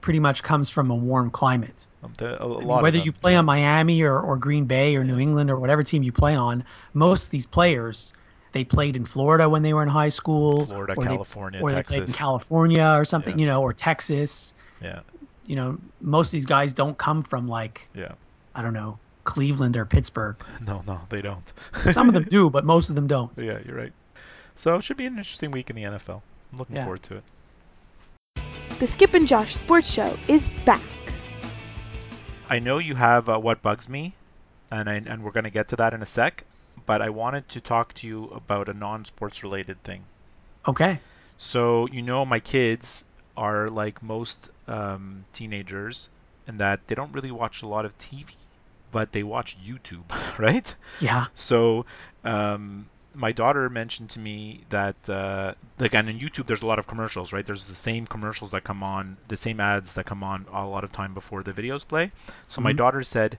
pretty 0.00 0.18
much 0.18 0.42
comes 0.42 0.70
from 0.70 0.90
a 0.90 0.94
warm 0.94 1.30
climate. 1.30 1.86
Um, 2.02 2.14
the, 2.16 2.42
a, 2.42 2.46
a 2.46 2.56
I 2.56 2.58
mean, 2.58 2.68
lot 2.68 2.82
whether 2.82 2.98
them, 2.98 3.06
you 3.06 3.12
play 3.12 3.32
yeah. 3.32 3.38
on 3.38 3.44
Miami 3.44 4.02
or, 4.02 4.18
or 4.18 4.36
Green 4.36 4.64
Bay 4.64 4.96
or 4.96 5.04
New 5.04 5.18
England 5.18 5.50
or 5.50 5.58
whatever 5.58 5.82
team 5.82 6.02
you 6.02 6.12
play 6.12 6.34
on, 6.34 6.64
most 6.92 7.26
of 7.26 7.30
these 7.30 7.46
players 7.46 8.12
they 8.52 8.64
played 8.64 8.96
in 8.96 9.04
Florida 9.04 9.48
when 9.48 9.62
they 9.62 9.72
were 9.74 9.82
in 9.82 9.88
high 9.88 10.08
school, 10.10 10.66
Florida, 10.66 10.94
or 10.96 11.04
they- 11.04 11.08
California, 11.10 11.60
or 11.60 11.72
they 11.72 11.82
played 11.82 12.02
in 12.02 12.12
California 12.12 12.94
or 12.96 13.04
something, 13.04 13.38
Yeah. 13.38 13.40
you 13.40 13.46
know, 13.50 13.62
or 13.62 13.72
Texas. 13.72 14.54
yeah, 14.80 15.00
You 15.46 15.56
know, 15.56 15.78
most 16.00 16.28
of 16.28 16.32
these 16.32 16.46
guys 16.46 16.72
don't 16.72 16.96
come 16.98 17.22
from 17.22 17.48
like 17.48 17.88
yeah. 17.94 18.12
I 18.54 18.62
don't 18.62 18.74
know 18.74 18.98
Cleveland 19.24 19.76
or 19.76 19.84
Pittsburgh. 19.84 20.36
No, 20.66 20.82
no, 20.86 21.00
they 21.08 21.22
don't. 21.22 21.52
Some 21.92 22.08
of 22.08 22.14
them 22.14 22.24
do, 22.30 22.50
but 22.50 22.64
most 22.64 22.88
of 22.90 22.94
them 22.96 23.06
don't. 23.06 23.30
Yeah, 23.38 23.58
you're 23.64 23.76
right. 23.76 23.92
So 24.54 24.76
it 24.76 24.84
should 24.84 24.96
be 24.96 25.06
an 25.06 25.12
interesting 25.16 25.50
week 25.50 25.70
in 25.70 25.76
the 25.76 25.82
NFL. 25.84 26.20
I'm 26.52 26.58
looking 26.58 26.76
Yeah. 26.76 26.84
forward 26.84 27.02
to 27.04 27.16
it. 27.16 27.22
The 28.80 28.86
Skip 28.86 29.14
and 29.14 29.26
Josh 29.26 29.54
Sports 29.56 29.90
Show 29.90 30.18
is 30.28 30.50
back. 30.66 30.82
I 32.50 32.58
know 32.58 32.78
you 32.78 32.96
have 32.96 33.28
uh, 33.28 33.38
what 33.38 33.62
bugs 33.62 33.88
me, 33.88 34.14
and 34.70 34.90
I, 34.90 34.94
and 34.94 35.22
we're 35.22 35.30
going 35.30 35.44
to 35.44 35.50
get 35.50 35.68
to 35.68 35.76
that 35.76 35.94
in 35.94 36.02
a 36.02 36.06
sec. 36.06 36.44
But 36.86 37.00
I 37.02 37.10
wanted 37.10 37.48
to 37.50 37.60
talk 37.60 37.94
to 37.94 38.06
you 38.06 38.24
about 38.26 38.68
a 38.68 38.72
non-sports 38.74 39.42
related 39.42 39.82
thing. 39.84 40.04
Okay. 40.66 41.00
So 41.38 41.86
you 41.88 42.02
know, 42.02 42.24
my 42.24 42.40
kids 42.40 43.04
are 43.36 43.68
like 43.68 44.02
most 44.02 44.50
um, 44.68 45.24
teenagers, 45.32 46.08
in 46.46 46.58
that 46.58 46.86
they 46.86 46.94
don't 46.94 47.12
really 47.12 47.30
watch 47.30 47.62
a 47.62 47.66
lot 47.66 47.84
of 47.84 47.96
TV, 47.98 48.34
but 48.90 49.12
they 49.12 49.22
watch 49.22 49.56
YouTube, 49.62 50.04
right? 50.38 50.74
Yeah. 51.00 51.26
So, 51.34 51.86
um, 52.24 52.88
my 53.14 53.30
daughter 53.32 53.68
mentioned 53.68 54.08
to 54.10 54.18
me 54.18 54.64
that, 54.70 54.96
uh, 55.08 55.54
like, 55.78 55.94
and 55.94 56.08
on 56.08 56.18
YouTube, 56.18 56.46
there's 56.46 56.62
a 56.62 56.66
lot 56.66 56.78
of 56.78 56.86
commercials, 56.86 57.32
right? 57.32 57.44
There's 57.44 57.64
the 57.64 57.74
same 57.74 58.06
commercials 58.06 58.50
that 58.52 58.64
come 58.64 58.82
on, 58.82 59.18
the 59.28 59.36
same 59.36 59.60
ads 59.60 59.94
that 59.94 60.06
come 60.06 60.22
on 60.24 60.46
a 60.52 60.66
lot 60.66 60.82
of 60.84 60.92
time 60.92 61.12
before 61.14 61.42
the 61.42 61.52
videos 61.52 61.86
play. 61.86 62.10
So 62.48 62.60
my 62.62 62.72
Mhm. 62.72 62.78
daughter 62.78 63.02
said, 63.02 63.38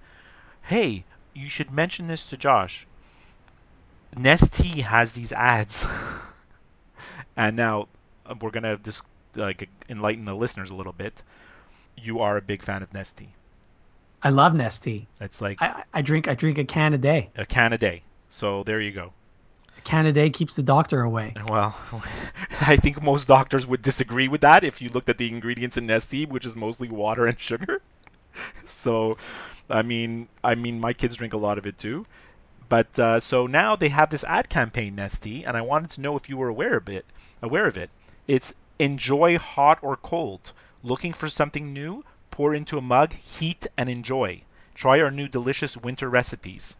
"Hey, 0.63 1.05
you 1.33 1.49
should 1.49 1.71
mention 1.71 2.07
this 2.07 2.27
to 2.27 2.37
Josh. 2.37 2.85
Nestea 4.15 4.83
has 4.83 5.13
these 5.13 5.31
ads." 5.31 5.85
and 7.37 7.55
now 7.55 7.87
uh, 8.25 8.35
we're 8.39 8.51
gonna 8.51 8.77
just 8.77 9.03
like 9.35 9.69
enlighten 9.89 10.25
the 10.25 10.35
listeners 10.35 10.69
a 10.69 10.75
little 10.75 10.93
bit. 10.93 11.23
You 11.97 12.19
are 12.19 12.37
a 12.37 12.41
big 12.41 12.61
fan 12.63 12.83
of 12.83 12.91
Nestea. 12.91 13.27
I 14.21 14.29
love 14.29 14.53
Nestea. 14.53 15.05
It's 15.19 15.41
like 15.41 15.61
I, 15.61 15.83
I- 15.93 16.01
drink 16.01 16.27
I 16.27 16.35
drink 16.35 16.57
a 16.57 16.63
can 16.65 16.93
a 16.93 16.97
day. 16.97 17.29
a 17.35 17.45
can 17.45 17.73
a 17.73 17.77
day. 17.77 18.03
So 18.29 18.63
there 18.63 18.79
you 18.81 18.91
go. 18.91 19.13
A 19.77 19.81
can 19.81 20.05
a 20.05 20.11
day 20.13 20.29
keeps 20.29 20.55
the 20.55 20.63
doctor 20.63 21.01
away. 21.01 21.33
Well, 21.49 21.75
I 22.61 22.77
think 22.77 23.01
most 23.03 23.27
doctors 23.27 23.67
would 23.67 23.81
disagree 23.81 24.27
with 24.27 24.41
that 24.41 24.63
if 24.63 24.81
you 24.81 24.89
looked 24.89 25.09
at 25.09 25.17
the 25.17 25.27
ingredients 25.27 25.77
in 25.77 25.87
Nestea, 25.87 26.27
which 26.27 26.45
is 26.45 26.55
mostly 26.55 26.87
water 26.87 27.25
and 27.25 27.37
sugar. 27.39 27.81
so, 28.65 29.17
I 29.69 29.81
mean, 29.81 30.29
I 30.43 30.55
mean, 30.55 30.79
my 30.79 30.93
kids 30.93 31.17
drink 31.17 31.33
a 31.33 31.37
lot 31.37 31.57
of 31.57 31.67
it 31.67 31.77
too. 31.77 32.05
But 32.73 32.97
uh, 32.97 33.19
so 33.19 33.45
now 33.45 33.75
they 33.75 33.89
have 33.89 34.09
this 34.09 34.23
ad 34.23 34.49
campaign, 34.49 34.95
Nestea, 34.95 35.43
and 35.45 35.55
I 35.55 35.61
wanted 35.61 35.91
to 35.91 36.01
know 36.01 36.17
if 36.17 36.27
you 36.27 36.37
were 36.37 36.47
aware 36.47 36.75
of 36.77 36.89
it. 36.89 37.05
Aware 37.39 37.67
of 37.67 37.77
it? 37.77 37.91
It's 38.27 38.55
enjoy 38.79 39.37
hot 39.37 39.77
or 39.83 39.95
cold. 39.95 40.53
Looking 40.81 41.13
for 41.13 41.29
something 41.29 41.71
new? 41.71 42.03
Pour 42.31 42.51
into 42.51 42.79
a 42.79 42.81
mug, 42.81 43.13
heat, 43.13 43.67
and 43.77 43.91
enjoy. 43.91 44.41
Try 44.73 44.99
our 45.01 45.11
new 45.11 45.27
delicious 45.27 45.77
winter 45.77 46.09
recipes. 46.09 46.77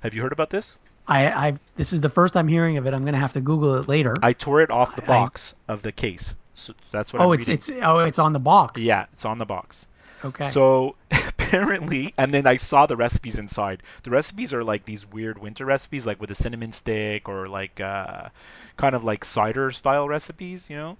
Have 0.00 0.12
you 0.12 0.22
heard 0.22 0.32
about 0.32 0.50
this? 0.50 0.76
I, 1.06 1.28
I 1.28 1.58
this 1.76 1.92
is 1.92 2.00
the 2.00 2.08
first 2.08 2.36
I'm 2.36 2.48
hearing 2.48 2.76
of 2.76 2.88
it. 2.88 2.92
I'm 2.92 3.04
gonna 3.04 3.16
have 3.16 3.34
to 3.34 3.40
Google 3.40 3.76
it 3.76 3.86
later. 3.86 4.16
I 4.24 4.32
tore 4.32 4.60
it 4.60 4.72
off 4.72 4.96
the 4.96 5.04
I- 5.04 5.06
box 5.06 5.54
of 5.68 5.82
the 5.82 5.92
case. 5.92 6.34
So 6.54 6.74
that's 6.90 7.12
what 7.12 7.22
oh, 7.22 7.28
I'm 7.28 7.38
it's 7.38 7.46
reading. 7.46 7.58
it's 7.58 7.70
oh, 7.70 8.00
it's 8.00 8.18
on 8.18 8.32
the 8.32 8.40
box. 8.40 8.82
Yeah, 8.82 9.06
it's 9.12 9.24
on 9.24 9.38
the 9.38 9.46
box. 9.46 9.86
Okay. 10.24 10.50
So 10.50 10.96
apparently, 11.52 12.14
and 12.16 12.32
then 12.32 12.46
I 12.46 12.56
saw 12.56 12.86
the 12.86 12.96
recipes 12.96 13.38
inside. 13.38 13.82
The 14.04 14.10
recipes 14.10 14.54
are 14.54 14.64
like 14.64 14.84
these 14.86 15.06
weird 15.10 15.38
winter 15.38 15.64
recipes, 15.66 16.06
like 16.06 16.20
with 16.20 16.30
a 16.30 16.34
cinnamon 16.34 16.72
stick 16.72 17.28
or 17.28 17.46
like 17.46 17.80
uh, 17.80 18.28
kind 18.76 18.94
of 18.94 19.04
like 19.04 19.24
cider 19.24 19.70
style 19.70 20.08
recipes, 20.08 20.70
you 20.70 20.76
know, 20.76 20.96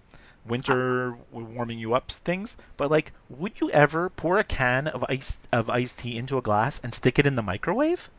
winter 0.47 1.17
warming 1.31 1.79
you 1.79 1.95
up 1.95 2.11
things. 2.11 2.57
But 2.77 2.91
like, 2.91 3.13
would 3.31 3.61
you 3.61 3.71
ever 3.71 4.11
pour 4.11 4.39
a 4.39 4.45
can 4.45 4.87
of 4.89 5.05
ice 5.09 5.39
of 5.53 5.71
iced 5.71 6.01
tea 6.01 6.19
into 6.19 6.37
a 6.39 6.43
glass 6.43 6.81
and 6.85 6.93
stick 6.95 7.19
it 7.19 7.27
in 7.27 7.37
the 7.37 7.43
microwave? 7.43 8.11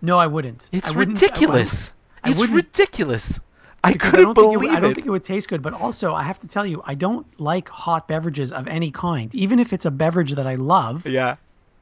no, 0.00 0.16
I 0.16 0.28
wouldn't. 0.28 0.68
It's 0.70 0.92
I 0.92 0.96
wouldn't- 0.96 1.18
I 1.18 1.26
wouldn't- 1.26 1.40
ridiculous. 1.40 1.92
I 2.22 2.30
it's 2.30 2.48
ridiculous. 2.48 3.40
I 3.82 3.92
because 3.94 4.10
couldn't 4.10 4.24
don't 4.26 4.34
believe 4.34 4.62
it, 4.62 4.70
I 4.76 4.80
don't 4.80 4.90
it. 4.92 4.94
think 4.94 5.06
it 5.06 5.10
would 5.10 5.24
taste 5.24 5.48
good. 5.48 5.60
But 5.62 5.72
also, 5.72 6.14
I 6.14 6.22
have 6.22 6.38
to 6.40 6.46
tell 6.48 6.64
you, 6.66 6.82
I 6.84 6.94
don't 6.94 7.26
like 7.40 7.68
hot 7.68 8.06
beverages 8.06 8.52
of 8.52 8.66
any 8.68 8.90
kind, 8.92 9.32
even 9.34 9.58
if 9.58 9.72
it's 9.72 9.84
a 9.86 9.90
beverage 9.90 10.32
that 10.34 10.46
I 10.46 10.54
love. 10.56 11.04
yeah. 11.06 11.36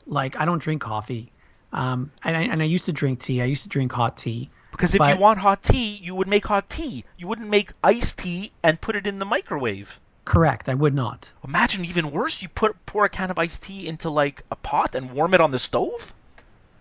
Like 0.07 0.39
I 0.39 0.45
don't 0.45 0.63
drink 0.63 0.83
coffee, 0.83 1.33
um, 1.73 2.13
and 2.23 2.37
I, 2.37 2.43
and 2.43 2.63
I 2.63 2.67
used 2.67 2.85
to 2.87 2.93
drink 2.93 3.21
tea. 3.21 3.43
I 3.43 3.47
used 3.47 3.63
to 3.63 3.69
drink 3.69 3.93
hot 3.93 4.17
tea. 4.17 4.51
Because 4.71 4.95
if 4.95 5.01
you 5.01 5.17
want 5.17 5.39
hot 5.39 5.63
tea, 5.63 6.01
you 6.03 6.15
would 6.15 6.29
make 6.29 6.47
hot 6.47 6.69
tea. 6.69 7.05
You 7.17 7.29
wouldn't 7.29 7.49
make 7.49 7.73
iced 7.83 8.19
tea 8.19 8.53
and 8.63 8.79
put 8.81 8.95
it 8.95 9.07
in 9.07 9.19
the 9.19 9.25
microwave. 9.25 9.99
Correct. 10.27 10.69
I 10.69 10.75
would 10.75 10.93
not. 10.93 11.33
Imagine 11.47 11.85
even 11.85 12.11
worse. 12.11 12.43
You 12.43 12.49
put 12.49 12.85
pour 12.85 13.05
a 13.05 13.09
can 13.09 13.31
of 13.31 13.39
iced 13.39 13.63
tea 13.63 13.87
into 13.89 14.11
like 14.11 14.43
a 14.51 14.57
pot 14.57 14.95
and 14.95 15.13
warm 15.13 15.33
it 15.33 15.41
on 15.41 15.51
the 15.51 15.59
stove. 15.59 16.13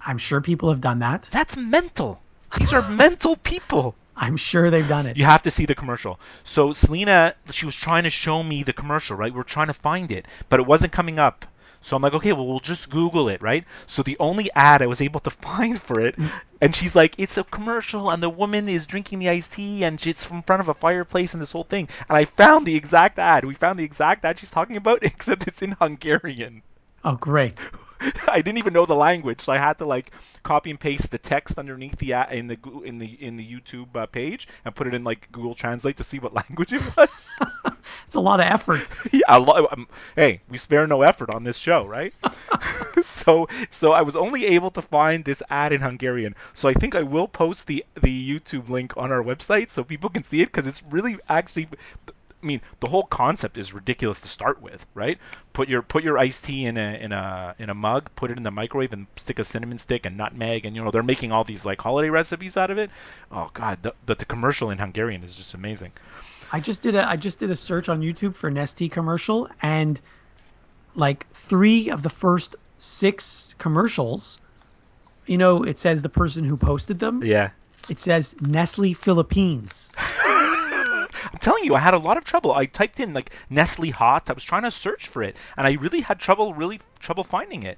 I'm 0.06 0.18
sure 0.18 0.42
people 0.42 0.70
have 0.70 0.82
done 0.82 1.00
that. 1.00 1.30
That's 1.32 1.56
mental. 1.56 2.22
These 2.58 2.74
are 2.74 2.88
mental 2.90 3.38
people. 3.38 3.96
I'm 4.18 4.38
sure 4.38 4.70
they've 4.70 4.88
done 4.88 5.06
it. 5.06 5.18
You 5.18 5.26
have 5.26 5.42
to 5.44 5.52
see 5.52 5.66
the 5.66 5.76
commercial. 5.76 6.20
So 6.44 6.74
Selena, 6.74 7.36
she 7.52 7.66
was 7.66 7.76
trying 7.76 8.04
to 8.04 8.10
show 8.10 8.44
me 8.44 8.64
the 8.64 8.74
commercial, 8.74 9.16
right? 9.16 9.34
We're 9.34 9.44
trying 9.44 9.68
to 9.68 9.74
find 9.74 10.12
it, 10.12 10.26
but 10.50 10.60
it 10.60 10.66
wasn't 10.66 10.94
coming 10.94 11.20
up. 11.20 11.46
So 11.86 11.96
I'm 11.96 12.02
like, 12.02 12.16
okay, 12.16 12.34
well, 12.34 12.48
we'll 12.48 12.60
just 12.60 12.90
Google 12.90 13.30
it, 13.30 13.44
right? 13.44 13.64
So 13.86 14.02
the 14.02 14.18
only 14.20 14.50
ad 14.56 14.82
I 14.82 14.88
was 14.88 15.02
able 15.02 15.20
to 15.20 15.30
find 15.46 15.80
for 15.80 16.00
it, 16.00 16.16
and 16.60 16.76
she's 16.76 16.96
like, 16.96 17.14
it's 17.20 17.38
a 17.38 17.44
commercial, 17.44 18.10
and 18.10 18.24
the 18.24 18.30
woman 18.30 18.68
is 18.68 18.88
drinking 18.88 19.20
the 19.20 19.30
iced 19.30 19.54
tea, 19.54 19.84
and 19.84 20.04
it's 20.04 20.28
in 20.32 20.42
front 20.42 20.62
of 20.62 20.68
a 20.68 20.74
fireplace, 20.74 21.36
and 21.36 21.42
this 21.44 21.52
whole 21.52 21.64
thing. 21.64 21.88
And 22.10 22.18
I 22.18 22.26
found 22.26 22.66
the 22.66 22.76
exact 22.76 23.20
ad. 23.20 23.46
We 23.46 23.54
found 23.54 23.78
the 23.78 23.84
exact 23.84 24.26
ad 24.26 24.40
she's 24.40 24.50
talking 24.50 24.78
about, 24.78 25.04
except 25.04 25.48
it's 25.48 25.62
in 25.62 25.74
Hungarian. 25.74 26.64
Oh, 27.04 27.18
great. 27.18 27.70
I 28.28 28.42
didn't 28.42 28.58
even 28.58 28.74
know 28.74 28.86
the 28.86 28.96
language, 28.96 29.42
so 29.42 29.54
I 29.54 29.58
had 29.58 29.78
to 29.80 29.86
like 29.86 30.12
copy 30.44 30.70
and 30.70 30.80
paste 30.80 31.12
the 31.12 31.18
text 31.18 31.58
underneath 31.58 31.98
the 31.98 32.12
in 32.32 32.48
the 32.48 32.58
in 32.84 32.98
the 33.00 33.18
in 33.22 33.38
the 33.38 33.46
YouTube 33.48 33.96
uh, 33.96 34.06
page 34.06 34.48
and 34.64 34.76
put 34.76 34.88
it 34.88 34.94
in 34.94 35.04
like 35.04 35.32
Google 35.32 35.56
Translate 35.56 35.98
to 35.98 36.04
see 36.04 36.20
what 36.20 36.34
language 36.42 36.74
it 36.74 36.82
was. 36.96 37.32
It's 38.08 38.16
a 38.16 38.20
lot 38.20 38.40
of 38.40 38.48
effort. 38.48 38.90
yeah, 39.12 39.22
a 39.28 39.40
lo- 39.40 39.68
um, 39.72 39.88
hey, 40.16 40.42
we 40.50 40.58
spare 40.58 40.88
no 40.88 41.04
effort 41.04 41.30
on 41.34 41.44
this 41.44 41.58
show, 41.58 41.86
right? 41.86 42.14
so 43.02 43.48
so 43.70 43.92
I 43.92 44.02
was 44.02 44.16
only 44.16 44.46
able 44.46 44.72
to 44.72 44.82
find 44.82 45.24
this 45.24 45.44
ad 45.50 45.72
in 45.72 45.82
Hungarian. 45.82 46.36
So 46.54 46.68
I 46.68 46.74
think 46.74 46.96
I 46.96 47.04
will 47.04 47.28
post 47.28 47.68
the 47.68 47.86
the 47.94 48.40
YouTube 48.40 48.70
link 48.70 48.96
on 48.98 49.12
our 49.12 49.22
website 49.22 49.70
so 49.70 49.84
people 49.84 50.10
can 50.10 50.24
see 50.24 50.42
it 50.42 50.48
because 50.48 50.68
it's 50.68 50.84
really 50.90 51.18
actually. 51.30 51.68
I 52.46 52.48
mean, 52.48 52.62
the 52.80 52.90
whole 52.90 53.04
concept 53.04 53.58
is 53.58 53.74
ridiculous 53.74 54.22
to 54.22 54.28
start 54.28 54.62
with, 54.62 54.86
right? 54.94 55.18
Put 55.52 55.68
your 55.68 55.82
put 55.82 56.04
your 56.04 56.20
iced 56.20 56.46
tea 56.46 56.66
in 56.66 56.78
a 56.78 56.94
in 56.94 57.12
a 57.12 57.56
in 57.58 57.72
a 57.72 57.74
mug, 57.74 58.12
put 58.16 58.30
it 58.30 58.38
in 58.38 58.44
the 58.44 58.52
microwave, 58.52 58.94
and 58.94 59.08
stick 59.16 59.40
a 59.40 59.44
cinnamon 59.44 59.80
stick 59.80 60.06
and 60.06 60.16
nutmeg, 60.16 60.64
and 60.64 60.76
you 60.76 60.84
know 60.84 60.92
they're 60.92 61.02
making 61.02 61.32
all 61.32 61.44
these 61.44 61.66
like 61.66 61.82
holiday 61.82 62.10
recipes 62.10 62.56
out 62.56 62.70
of 62.70 62.78
it. 62.78 62.92
Oh 63.32 63.50
God, 63.54 63.82
the, 63.82 63.96
but 64.06 64.20
the 64.20 64.26
commercial 64.26 64.70
in 64.70 64.78
Hungarian 64.78 65.24
is 65.24 65.36
just 65.36 65.56
amazing. 65.56 65.94
I 66.52 66.60
just 66.60 66.84
did 66.84 66.94
a 66.94 67.10
I 67.10 67.16
just 67.16 67.40
did 67.40 67.50
a 67.50 67.56
search 67.56 67.90
on 67.90 68.02
YouTube 68.02 68.36
for 68.36 68.52
Nestea 68.52 68.92
commercial 68.92 69.50
and 69.64 70.00
like 70.94 71.28
3 71.34 71.90
of 71.90 72.04
the 72.04 72.10
first 72.10 72.56
6 72.78 73.56
commercials 73.58 74.40
you 75.26 75.38
know 75.38 75.64
it 75.64 75.80
says 75.80 76.04
the 76.04 76.10
person 76.10 76.46
who 76.46 76.56
posted 76.56 77.00
them 77.00 77.24
Yeah, 77.24 77.50
it 77.90 78.00
says 78.00 78.36
Nestle 78.42 78.94
Philippines 78.94 79.90
telling 81.46 81.64
you, 81.64 81.76
I 81.76 81.80
had 81.80 81.94
a 81.94 82.00
lot 82.00 82.18
of 82.18 82.24
trouble. 82.26 82.52
I 82.54 82.66
typed 82.66 83.00
in 83.00 83.14
like 83.14 83.32
Nestle 83.50 83.92
hot. 83.92 84.30
I 84.30 84.34
was 84.34 84.44
trying 84.44 84.64
to 84.64 84.72
search 84.72 85.08
for 85.08 85.22
it, 85.22 85.36
and 85.56 85.68
I 85.68 85.74
really 85.74 86.02
had 86.02 86.20
trouble, 86.20 86.54
really 86.56 86.80
trouble 87.00 87.24
finding 87.24 87.64
it. 87.64 87.78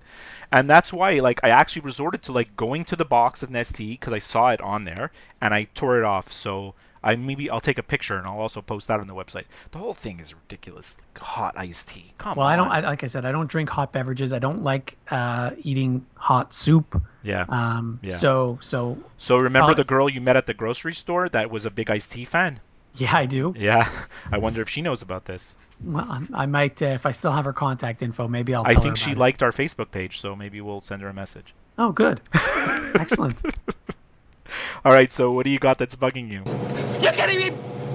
And 0.51 0.69
that's 0.69 0.93
why, 0.93 1.19
like, 1.19 1.41
I 1.43 1.49
actually 1.49 1.81
resorted 1.81 2.23
to 2.23 2.31
like 2.31 2.55
going 2.55 2.85
to 2.85 2.95
the 2.95 3.05
box 3.05 3.43
of 3.43 3.49
Nestea 3.49 3.99
because 3.99 4.13
I 4.13 4.19
saw 4.19 4.51
it 4.51 4.61
on 4.61 4.85
there, 4.85 5.11
and 5.41 5.53
I 5.53 5.65
tore 5.75 5.99
it 5.99 6.05
off. 6.05 6.31
So 6.31 6.75
I 7.03 7.15
maybe 7.15 7.49
I'll 7.49 7.59
take 7.61 7.77
a 7.77 7.83
picture 7.83 8.17
and 8.17 8.25
I'll 8.25 8.39
also 8.39 8.61
post 8.61 8.87
that 8.87 8.99
on 8.99 9.07
the 9.07 9.13
website. 9.13 9.45
The 9.71 9.77
whole 9.77 9.93
thing 9.93 10.19
is 10.19 10.33
ridiculous. 10.33 10.97
Like, 11.13 11.23
hot 11.23 11.53
iced 11.57 11.89
tea. 11.89 12.13
Come 12.17 12.37
well 12.37 12.47
on. 12.47 12.53
I 12.53 12.55
don't 12.55 12.71
I, 12.71 12.79
like 12.89 13.03
I 13.03 13.07
said 13.07 13.25
I 13.25 13.31
don't 13.31 13.49
drink 13.49 13.69
hot 13.69 13.91
beverages 13.93 14.33
I 14.33 14.39
don't 14.39 14.63
like 14.63 14.97
uh, 15.11 15.51
eating 15.61 16.05
hot 16.15 16.53
soup 16.53 17.01
yeah. 17.23 17.45
um 17.49 17.99
Yeah. 18.01 18.15
so 18.15 18.57
so 18.61 18.97
so 19.17 19.37
remember 19.37 19.71
uh, 19.71 19.75
the 19.75 19.83
girl 19.83 20.09
you 20.09 20.21
met 20.21 20.35
at 20.35 20.47
the 20.47 20.53
grocery 20.53 20.93
store 20.93 21.29
that 21.29 21.51
was 21.51 21.65
a 21.65 21.71
big 21.71 21.89
iced 21.89 22.11
tea 22.11 22.25
fan? 22.25 22.59
Yeah 22.97 23.15
I 23.15 23.25
do 23.25 23.53
Yeah. 23.57 23.87
I 24.31 24.37
wonder 24.37 24.61
if 24.61 24.69
she 24.69 24.81
knows 24.81 25.01
about 25.01 25.25
this. 25.25 25.55
well 25.83 26.05
I, 26.09 26.43
I 26.43 26.45
might 26.45 26.81
uh, 26.81 26.87
if 26.87 27.05
I 27.05 27.11
still 27.13 27.31
have 27.31 27.45
her 27.45 27.53
contact 27.53 28.01
info 28.01 28.27
maybe 28.27 28.53
I'll 28.53 28.65
I 28.65 28.73
think 28.75 28.89
her 28.91 28.95
she 28.95 29.11
it. 29.11 29.17
liked 29.17 29.41
our 29.41 29.51
Facebook 29.51 29.91
page, 29.91 30.19
so 30.19 30.35
maybe 30.35 30.59
we'll 30.61 30.81
send 30.81 31.01
her 31.01 31.07
a 31.09 31.13
message. 31.13 31.53
oh 31.77 31.91
good 31.91 32.21
excellent 32.95 33.41
All 34.85 34.93
right, 34.93 35.11
so 35.11 35.31
what 35.31 35.43
do 35.43 35.49
you 35.49 35.59
got 35.59 35.77
that's 35.77 35.95
bugging 35.95 36.31
you? 36.31 36.41
You're 37.01 37.11
getting 37.11 37.37
me. 37.37 37.49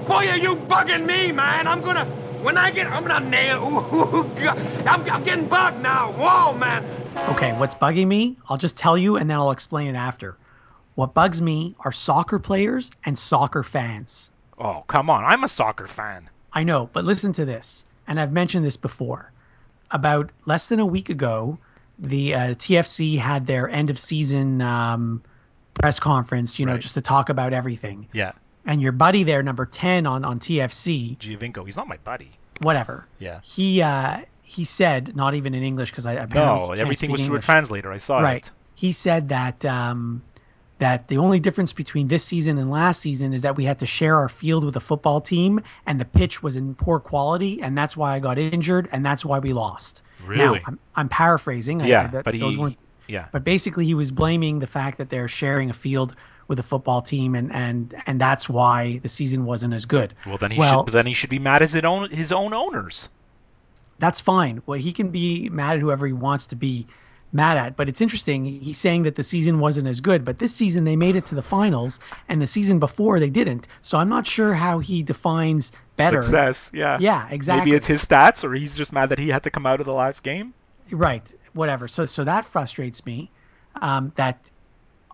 Boy, 0.05 0.27
are 0.29 0.37
you 0.37 0.55
bugging 0.55 1.05
me, 1.05 1.31
man. 1.31 1.65
I'm 1.67 1.81
gonna. 1.81 2.05
When 2.43 2.57
I 2.57 2.69
get. 2.69 2.87
I'm 2.87 3.05
gonna 3.05 3.27
nail. 3.27 3.63
Ooh, 3.93 4.23
God. 4.39 4.59
I'm, 4.85 5.01
I'm 5.09 5.23
getting 5.23 5.47
bugged 5.47 5.81
now. 5.81 6.11
Whoa, 6.11 6.53
man. 6.55 6.85
Okay, 7.29 7.57
what's 7.57 7.73
bugging 7.73 8.07
me? 8.07 8.37
I'll 8.49 8.57
just 8.57 8.77
tell 8.77 8.97
you 8.97 9.15
and 9.15 9.29
then 9.29 9.37
I'll 9.37 9.49
explain 9.51 9.87
it 9.87 9.97
after. 9.97 10.37
What 10.93 11.15
bugs 11.15 11.41
me 11.41 11.75
are 11.79 11.91
soccer 11.91 12.37
players 12.37 12.91
and 13.03 13.17
soccer 13.17 13.63
fans. 13.63 14.29
Oh, 14.63 14.83
come 14.87 15.09
on. 15.09 15.25
I'm 15.25 15.43
a 15.43 15.47
soccer 15.49 15.87
fan. 15.87 16.29
I 16.53 16.63
know, 16.63 16.89
but 16.93 17.03
listen 17.05 17.33
to 17.33 17.45
this. 17.45 17.85
And 18.07 18.19
I've 18.19 18.31
mentioned 18.31 18.65
this 18.65 18.77
before. 18.77 19.31
About 19.91 20.31
less 20.45 20.67
than 20.67 20.79
a 20.79 20.85
week 20.85 21.09
ago, 21.09 21.57
the 21.99 22.33
uh, 22.33 22.39
TFC 22.55 23.19
had 23.19 23.45
their 23.45 23.69
end 23.69 23.89
of 23.89 23.99
season 23.99 24.61
um, 24.61 25.21
press 25.75 25.99
conference, 25.99 26.57
you 26.59 26.65
know, 26.65 26.73
Right. 26.73 26.81
just 26.81 26.93
to 26.95 27.01
talk 27.01 27.29
about 27.29 27.53
everything. 27.53 28.07
Yeah. 28.13 28.31
And 28.65 28.81
your 28.81 28.91
buddy 28.93 29.23
there, 29.23 29.43
number 29.43 29.65
10 29.65 30.05
on, 30.07 30.23
on 30.23 30.39
TFC, 30.39 31.17
Giovinco. 31.17 31.65
He's 31.65 31.75
not 31.75 31.87
my 31.87 31.97
buddy. 31.97 32.31
whatever. 32.61 33.05
Yeah. 33.19 33.39
He 33.43 33.81
uh, 33.81 34.21
he 34.43 34.63
said, 34.63 35.15
not 35.15 35.33
even 35.33 35.53
in 35.53 35.63
English, 35.63 35.89
because 35.91 36.05
I 36.05 36.13
apparently 36.13 36.67
No, 36.67 36.71
everything 36.73 37.11
was 37.11 37.25
through 37.25 37.37
a 37.37 37.41
translator. 37.41 37.91
I 37.91 37.97
saw 37.97 38.19
right. 38.19 38.23
it. 38.23 38.25
Right. 38.33 38.51
He 38.75 38.91
said 38.91 39.29
that 39.29 39.65
um, 39.65 40.21
that 40.79 41.07
the 41.07 41.17
only 41.17 41.39
difference 41.39 41.71
between 41.71 42.07
this 42.07 42.23
season 42.23 42.57
and 42.57 42.69
last 42.69 42.99
season 43.01 43.33
is 43.33 43.41
that 43.43 43.55
we 43.55 43.65
had 43.65 43.79
to 43.79 43.85
share 43.85 44.17
our 44.17 44.27
field 44.29 44.63
with 44.63 44.75
a 44.75 44.79
football 44.79 45.21
team, 45.21 45.61
and 45.85 45.99
the 45.99 46.05
pitch 46.05 46.41
was 46.43 46.55
in 46.57 46.75
poor 46.75 46.99
quality, 46.99 47.61
and 47.61 47.77
that's 47.77 47.95
why 47.95 48.15
I 48.15 48.19
got 48.19 48.37
injured, 48.37 48.89
and 48.91 49.05
that's 49.05 49.23
why 49.23 49.39
we 49.39 49.53
lost. 49.53 50.01
Really? 50.25 50.59
Now, 50.59 50.65
I'm, 50.65 50.79
I'm 50.95 51.09
paraphrasing. 51.09 51.81
I- 51.81 51.85
I- 51.85 51.87
Yeah, 51.87 52.07
that- 52.07 52.23
but 52.25 52.39
those 52.39 52.55
he. 52.55 52.59
weren't- 52.59 52.77
Yeah. 53.07 53.27
but 53.31 53.43
basically, 53.43 53.85
he 53.85 53.93
was 53.93 54.11
blaming 54.11 54.59
the 54.59 54.67
fact 54.67 54.97
that 54.97 55.09
they're 55.09 55.27
sharing 55.27 55.69
a 55.69 55.73
field 55.73 56.15
with 56.47 56.59
a 56.59 56.63
football 56.63 57.01
team, 57.01 57.35
and 57.35 57.53
and 57.53 57.95
and 58.05 58.19
that's 58.19 58.49
why 58.49 58.99
the 59.03 59.09
season 59.09 59.45
wasn't 59.45 59.73
as 59.73 59.85
good. 59.85 60.13
Well, 60.25 60.37
then 60.37 60.51
he 60.51 60.59
well, 60.59 60.83
should. 60.85 60.93
Then 60.93 61.05
he 61.05 61.13
should 61.13 61.29
be 61.29 61.39
mad 61.39 61.61
at 61.61 61.71
his 61.71 61.83
own 61.85 62.09
his 62.09 62.31
own 62.33 62.53
owners. 62.53 63.09
that's 63.99 64.19
fine. 64.19 64.61
Well, 64.65 64.77
he 64.79 64.91
can 64.91 65.09
be 65.09 65.47
mad 65.49 65.75
at 65.75 65.79
whoever 65.79 66.05
he 66.05 66.11
wants 66.13 66.45
to 66.47 66.55
be 66.57 66.87
mad 67.33 67.57
at. 67.57 67.75
But 67.75 67.89
it's 67.89 68.01
interesting. 68.01 68.45
He's 68.45 68.77
saying 68.77 69.03
that 69.03 69.15
the 69.15 69.23
season 69.23 69.59
wasn't 69.59 69.87
as 69.87 69.99
good, 69.99 70.23
but 70.23 70.39
this 70.39 70.53
season 70.53 70.83
they 70.83 70.95
made 70.95 71.15
it 71.15 71.25
to 71.25 71.35
the 71.35 71.41
finals, 71.41 71.99
and 72.29 72.41
the 72.41 72.47
season 72.47 72.79
before 72.79 73.19
they 73.19 73.29
didn't. 73.29 73.67
So 73.81 73.97
I'm 73.97 74.09
not 74.09 74.27
sure 74.27 74.53
how 74.53 74.79
he 74.79 75.03
defines 75.03 75.71
better. 75.95 76.21
Success. 76.21 76.71
Yeah. 76.73 76.97
Yeah, 76.99 77.27
exactly. 77.29 77.65
Maybe 77.65 77.75
it's 77.75 77.87
his 77.87 78.05
stats, 78.05 78.43
or 78.43 78.53
he's 78.53 78.75
just 78.75 78.93
mad 78.93 79.09
that 79.09 79.19
he 79.19 79.29
had 79.29 79.43
to 79.43 79.49
come 79.49 79.65
out 79.65 79.79
of 79.79 79.85
the 79.85 79.93
last 79.93 80.23
game. 80.23 80.53
Right. 80.91 81.33
Whatever. 81.53 81.87
So 81.87 82.05
so 82.05 82.23
that 82.23 82.45
frustrates 82.45 83.05
me. 83.05 83.31
Um, 83.81 84.11
that 84.15 84.51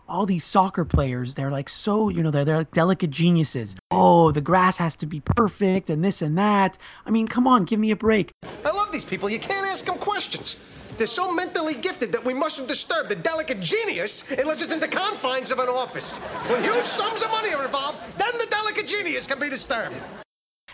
all 0.10 0.26
these 0.26 0.44
soccer 0.44 0.84
players, 0.84 1.36
they're 1.36 1.52
like 1.52 1.70
so, 1.70 2.10
you 2.10 2.24
know, 2.24 2.32
they're 2.32 2.44
they're 2.44 2.58
like 2.58 2.72
delicate 2.72 3.12
geniuses. 3.12 3.76
Oh, 3.92 4.32
the 4.32 4.42
grass 4.42 4.78
has 4.78 4.96
to 4.98 5.06
be 5.06 5.20
perfect 5.22 5.90
and 5.90 6.04
this 6.04 6.22
and 6.22 6.38
that. 6.38 6.78
I 7.06 7.12
mean, 7.12 7.28
come 7.28 7.48
on, 7.48 7.66
give 7.66 7.80
me 7.80 7.92
a 7.92 7.96
break. 7.96 8.32
I 8.66 8.72
love 8.72 8.92
these 8.92 9.06
people. 9.06 9.30
You 9.30 9.40
can't 9.40 9.68
ask 9.68 9.86
them 9.86 9.98
questions. 9.98 10.56
They're 11.00 11.08
so 11.08 11.32
mentally 11.32 11.76
gifted 11.76 12.12
that 12.12 12.26
we 12.26 12.34
mustn't 12.34 12.68
disturb 12.68 13.08
the 13.08 13.16
delicate 13.16 13.62
genius 13.62 14.30
unless 14.38 14.62
it's 14.62 14.74
in 14.74 14.82
the 14.82 14.88
confines 14.88 15.50
of 15.50 15.60
an 15.60 15.70
office. 15.70 16.18
When 16.50 16.62
huge 16.62 16.84
sums 16.84 17.24
of 17.24 17.32
money 17.32 17.54
are 17.54 17.64
involved, 17.64 17.98
then 18.18 18.38
the 18.38 18.46
delicate 18.48 18.86
genius 18.86 19.26
can 19.26 19.40
be 19.40 19.50
disturbed. 19.50 19.96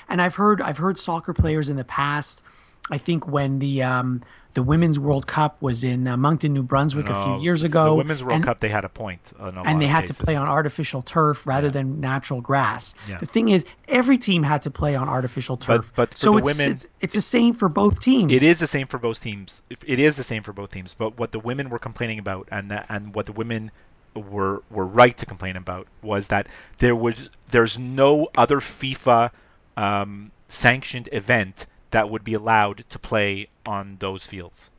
and 0.09 0.19
I've 0.19 0.33
heard 0.33 0.63
I've 0.63 0.79
heard 0.79 0.97
soccer 0.97 1.31
players 1.31 1.69
in 1.69 1.77
the 1.77 1.83
past 1.83 2.41
I 2.91 2.99
think 2.99 3.27
when 3.27 3.57
the 3.59 3.81
um, 3.81 4.21
the 4.53 4.61
women's 4.61 4.99
World 4.99 5.25
Cup 5.25 5.59
was 5.61 5.83
in 5.83 6.07
uh, 6.07 6.15
Moncton, 6.15 6.53
New 6.53 6.61
Brunswick, 6.61 7.09
a 7.09 7.23
few 7.25 7.41
years 7.41 7.63
ago. 7.63 7.85
the 7.85 7.95
women's 7.95 8.23
World 8.23 8.35
and- 8.35 8.43
Cup, 8.43 8.59
they 8.59 8.69
had 8.69 8.85
a 8.85 8.89
point. 8.89 9.33
in 9.39 9.57
a 9.57 9.63
and 9.63 9.81
they 9.81 9.87
had 9.87 10.01
cases. 10.01 10.19
to 10.19 10.23
play 10.23 10.35
on 10.35 10.47
artificial 10.47 11.01
turf 11.01 11.47
rather 11.47 11.71
than 11.71 11.99
natural 11.99 12.41
grass. 12.41 12.93
Yeah. 13.07 13.17
The 13.17 13.25
thing 13.25 13.49
is, 13.49 13.65
every 13.87 14.17
team 14.19 14.43
had 14.43 14.61
to 14.61 14.71
play 14.71 14.95
on 14.95 15.09
artificial 15.09 15.57
turf. 15.57 15.91
but 15.95 16.11
for 16.13 16.17
so 16.17 16.31
the 16.33 16.37
it's, 16.37 16.57
women- 16.57 16.71
it's 16.73 16.87
it's 17.01 17.13
the 17.15 17.21
same 17.21 17.53
for 17.55 17.69
both 17.69 17.99
teams. 18.01 18.31
It 18.31 18.43
is 18.43 18.59
the 18.59 18.67
same 18.67 18.85
for 18.85 18.99
both 18.99 19.19
teams. 19.21 19.63
It 19.69 19.99
is 19.99 20.15
the 20.15 20.23
same 20.23 20.43
for 20.43 20.53
both 20.53 20.71
teams. 20.71 20.93
But 20.93 21.17
what 21.17 21.31
the 21.31 21.39
women 21.39 21.69
were 21.69 21.79
complaining 21.79 22.19
about, 22.19 22.47
and 22.51 22.69
that, 22.69 22.85
and 22.87 23.15
what 23.15 23.25
the 23.25 23.33
women 23.33 23.71
were 24.15 24.61
were 24.69 24.85
right 24.85 25.17
to 25.17 25.25
complain 25.25 25.55
about, 25.57 25.87
was 26.03 26.27
that 26.27 26.45
there 26.77 26.95
was 26.95 27.31
there's 27.49 27.79
no 27.79 28.29
other 28.37 28.59
FIFA 28.59 29.31
um, 29.75 30.31
sanctioned 30.47 31.09
event 31.11 31.65
that 31.95 32.09
would 32.09 32.25
be 32.25 32.33
allowed 32.33 32.83
to 32.89 32.99
play 32.99 33.47
on 33.65 33.95
those 33.99 34.27
fields. 34.27 34.69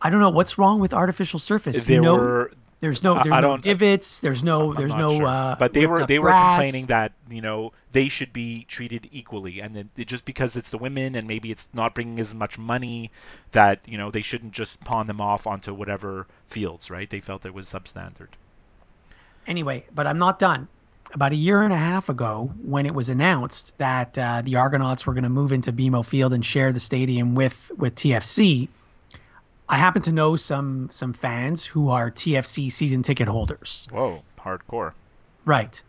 I 0.00 0.08
don't 0.08 0.20
know 0.20 0.30
what's 0.30 0.56
wrong 0.56 0.78
with 0.78 0.94
artificial 0.94 1.40
surface. 1.40 1.82
There 1.82 1.96
you 1.96 2.00
know, 2.00 2.14
were 2.14 2.52
there's 2.78 3.02
no 3.02 3.14
there's 3.14 3.26
no 3.26 3.56
divots. 3.56 4.20
There's 4.20 4.44
no 4.44 4.70
I'm 4.70 4.76
there's 4.76 4.94
no. 4.94 5.16
sure. 5.16 5.26
Uh, 5.26 5.56
but 5.58 5.72
they 5.72 5.86
were 5.86 6.06
they 6.06 6.20
were 6.20 6.28
grass. 6.28 6.60
complaining 6.60 6.86
that 6.86 7.10
you 7.28 7.40
know 7.40 7.72
they 7.90 8.08
should 8.08 8.32
be 8.32 8.66
treated 8.68 9.08
equally, 9.10 9.60
and 9.60 9.74
then 9.74 9.90
it, 9.96 10.06
just 10.06 10.24
because 10.24 10.54
it's 10.54 10.70
the 10.70 10.78
women 10.78 11.16
and 11.16 11.26
maybe 11.26 11.50
it's 11.50 11.68
not 11.72 11.92
bringing 11.92 12.20
as 12.20 12.32
much 12.32 12.56
money, 12.56 13.10
that 13.50 13.80
you 13.84 13.98
know 13.98 14.12
they 14.12 14.22
shouldn't 14.22 14.52
just 14.52 14.78
pawn 14.84 15.08
them 15.08 15.20
off 15.20 15.48
onto 15.48 15.74
whatever 15.74 16.28
fields, 16.46 16.88
right? 16.88 17.10
They 17.10 17.18
felt 17.18 17.44
it 17.44 17.52
was 17.52 17.66
substandard. 17.66 18.28
Anyway, 19.44 19.86
but 19.92 20.06
I'm 20.06 20.18
not 20.18 20.38
done. 20.38 20.68
About 21.14 21.32
a 21.32 21.36
year 21.36 21.62
and 21.62 21.72
a 21.72 21.76
half 21.76 22.08
ago, 22.08 22.52
when 22.62 22.86
it 22.86 22.94
was 22.94 23.08
announced 23.08 23.78
that 23.78 24.18
uh, 24.18 24.42
the 24.42 24.56
Argonauts 24.56 25.06
were 25.06 25.14
going 25.14 25.22
to 25.24 25.30
move 25.30 25.52
into 25.52 25.72
BMO 25.72 26.04
Field 26.04 26.32
and 26.32 26.44
share 26.44 26.72
the 26.72 26.80
stadium 26.80 27.36
with 27.36 27.70
with 27.76 27.94
TFC, 27.94 28.68
I 29.68 29.76
happen 29.76 30.02
to 30.02 30.12
know 30.12 30.34
some 30.34 30.88
some 30.90 31.12
fans 31.12 31.64
who 31.66 31.88
are 31.88 32.10
TFC 32.10 32.70
season 32.70 33.02
ticket 33.04 33.28
holders. 33.28 33.86
Whoa, 33.92 34.22
hardcore. 34.38 34.92
Right. 35.44 35.80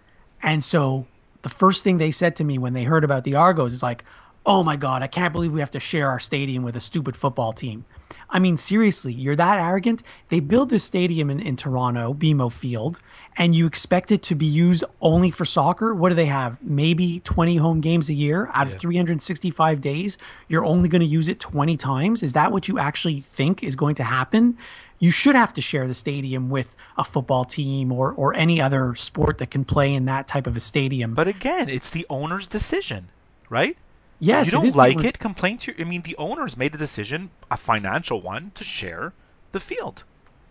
And 0.44 0.64
so 0.64 1.08
the 1.42 1.50
first 1.50 1.84
thing 1.84 1.98
they 1.98 2.12
said 2.12 2.36
to 2.36 2.44
me 2.44 2.58
when 2.58 2.74
they 2.74 2.84
heard 2.84 3.04
about 3.04 3.24
the 3.24 3.36
Argos 3.36 3.74
is 3.74 3.84
like, 3.84 4.04
oh 4.46 4.64
my 4.64 4.76
God, 4.76 5.02
I 5.02 5.08
can't 5.08 5.34
believe 5.34 5.52
we 5.52 5.60
have 5.60 5.72
to 5.72 5.80
share 5.80 6.10
our 6.10 6.20
stadium 6.20 6.64
with 6.64 6.76
a 6.76 6.80
stupid 6.80 7.16
football 7.18 7.52
team. 7.52 7.86
I 8.30 8.40
mean, 8.40 8.58
seriously, 8.58 9.14
you're 9.14 9.36
that 9.36 9.58
arrogant? 9.58 10.04
They 10.30 10.40
build 10.40 10.70
this 10.70 10.84
stadium 10.84 11.30
in, 11.30 11.40
in 11.40 11.56
Toronto, 11.56 12.14
BMO 12.14 12.52
Field, 12.52 13.00
and 13.38 13.56
you 13.56 13.66
expect 13.66 14.12
it 14.12 14.24
to 14.24 14.36
be 14.36 14.46
used 14.46 14.84
only 15.02 15.32
for 15.32 15.46
soccer? 15.46 15.94
What 15.94 16.10
do 16.10 16.16
they 16.16 16.26
have? 16.26 16.58
Maybe 16.62 17.20
20 17.22 17.58
home 17.58 17.82
games 17.82 18.10
a 18.10 18.14
year 18.14 18.50
out 18.54 18.68
of 18.68 18.80
365 18.80 19.82
days? 19.82 20.18
You're 20.48 20.66
only 20.66 20.90
going 20.90 21.02
to 21.02 21.08
use 21.08 21.28
it 21.28 21.40
20 21.40 21.78
times? 21.78 22.24
Is 22.24 22.34
that 22.34 22.52
what 22.52 22.68
you 22.68 22.80
actually 22.80 23.22
think 23.22 23.64
is 23.64 23.76
going 23.76 23.96
to 23.96 24.04
happen? 24.04 24.58
You 25.00 25.12
should 25.12 25.36
have 25.36 25.54
to 25.54 25.62
share 25.62 25.88
the 25.88 25.94
stadium 25.94 26.50
with 26.50 26.76
a 26.98 27.04
football 27.04 27.44
team 27.46 27.92
or, 27.92 28.14
or 28.14 28.34
any 28.34 28.62
other 28.62 28.96
sport 28.96 29.40
that 29.40 29.52
can 29.52 29.66
play 29.66 29.94
in 29.94 30.06
that 30.06 30.28
type 30.28 30.48
of 30.48 30.56
a 30.56 30.62
stadium. 30.62 31.14
But 31.14 31.28
again, 31.28 31.70
it's 31.70 31.90
the 31.90 32.06
owner's 32.10 32.48
decision, 32.48 33.10
right? 33.50 33.78
Yes, 34.20 34.48
you 34.48 34.52
don't 34.52 34.76
like 34.76 35.04
it, 35.04 35.20
complain 35.20 35.58
to. 35.60 35.74
I 35.80 35.84
mean, 35.84 36.02
the 36.02 36.16
owners 36.18 36.58
made 36.58 36.74
a 36.76 36.78
decision, 36.78 37.32
a 37.50 37.58
financial 37.58 38.22
one, 38.22 38.52
to 38.56 38.64
share 38.64 39.14
the 39.52 39.60
field, 39.60 40.04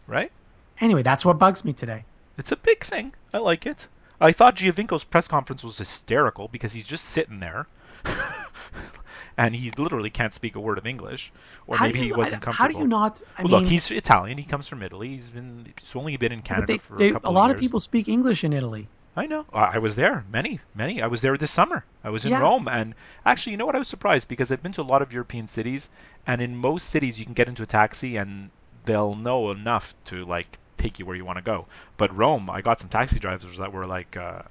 right? 0.07 0.33
Anyway, 0.81 1.03
that's 1.03 1.25
what 1.25 1.39
bugs 1.39 1.65
me 1.65 1.73
today. 1.73 2.05
It's 2.37 2.53
a 2.53 2.57
big 2.57 2.83
thing. 2.83 3.15
I 3.33 3.39
like 3.39 3.67
it. 3.67 3.89
I 4.21 4.33
thought 4.33 4.57
Giovinco's 4.57 5.05
press 5.05 5.29
conference 5.29 5.63
was 5.63 5.79
hysterical 5.79 6.49
because 6.49 6.73
he's 6.73 6.87
just 6.87 7.05
sitting 7.05 7.41
there. 7.41 7.67
and 9.37 9.57
he 9.57 9.71
literally 9.77 10.11
can't 10.11 10.33
speak 10.33 10.55
a 10.55 10.61
word 10.61 10.79
of 10.79 10.87
English. 10.87 11.33
Or 11.67 11.77
How 11.77 11.87
maybe 11.87 11.99
you- 12.01 12.05
he 12.07 12.13
wasn't 12.13 12.43
comfortable. 12.43 12.73
how 12.73 12.79
do 12.79 12.85
you 12.85 12.89
not- 12.89 13.23
I 13.39 13.43
Well, 13.43 13.61
look, 13.61 13.67
he's 13.67 13.91
Italian. 13.91 14.39
He 14.39 14.45
comes 14.45 14.69
from 14.69 14.83
Italy. 14.83 15.09
He's 15.09 15.31
been 15.31 15.67
he's 15.79 15.97
only 15.97 16.17
been 16.17 16.33
in 16.33 16.43
Canada 16.43 16.67
they, 16.67 16.79
for 16.79 16.97
they, 16.97 17.11
a 17.11 17.21
a 17.25 17.31
lot 17.31 17.51
of 17.51 17.57
of 17.57 17.61
people 17.61 17.81
speak 17.81 18.09
English 18.09 18.45
in 18.45 18.53
Italy. 18.53 18.89
I 19.17 19.27
know. 19.27 19.47
I 19.53 19.75
I 19.75 19.79
was 19.79 19.97
there. 19.97 20.25
Many, 20.31 20.61
many. 20.75 21.01
I 21.01 21.07
was 21.07 21.21
there 21.21 21.37
this 21.37 21.51
summer. 21.51 21.85
I 22.03 22.11
was 22.11 22.25
in 22.25 22.33
Yeah. 22.33 22.41
Rome, 22.41 22.67
and 22.69 22.95
actually, 23.25 23.53
you 23.53 23.57
know 23.57 23.67
what? 23.67 23.77
I 23.77 23.79
was 23.79 23.89
surprised 23.89 24.29
because 24.29 24.51
I've 24.51 24.63
been 24.63 24.73
to 24.73 24.83
a 24.83 24.93
lot 24.93 25.03
of 25.03 25.13
European 25.13 25.47
cities, 25.49 25.89
and 26.27 26.43
in 26.43 26.57
most 26.57 26.89
cities, 26.89 27.19
you 27.19 27.25
can 27.25 27.35
get 27.35 27.49
into 27.49 27.63
a 27.63 27.67
taxi 27.67 28.17
and 28.17 28.51
they'll 28.85 29.15
know 29.15 29.51
enough 29.51 29.95
to 30.07 30.25
like 30.25 30.59
take 30.77 30.99
you 30.99 31.07
where 31.07 31.17
you 31.17 31.25
want 31.25 31.39
to 31.39 31.43
go. 31.45 31.67
But 31.97 32.15
Rome, 32.15 32.51
I 32.51 32.61
got 32.61 32.81
some 32.81 32.89
taxi 32.91 33.19
drivers 33.21 33.57
that 33.59 33.73
were 33.73 33.87
like 33.87 34.17
uh, 34.17 34.43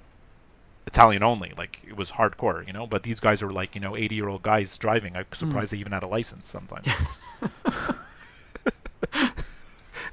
Italian 0.87 1.23
only. 1.23 1.51
Like 1.57 1.79
it 1.87 1.95
was 1.97 2.11
hardcore, 2.13 2.65
you 2.65 2.73
know. 2.73 2.87
But 2.87 3.03
these 3.03 3.19
guys 3.19 3.41
were 3.41 3.51
like 3.51 3.75
you 3.75 3.81
know 3.81 3.95
eighty 3.97 4.15
year 4.15 4.29
old 4.29 4.43
guys 4.43 4.77
driving. 4.77 5.15
I'm 5.15 5.25
surprised 5.33 5.73
they 5.73 5.77
even 5.77 5.91
had 5.91 6.03
a 6.03 6.07
license 6.07 6.49
sometimes. 6.49 6.87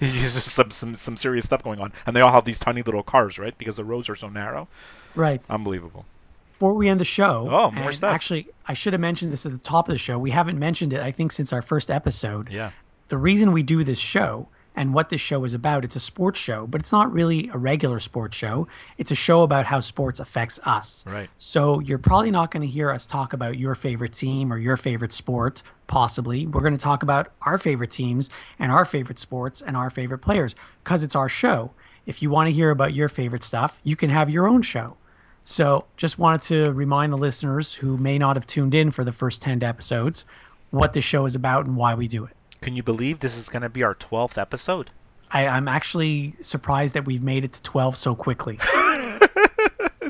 Some, 0.28 0.70
some 0.70 0.94
some 0.94 1.16
serious 1.16 1.44
stuff 1.44 1.62
going 1.62 1.78
on, 1.80 1.92
and 2.06 2.16
they 2.16 2.20
all 2.20 2.32
have 2.32 2.44
these 2.44 2.58
tiny 2.58 2.82
little 2.82 3.02
cars, 3.02 3.38
right? 3.38 3.56
Because 3.58 3.76
the 3.76 3.84
roads 3.84 4.08
are 4.08 4.16
so 4.16 4.28
narrow. 4.28 4.66
Right. 5.14 5.42
Unbelievable. 5.50 6.06
Before 6.52 6.74
we 6.74 6.88
end 6.88 7.00
the 7.00 7.04
show, 7.04 7.48
Oh, 7.50 7.70
more 7.70 7.92
stuff. 7.92 8.14
Actually, 8.14 8.48
I 8.66 8.72
should 8.74 8.92
have 8.92 9.00
mentioned 9.00 9.32
this 9.32 9.44
at 9.46 9.52
the 9.52 9.58
top 9.58 9.88
of 9.88 9.92
the 9.92 9.98
show. 9.98 10.18
We 10.18 10.30
haven't 10.30 10.58
mentioned 10.58 10.92
it, 10.92 11.00
I 11.00 11.10
think, 11.12 11.32
since 11.32 11.52
our 11.52 11.62
first 11.62 11.90
episode. 11.90 12.48
Yeah. 12.50 12.70
the 13.08 13.18
reason 13.18 13.52
we 13.52 13.62
do 13.62 13.82
this 13.84 13.98
show 13.98 14.48
and 14.80 14.94
what 14.94 15.10
this 15.10 15.20
show 15.20 15.44
is 15.44 15.52
about. 15.52 15.84
It's 15.84 15.94
a 15.94 16.00
sports 16.00 16.40
show 16.40 16.66
but 16.66 16.80
it's 16.80 16.90
not 16.90 17.12
really 17.12 17.50
a 17.52 17.58
regular 17.58 18.00
sports 18.00 18.34
show. 18.34 18.66
It's 18.96 19.10
a 19.10 19.14
show 19.14 19.42
about 19.42 19.66
how 19.66 19.80
sports 19.80 20.20
affects 20.20 20.58
us. 20.64 21.04
Right. 21.06 21.28
so 21.36 21.80
you're 21.80 21.98
probably 21.98 22.30
not 22.30 22.50
going 22.50 22.62
to 22.62 22.72
hear 22.72 22.90
us 22.90 23.04
talk 23.04 23.34
about 23.34 23.58
your 23.58 23.74
favorite 23.74 24.14
team 24.14 24.50
or 24.50 24.56
your 24.56 24.78
favorite 24.78 25.12
sport 25.12 25.62
possibly. 25.86 26.46
We're 26.46 26.62
going 26.62 26.76
to 26.76 26.82
talk 26.82 27.02
about 27.02 27.32
our 27.42 27.58
favorite 27.58 27.90
teams 27.90 28.30
and 28.58 28.72
our 28.72 28.86
favorite 28.86 29.18
sports 29.18 29.60
and 29.60 29.76
our 29.76 29.90
favorite 29.90 30.20
players 30.20 30.54
because 30.82 31.02
it's 31.02 31.14
our 31.14 31.28
show. 31.28 31.72
If 32.06 32.22
you 32.22 32.30
want 32.30 32.46
to 32.46 32.52
hear 32.52 32.70
about 32.70 32.94
your 32.94 33.10
favorite 33.10 33.42
stuff 33.42 33.82
you 33.84 33.96
can 33.96 34.08
have 34.08 34.30
your 34.30 34.48
own 34.48 34.62
show. 34.62 34.96
So 35.44 35.86
just 35.98 36.18
wanted 36.18 36.42
to 36.42 36.72
remind 36.72 37.12
the 37.12 37.18
listeners 37.18 37.74
who 37.74 37.98
may 37.98 38.16
not 38.16 38.36
have 38.36 38.46
tuned 38.46 38.74
in 38.74 38.90
for 38.92 39.04
the 39.04 39.12
first 39.12 39.42
10 39.42 39.62
episodes 39.62 40.24
what 40.70 40.94
this 40.94 41.04
show 41.04 41.26
is 41.26 41.34
about 41.34 41.66
and 41.66 41.76
why 41.76 41.94
we 41.94 42.08
do 42.08 42.24
it 42.24 42.34
Can 42.60 42.76
you 42.76 42.82
believe 42.82 43.20
this 43.20 43.36
is 43.36 43.48
going 43.48 43.62
to 43.62 43.68
be 43.68 43.82
our 43.82 43.94
12th 43.94 44.36
episode? 44.36 44.92
I, 45.30 45.46
I'm 45.46 45.68
actually 45.68 46.34
surprised 46.40 46.94
that 46.94 47.06
we've 47.06 47.22
made 47.22 47.44
it 47.44 47.52
to 47.54 47.62
12 47.62 47.96
so 47.96 48.14
quickly. 48.14 48.58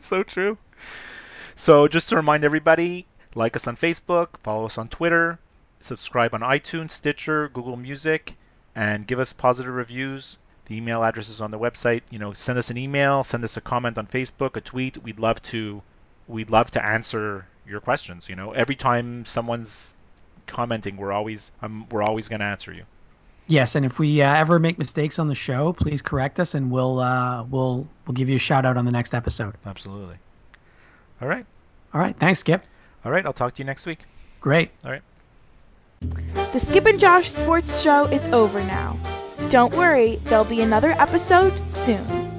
It's 0.01 0.09
so 0.09 0.22
true. 0.22 0.57
So, 1.55 1.86
just 1.86 2.09
to 2.09 2.16
remind 2.16 2.42
everybody, 2.42 3.05
like 3.34 3.55
us 3.55 3.66
on 3.66 3.76
Facebook, 3.76 4.38
follow 4.38 4.64
us 4.64 4.78
on 4.78 4.88
Twitter, 4.88 5.40
subscribe 5.82 6.34
on 6.34 6.40
iTunes, 6.40 6.92
Stitcher, 6.92 7.51
Google 7.51 7.76
Music, 7.76 8.36
and 8.74 9.07
give 9.07 9.18
us 9.18 9.34
positive 9.34 9.74
reviews. 9.74 10.38
The 10.64 10.78
email 10.78 11.05
address 11.05 11.28
is 11.28 11.42
on 11.42 11.51
the 11.51 11.59
website. 11.59 12.01
You 12.09 12.18
know, 12.18 12.32
send 12.32 12.59
us 12.59 12.70
an 12.70 12.78
email, 12.78 13.22
send 13.24 13.44
us 13.44 13.59
a 13.59 13.61
comment 13.61 13.98
on 13.98 14.07
Facebook, 14.07 14.57
a 14.57 14.62
tweet. 14.62 15.03
We'd 15.03 15.20
love 15.20 15.42
to 15.42 15.82
we'd 16.26 16.48
love 16.48 16.70
to 16.70 16.82
answer 16.82 17.48
your 17.66 17.80
questions, 17.80 18.26
you 18.26 18.34
know. 18.34 18.53
Every 18.53 18.74
time 18.74 19.26
someone's 19.26 19.96
commenting, 20.51 20.96
we're 20.96 21.12
always 21.12 21.53
um, 21.62 21.86
we're 21.90 22.03
always 22.03 22.28
going 22.28 22.40
to 22.40 22.46
answer 22.46 22.72
you. 22.72 22.84
yes, 23.46 23.74
and 23.74 23.84
if 23.86 23.98
we 23.98 24.20
uh, 24.22 24.34
ever 24.34 24.59
make 24.59 24.78
mistakes 24.78 25.18
on 25.18 25.28
the 25.28 25.34
show, 25.34 25.72
please 25.72 26.03
correct 26.03 26.38
us, 26.38 26.55
and 26.55 26.70
we'll 26.70 27.01
uh, 27.01 27.42
we'll 27.44 27.88
we'll 28.07 28.14
give 28.14 28.28
you 28.28 28.36
a 28.36 28.40
shout 28.40 28.64
out 28.66 28.76
on 28.76 28.84
the 28.84 28.92
next 28.92 29.14
episode. 29.14 29.55
Absolutely. 29.64 30.16
All 31.22 31.28
right. 31.28 31.46
All 31.94 32.01
right, 32.01 32.16
thanks, 32.18 32.40
Skip. 32.40 32.62
All 33.05 33.11
right, 33.11 33.24
I'll 33.26 33.32
talk 33.32 33.55
to 33.55 33.59
you 33.62 33.64
next 33.64 33.86
week. 33.86 34.01
Great. 34.40 34.70
All 34.84 34.90
right. 34.92 35.03
The 36.53 36.59
Skip 36.61 36.86
and 36.86 36.98
Josh 37.01 37.30
Sports 37.30 37.82
Show 37.82 38.05
is 38.07 38.26
over 38.28 38.62
now. 38.62 38.98
Don't 39.48 39.74
worry, 39.74 40.16
there'll 40.24 40.44
be 40.44 40.61
another 40.62 40.92
episode 40.92 41.53
soon. 41.70 42.30